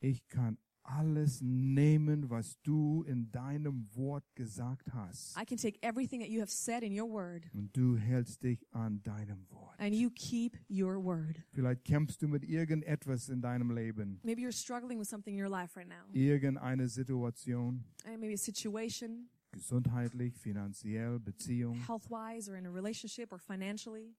Ich 0.00 0.26
kann 0.26 0.58
alles 0.88 1.40
nehmen, 1.42 2.30
was 2.30 2.60
du 2.62 3.02
in 3.04 3.30
deinem 3.30 3.86
Wort 3.94 4.24
gesagt 4.34 4.92
hast. 4.92 5.36
I 5.40 5.44
can 5.44 5.58
take 5.58 5.78
everything 5.82 6.20
that 6.20 6.30
you 6.30 6.40
have 6.40 6.50
said 6.50 6.82
in 6.82 6.98
your 6.98 7.08
word 7.10 7.44
Und 7.52 7.76
du 7.76 7.96
hältst 7.96 8.42
dich 8.42 8.66
an 8.72 9.02
deinem 9.02 9.46
Wort. 9.50 9.74
and 9.78 9.94
you 9.94 10.10
keep 10.10 10.56
your 10.70 11.02
word. 11.04 11.42
Vielleicht 11.52 11.84
kämpfst 11.84 12.22
du 12.22 12.28
mit 12.28 12.42
irgendetwas 12.44 13.28
in 13.28 13.40
deinem 13.40 13.70
Leben. 13.70 14.20
Maybe 14.22 14.40
you're 14.42 14.52
struggling 14.52 14.98
with 14.98 15.08
something 15.08 15.34
in 15.36 15.42
your 15.42 15.50
life 15.50 15.76
right 15.76 15.88
now. 15.88 16.04
Irgendeine 16.12 16.88
Situation, 16.88 17.84
And 18.06 18.18
maybe 18.20 18.34
a 18.34 18.38
situation, 18.38 19.28
gesundheitlich, 19.52 20.36
finanziell, 20.38 21.18
Beziehung. 21.20 21.74
health 21.86 22.08
wise, 22.10 22.50
or 22.50 22.56
in 22.56 22.66
a 22.66 22.70
relationship, 22.70 23.30
or 23.32 23.38
financially. 23.38 24.14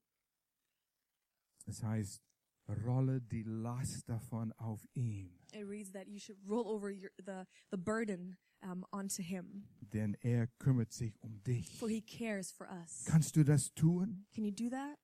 Es 1.66 1.82
heißt, 1.82 2.22
rolle 2.84 3.20
die 3.20 3.42
Last 3.42 4.08
davon 4.08 4.52
auf 4.52 4.86
ihm, 4.94 5.30
It 5.52 5.66
reads 5.66 5.92
that 5.92 6.08
you 6.08 6.18
should 6.18 6.36
roll 6.46 6.68
over 6.68 6.90
your, 6.90 7.10
the, 7.24 7.46
the 7.70 7.76
burden 7.78 8.36
um, 8.62 8.84
onto 8.92 9.22
Him, 9.22 9.64
denn 9.92 10.16
er 10.22 10.48
kümmert 10.58 10.92
sich 10.92 11.14
um 11.22 11.40
dich. 11.44 11.68
for 11.78 11.88
He 11.88 12.00
cares 12.02 12.50
for 12.52 12.68
us. 12.70 13.04
Kannst 13.06 13.34
du 13.36 13.44
das 13.44 13.72
tun 13.74 14.26
Can 14.34 14.44
you 14.44 14.52
do 14.52 14.68
that? 14.70 14.98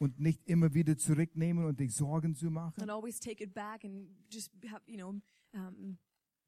und 0.00 0.20
nicht 0.20 0.46
immer 0.46 0.72
wieder 0.74 0.96
zurücknehmen 0.96 1.64
und 1.64 1.80
dich 1.80 1.94
Sorgen 1.94 2.34
zu 2.34 2.50
machen? 2.50 2.80
And 2.82 2.90
always 2.90 3.18
take 3.18 3.42
it 3.42 3.52
back 3.54 3.84
and 3.84 4.08
just 4.30 4.50
have, 4.70 4.82
you 4.86 4.96
know, 4.96 5.14
um, 5.54 5.98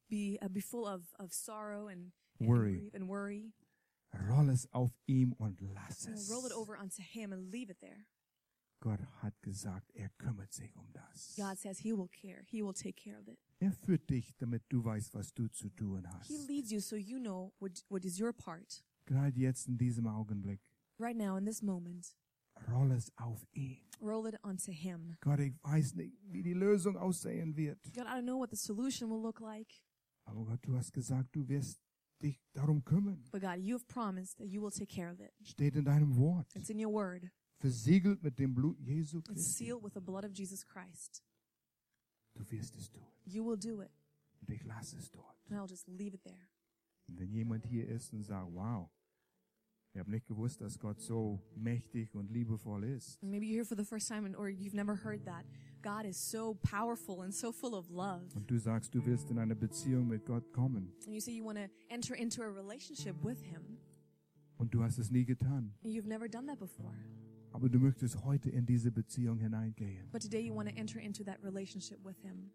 be, 0.09 0.39
uh, 0.43 0.49
be 0.49 0.61
full 0.61 0.87
of, 0.87 1.03
of 1.19 1.33
sorrow 1.33 1.89
and, 1.89 2.13
and 2.39 2.49
Worry. 2.49 2.91
and 2.95 3.09
worry. 3.09 3.53
Roll 4.29 4.51
es 4.51 4.67
auf 4.73 4.91
ihm 5.07 5.33
und 5.39 5.61
lass 5.61 6.07
And 6.07 6.17
roll 6.29 6.45
it 6.47 6.53
over 6.53 6.77
onto 6.77 7.01
Him 7.03 7.33
and 7.33 7.51
leave 7.53 7.71
it 7.71 7.79
there. 7.81 8.07
Gott 8.81 9.01
hat 9.23 9.41
gesagt, 9.43 9.91
er 9.95 10.09
kümmert 10.19 10.53
sich 10.53 10.75
um 10.77 10.91
das. 10.93 11.35
God 11.37 11.59
says 11.59 11.79
He 11.81 11.93
will 11.93 12.09
care. 12.09 12.43
He 12.47 12.63
will 12.63 12.73
take 12.73 12.95
care 12.95 13.19
of 13.21 13.29
it. 13.29 13.39
Er 13.59 13.73
führt 13.73 14.09
dich, 14.09 14.35
damit 14.39 14.63
du 14.71 14.83
weißt, 14.85 15.15
was 15.15 15.35
du 15.35 15.49
zu 15.49 15.69
tun 15.71 16.01
He 16.07 16.35
hast. 16.35 16.49
leads 16.49 16.71
you 16.71 16.81
so 16.81 16.97
you 16.97 17.19
know 17.19 17.53
what, 17.59 17.73
what 17.91 18.05
is 18.05 18.19
your 18.19 18.33
part. 18.33 18.83
Gerade 19.07 19.39
jetzt 19.39 19.69
in 19.69 19.77
diesem 19.77 20.07
Augenblick, 20.07 20.61
Right 20.99 21.17
now, 21.17 21.37
in 21.37 21.45
this 21.47 21.63
moment, 21.63 22.15
roll 22.69 22.91
es 22.93 23.11
auf 23.17 23.47
ihn. 23.53 23.79
roll 24.01 24.27
it 24.27 24.37
onto 24.45 24.73
Him. 24.73 25.17
Gott, 25.21 25.41
ich 25.41 25.55
weiß 25.63 25.95
nicht, 25.97 26.17
wie 26.23 26.43
die 26.43 26.55
Lösung 26.55 26.97
aussehen 26.97 27.57
wird. 27.57 27.83
God, 27.95 28.05
I 28.07 28.17
don't 28.19 28.23
know 28.25 28.39
what 28.39 28.51
the 28.51 28.57
solution 28.57 29.11
will 29.11 29.21
look 29.21 29.41
like, 29.41 29.69
Aber 30.25 30.45
Gott, 30.45 30.61
du 30.63 30.75
hast 30.77 30.93
gesagt, 30.93 31.35
du 31.37 31.47
wirst 31.49 31.81
dich 32.23 32.39
darum 32.55 32.83
kümmern. 32.85 33.25
but 33.33 33.41
God, 33.43 33.59
you 33.59 33.75
have 33.75 33.87
promised 33.89 34.39
that 34.39 34.47
you 34.49 34.63
will 34.63 34.71
take 34.71 34.87
care 34.95 35.11
of 35.13 35.21
it. 35.21 35.33
Steht 35.43 35.75
in 35.77 35.85
deinem 35.85 36.17
Wort. 36.17 36.47
It's 36.55 36.71
in 36.71 36.79
your 36.79 36.93
word. 36.93 37.31
Versiegelt 37.61 38.23
mit 38.23 38.39
dem 38.39 38.55
Blut 38.55 38.79
Jesu 38.81 39.21
Christi. 39.21 39.69
Du 42.35 42.51
wirst 42.51 42.77
es 42.77 42.91
tun. 42.91 43.03
You 43.27 43.45
will 43.45 43.59
do 43.59 43.83
it, 43.83 43.91
Und 44.41 44.51
ich 44.51 44.65
lasse 44.65 44.97
es 44.97 45.11
dort. 45.11 45.37
and 45.51 45.59
I'll 45.59 45.69
just 45.69 45.87
leave 45.89 46.15
it 46.15 46.23
there. 46.25 46.49
Und 47.09 47.19
wenn 47.19 47.31
jemand 47.33 47.67
hier 47.67 47.87
ist 47.89 48.13
und 48.15 48.23
sagt, 48.25 48.53
wow, 48.55 48.89
ich 49.93 49.99
habe 49.99 50.11
nicht 50.11 50.27
gewusst, 50.27 50.61
dass 50.61 50.79
Gott 50.79 51.01
so 51.01 51.43
mächtig 51.57 52.15
und 52.15 52.31
liebevoll 52.31 52.85
ist. 52.85 53.21
Maybe 53.23 53.45
you're 53.47 53.57
here 53.57 53.65
for 53.65 53.77
the 53.77 53.85
first 53.85 54.09
time, 54.09 54.25
and, 54.25 54.37
or 54.37 54.47
you've 54.47 54.75
never 54.77 54.95
heard 55.05 55.25
that. 55.27 55.45
God 55.83 56.05
is 56.07 56.17
so 56.17 56.55
powerful 56.63 57.21
and 57.23 57.35
so 57.35 57.53
full 57.53 57.75
of 57.75 57.91
love. 57.91 58.25
Und 58.37 58.49
du 58.51 58.59
sagst, 58.59 58.95
du 58.95 59.05
willst 59.05 59.31
in 59.31 59.39
eine 59.39 59.57
Beziehung 59.57 60.07
mit 60.09 60.25
Gott 60.25 60.51
kommen. 60.53 60.93
And 61.05 61.13
you 61.15 61.21
say 61.21 61.33
you 61.35 61.45
want 61.45 61.59
to 61.59 61.69
enter 61.89 62.15
into 62.15 62.43
a 62.43 62.49
relationship 62.49 63.17
with 63.25 63.41
Him, 63.43 63.79
Und 64.57 64.73
du 64.73 64.83
hast 64.83 64.99
es 64.99 65.11
nie 65.11 65.25
getan. 65.25 65.75
and 65.83 65.93
you've 65.93 66.07
never 66.09 66.29
done 66.29 66.47
that 66.47 66.59
before. 66.59 66.95
Aber 67.53 67.69
du 67.69 67.79
möchtest 67.79 68.25
heute 68.25 68.51
in 68.51 68.65
diese 68.67 68.91
Beziehung 68.93 69.39
hineingehen. 69.39 70.09
But 70.13 70.23
today 70.23 70.41
you 70.47 70.55
want 70.55 70.69
to 70.69 70.77
enter 70.77 71.01
into 71.01 71.25
that 71.25 71.43
relationship 71.43 71.99
with 72.05 72.17
Him. 72.23 72.51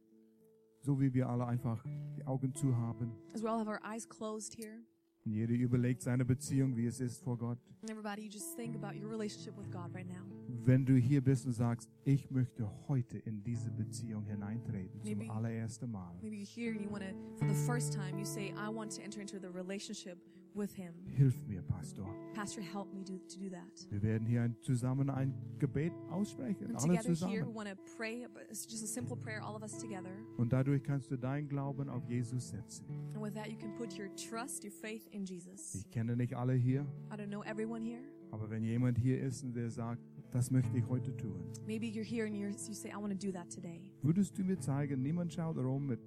So 0.82 1.00
wie 1.00 1.14
wir 1.14 1.28
alle 1.28 1.46
einfach 1.46 1.84
die 2.18 2.24
Augen 2.26 2.54
zu 2.54 2.76
haben. 2.76 3.12
As 3.34 3.42
we 3.44 3.50
all 3.50 3.60
have 3.60 3.70
our 3.70 3.82
eyes 3.84 4.08
closed 4.08 4.56
here, 4.58 4.78
Und 5.26 5.32
jeder 5.34 5.54
überlegt 5.56 6.04
seine 6.04 6.24
Beziehung, 6.24 6.78
wie 6.78 6.86
es 6.86 7.00
ist 7.00 7.18
vor 7.24 7.38
Gott. 7.38 7.58
and 7.82 7.90
everybody, 7.90 8.22
you 8.22 8.30
just 8.30 8.56
think 8.56 8.76
about 8.76 8.96
your 8.96 9.10
relationship 9.10 9.58
with 9.58 9.70
God 9.72 9.92
right 9.96 10.08
now. 10.08 10.24
Wenn 10.64 10.86
du 10.86 10.96
hier 10.96 11.22
bist 11.24 11.46
und 11.48 11.54
sagst, 11.54 11.90
ich 12.04 12.30
möchte 12.30 12.70
heute 12.88 13.18
in 13.18 13.44
diese 13.44 13.72
Beziehung 13.72 14.24
hineintreten, 14.26 15.02
zum 15.04 15.18
Maybe- 15.18 15.32
allerersten 15.34 15.90
Mal, 15.92 16.16
Maybe 16.22 16.36
you're 16.38 16.46
here 16.46 16.72
and 16.72 16.82
you 16.82 16.92
want 16.92 17.04
to, 17.04 17.16
for 17.38 17.48
the 17.48 17.56
first 17.66 17.94
time, 17.94 18.18
you 18.20 18.26
say, 18.26 18.52
I 18.52 18.70
want 18.72 18.92
to 18.96 19.02
enter 19.02 19.20
into 19.20 19.40
the 19.40 19.48
relationship 19.48 20.20
with 20.56 20.74
Him. 20.76 20.94
hilf 21.16 21.36
mir, 21.48 21.62
Pastor. 21.64 22.06
Pastor, 22.34 22.62
help 22.62 22.94
me 22.94 23.04
do, 23.04 23.18
to 23.28 23.40
do 23.40 23.50
that. 23.50 23.88
Wir 23.90 24.02
werden 24.02 24.28
hier 24.28 24.42
ein, 24.44 24.56
zusammen 24.62 25.10
ein 25.10 25.34
Gebet 25.60 25.94
aussprechen, 26.10 26.68
And 26.68 26.78
alle 26.78 26.98
together 26.98 27.28
here, 27.30 27.46
we 27.46 27.52
zusammen. 27.52 27.56
want 27.56 27.70
to 27.70 27.76
pray. 27.98 28.26
just 28.50 28.84
a 28.84 28.88
simple 28.88 29.16
prayer, 29.16 29.42
all 29.44 29.56
of 29.56 29.62
us 29.64 29.78
together. 29.78 30.12
Und 30.38 30.52
dadurch 30.54 30.84
kannst 30.84 31.10
du 31.12 31.18
deinen 31.18 31.48
Glauben 31.48 31.90
auf 31.90 32.04
Jesus 32.10 32.50
setzen. 32.50 32.86
And 33.14 33.22
with 33.24 33.34
that, 33.36 33.48
you 33.48 33.58
can 33.58 33.74
put 33.76 33.98
your 33.98 34.10
trust, 34.16 34.64
your 34.64 34.72
faith 34.72 35.08
in 35.12 35.26
Jesus. 35.26 35.76
Ich 35.76 35.90
kenne 35.92 36.16
nicht 36.16 36.34
alle 36.36 36.54
hier, 36.54 36.86
I 37.12 37.16
don't 37.16 37.28
know 37.30 37.44
everyone 37.44 37.84
here. 37.84 38.02
aber 38.32 38.50
wenn 38.50 38.64
jemand 38.64 38.98
hier 38.98 39.22
ist 39.22 39.44
und 39.44 39.54
der 39.56 39.70
sagt, 39.70 40.02
das 40.32 40.52
möchte 40.52 40.78
ich 40.78 40.86
heute 40.88 41.16
tun, 41.16 41.40
Maybe 41.66 41.86
you're 41.86 42.04
here 42.04 42.26
and 42.26 42.36
you're, 42.36 42.50
you 42.68 42.74
say, 42.74 42.90
I 42.90 42.96
want 43.02 43.12
to 43.18 43.28
do 43.28 43.32
that 43.32 43.50
today. 43.50 43.80
würdest 44.02 44.38
du 44.38 44.44
mir 44.44 44.60
zeigen, 44.60 45.02
niemand 45.02 45.32
schaut 45.34 45.58
rum, 45.58 45.86
mit 45.88 46.00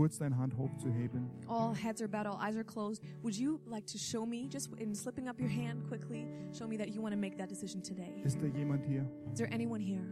kurz 0.00 0.16
deine 0.16 0.36
Hand 0.38 0.56
hochzuheben. 0.56 1.28
All 1.46 1.74
heads 1.74 2.00
are 2.00 2.08
bowed, 2.08 2.26
all 2.26 2.38
eyes 2.40 2.56
are 2.56 2.64
closed. 2.64 3.02
Would 3.22 3.36
you 3.36 3.60
like 3.66 3.84
to 3.92 3.98
show 3.98 4.24
me, 4.24 4.48
just 4.48 4.70
in 4.78 4.94
slipping 4.94 5.28
up 5.28 5.38
your 5.38 5.50
hand 5.50 5.86
quickly, 5.88 6.26
show 6.52 6.66
me 6.66 6.78
that 6.78 6.88
you 6.88 7.02
want 7.02 7.12
to 7.12 7.20
make 7.20 7.36
that 7.36 7.50
decision 7.50 7.82
today? 7.82 8.22
Ist 8.24 8.40
da 8.40 8.46
jemand 8.48 8.86
hier? 8.86 9.04
Is 9.30 9.38
there 9.38 9.52
anyone 9.52 9.80
here? 9.82 10.06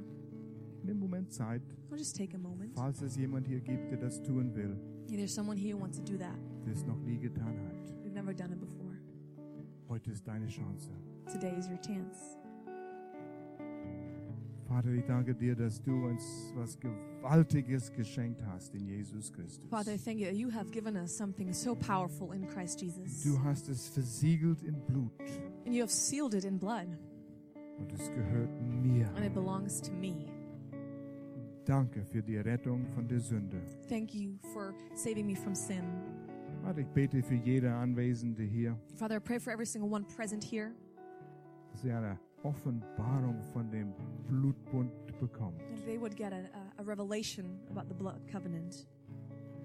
Nimm 0.84 0.98
Moment 0.98 1.32
Zeit, 1.32 1.62
I'll 1.90 1.96
just 1.96 2.14
take 2.16 2.34
a 2.34 2.38
moment. 2.38 2.74
falls 2.74 3.00
es 3.00 3.16
jemand 3.16 3.46
hier 3.46 3.60
gibt, 3.60 3.90
der 3.90 3.98
das 3.98 4.20
tun 4.22 4.54
will, 4.54 4.76
Maybe 5.08 5.16
there's 5.16 5.34
someone 5.34 5.56
here 5.56 5.74
who 5.74 5.80
wants 5.80 5.96
to 5.98 6.04
do 6.04 6.18
that. 6.18 6.36
es 6.70 6.84
noch 6.84 7.00
nie 7.00 7.16
getan 7.16 7.56
hat. 7.66 8.04
We've 8.04 8.12
never 8.12 8.34
done 8.34 8.52
it 8.52 8.60
before. 8.60 8.98
Heute 9.88 10.10
ist 10.10 10.26
deine 10.26 10.48
Chance. 10.48 10.90
Today 11.32 11.54
is 11.58 11.66
your 11.66 11.80
chance. 11.80 12.36
Vater, 14.68 14.90
ich 14.90 15.04
danke 15.06 15.34
dir, 15.34 15.56
dass 15.56 15.80
du 15.80 15.92
uns 16.08 16.52
was 16.56 16.78
Gewaltiges 17.22 17.90
geschenkt 17.92 18.40
hast 18.46 18.74
in 18.74 18.86
Jesus 18.86 19.32
Christus. 19.32 19.68
Father, 19.68 19.94
I 19.94 19.98
thank 19.98 20.18
you 20.18 20.28
you 20.30 20.50
have 20.50 20.70
given 20.70 20.96
us 20.96 21.16
something 21.16 21.52
so 21.52 21.74
powerful 21.74 22.32
in 22.32 22.46
Christ 22.46 22.80
Jesus. 22.80 23.22
Du 23.22 23.36
hast 23.42 23.68
es 23.68 23.88
versiegelt 23.88 24.62
in 24.62 24.74
Blut 24.86 25.10
And 25.66 25.74
you 25.74 25.82
have 25.82 25.90
sealed 25.92 26.34
it 26.34 26.44
in 26.44 26.58
blood, 26.58 26.86
und 27.78 27.92
es 27.92 28.08
gehört 28.10 28.50
mir. 28.82 29.08
and 29.16 29.24
it 29.24 29.34
belongs 29.34 29.80
to 29.80 29.92
me. 29.92 30.26
Danke 31.64 32.02
für 32.04 32.22
die 32.22 32.38
Rettung 32.38 32.86
von 32.94 33.06
der 33.08 33.20
Sünde. 33.20 33.60
Thank 33.88 34.14
you 34.14 34.38
for 34.54 34.72
saving 34.94 35.26
me 35.26 35.34
from 35.36 35.54
sin. 35.54 35.82
Vater, 36.62 36.78
ich 36.80 36.88
bete 36.88 37.22
für 37.22 37.34
jede 37.34 37.72
Anwesende 37.72 38.42
hier, 38.42 38.78
Father, 38.96 39.16
I 39.16 39.20
pray 39.20 39.38
for 39.38 39.52
every 39.52 39.66
single 39.66 39.90
one 39.90 40.04
present 40.16 40.42
here 40.44 40.70
dass 41.72 41.82
sie 41.82 41.90
eine 41.92 42.18
Offenbarung 42.42 43.42
von 43.52 43.70
dem 43.70 43.92
Blutbund 44.26 44.90
bekommt. 45.20 45.60
they 45.84 45.98
would 45.98 46.16
get 46.16 46.32
a, 46.32 46.44
a, 46.78 46.84
revelation 46.84 47.58
about 47.70 47.88
the 47.88 47.94
blood 47.94 48.20
covenant. 48.30 48.86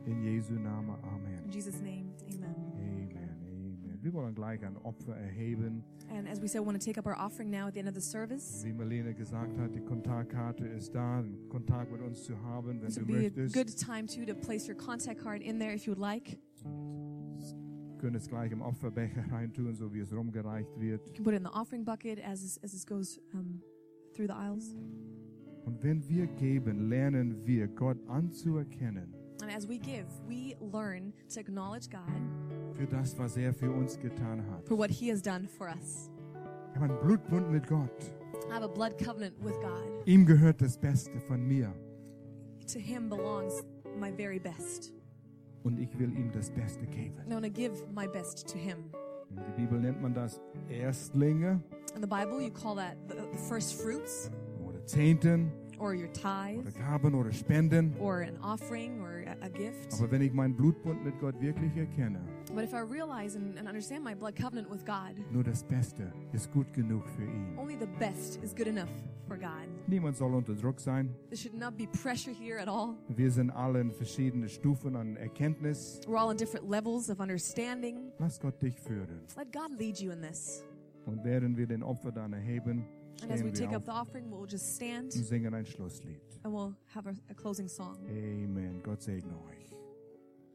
In 0.06 0.22
Jesu 0.22 0.54
Namen, 0.54 0.98
Amen. 1.04 1.42
In 1.46 1.52
Jesus' 1.52 1.80
name, 1.80 2.12
amen. 2.34 2.56
Amen, 2.78 3.10
Amen. 3.12 4.00
Wir 4.04 4.12
wollen 4.12 4.36
gleich 4.36 4.62
ein 4.66 4.76
Opfer 4.84 5.16
erheben. 5.16 5.82
And 6.10 6.28
as 6.28 6.42
we 6.42 6.48
said, 6.48 6.60
we 6.60 6.68
want 6.68 6.80
to 6.80 6.86
take 6.86 6.98
up 6.98 7.06
our 7.06 7.18
offering 7.18 7.50
now 7.50 7.68
at 7.68 7.74
the 7.74 7.80
end 7.80 7.88
of 7.88 7.96
the 7.96 8.02
service. 8.02 8.62
Wie 8.66 8.74
Marlene 8.74 9.14
gesagt 9.14 9.58
hat, 9.58 9.74
die 9.74 9.80
Kontaktkarte 9.80 10.66
ist 10.68 10.94
da, 10.94 11.24
Kontakt 11.48 11.90
mit 11.90 12.02
uns 12.02 12.24
zu 12.26 12.38
haben, 12.42 12.82
wenn 12.82 12.88
This 12.88 12.96
du 12.96 13.08
would 13.08 13.34
be 13.34 13.44
a 13.44 13.48
good 13.48 13.78
time 13.78 14.06
too 14.06 14.26
to 14.26 14.36
place 14.36 14.68
your 14.68 14.76
contact 14.76 15.22
card 15.24 15.42
in 15.42 15.58
there 15.58 15.74
if 15.74 15.86
you 15.88 15.96
would 15.96 16.02
like. 16.02 16.38
Können 17.98 18.16
es 18.16 18.28
gleich 18.28 18.52
im 18.52 18.62
Opferbecher 18.62 19.24
reintun, 19.32 19.74
so 19.76 19.94
wie 19.94 20.02
es 20.02 20.12
rumgereicht 20.12 20.78
wird. 20.78 21.08
You 21.08 21.14
can 21.14 21.24
put 21.24 21.34
it 21.34 21.38
in 21.38 21.46
the 21.46 21.54
offering 21.54 21.86
bucket 21.86 22.20
as 22.20 22.42
this, 22.42 22.60
as 22.62 22.72
this 22.72 22.86
goes 22.86 23.22
um, 23.34 23.62
through 24.14 24.28
the 24.28 24.36
aisles. 24.36 24.76
Und 25.66 25.82
wenn 25.84 26.08
wir 26.10 26.28
geben, 26.28 26.90
lernen 26.90 27.46
wir, 27.46 27.68
Gott 27.68 27.98
anzuerkennen 28.08 29.14
And 29.42 29.52
as 29.54 29.68
we 29.68 29.78
give, 29.78 30.06
we 30.28 30.56
learn 30.62 31.12
to 31.34 31.40
acknowledge 31.42 31.90
God 31.90 32.02
für 32.74 32.88
das, 32.88 33.18
was 33.20 33.36
er 33.38 33.54
für 33.54 33.72
uns 33.72 34.00
getan 34.00 34.42
hat. 34.50 34.66
for 34.68 34.78
what 34.78 34.90
He 34.90 35.10
has 35.10 35.22
done 35.22 35.48
for 35.48 35.68
us. 35.68 36.10
Ich 36.72 36.80
habe 36.80 36.94
einen 36.94 37.00
Blutbund 37.02 37.52
mit 37.52 37.68
Gott. 37.68 38.14
I 38.50 38.54
have 38.54 38.64
a 38.64 38.68
blood 38.68 38.98
covenant 38.98 39.36
with 39.44 39.54
God. 39.62 40.06
Ihm 40.06 40.26
gehört 40.26 40.62
das 40.62 40.78
Beste 40.78 41.20
von 41.20 41.46
mir. 41.48 41.74
To 42.72 42.80
Him 42.80 43.10
belongs 43.10 43.64
my 44.00 44.12
very 44.12 44.40
best. 44.40 44.94
Und 45.64 45.78
ich 45.80 45.98
will 46.00 46.12
ihm 46.18 46.32
das 46.32 46.50
Beste 46.50 46.86
geben. 46.88 47.20
And 47.20 47.32
I 47.32 47.36
want 47.36 47.46
to 47.46 47.52
give 47.52 47.84
my 47.94 48.08
best 48.08 48.48
to 48.50 48.58
Him. 48.58 48.92
In 49.30 49.36
der 49.38 49.52
Bibel 49.58 49.80
nennt 49.80 50.02
man 50.02 50.14
das 50.14 50.40
Erstlinge 50.70 51.62
In 51.96 52.02
the 52.02 52.08
Bible, 52.08 52.42
you 52.42 52.52
call 52.52 52.76
that 52.76 52.98
the, 53.08 53.16
the 53.32 53.38
first 53.38 53.82
fruits 53.82 54.32
Zehnten. 54.86 55.52
or 55.80 55.94
your 55.96 56.08
tithe 56.14 56.60
oder 56.60 56.72
Gaben 56.72 57.14
oder 57.14 57.32
Spenden. 57.34 57.94
or 58.00 58.22
an 58.22 58.38
offering 58.42 59.02
or 59.02 59.24
a, 59.28 59.36
a 59.46 59.50
gift. 59.50 59.94
Aber 60.00 60.12
wenn 60.12 60.22
ich 60.22 60.32
meinen 60.32 60.56
Blutbund 60.56 61.04
mit 61.04 61.20
Gott 61.20 61.40
wirklich 61.42 61.76
erkenne, 61.76 62.22
But 62.54 62.64
if 62.64 62.74
I 62.74 62.80
realize 62.82 63.36
and, 63.36 63.58
and 63.58 63.68
understand 63.68 64.04
my 64.04 64.14
blood 64.16 64.36
covenant 64.36 64.70
with 64.70 64.86
God, 64.86 65.16
nur 65.32 65.44
das 65.44 65.64
Beste 65.64 66.14
ist 66.32 66.52
gut 66.54 66.72
genug 66.74 67.06
für 67.10 67.24
ihn. 67.24 67.58
only 67.58 67.76
the 67.78 67.88
best 68.00 68.42
is 68.44 68.54
good 68.56 68.68
enough 68.68 68.88
for 69.28 69.36
God. 69.38 69.68
Niemand 69.88 70.16
soll 70.16 70.34
unter 70.36 70.54
Druck 70.54 70.80
sein. 70.80 71.10
There 71.30 71.38
should 71.38 71.56
not 71.56 71.76
be 71.76 71.88
pressure 71.88 72.32
here 72.34 72.60
at 72.62 72.70
all. 72.70 72.96
Wir 73.10 73.32
sind 73.32 73.50
alle 73.50 73.82
in 73.82 73.92
verschiedene 73.92 74.48
Stufen 74.48 74.96
an 74.96 75.18
Erkenntnis. 75.18 76.00
We're 76.08 76.18
all 76.18 76.32
in 76.32 76.38
different 76.38 76.70
levels 76.70 77.10
of 77.10 77.20
understanding. 77.20 78.12
Lass 78.20 78.40
Gott 78.40 78.62
dich 78.62 78.80
führen. 78.80 79.22
Let 79.36 79.52
God 79.52 79.78
lead 79.78 80.00
you 80.00 80.12
in 80.12 80.22
this. 80.22 80.64
Und 81.06 81.26
während 81.26 81.58
wir 81.58 81.68
den 81.68 81.84
Opfer 81.84 82.12
dann 82.14 82.32
erheben, 82.32 82.86
And 83.22 83.32
as 83.32 83.42
we 83.44 83.52
take 83.52 83.72
up 83.74 83.86
the 83.86 83.92
offering, 83.92 84.30
we'll 84.30 84.46
just 84.46 84.76
stand 84.76 85.14
und 85.16 85.26
singen 85.26 85.54
ein 85.54 85.66
Schlusslied. 85.66 86.20
and 86.44 86.54
we'll 86.54 86.76
have 86.94 87.08
a, 87.08 87.16
a 87.30 87.34
closing 87.34 87.68
song. 87.70 87.98
Amen. 88.10 88.82
Gott 88.84 89.02
segne 89.02 89.34
euch. 89.50 89.72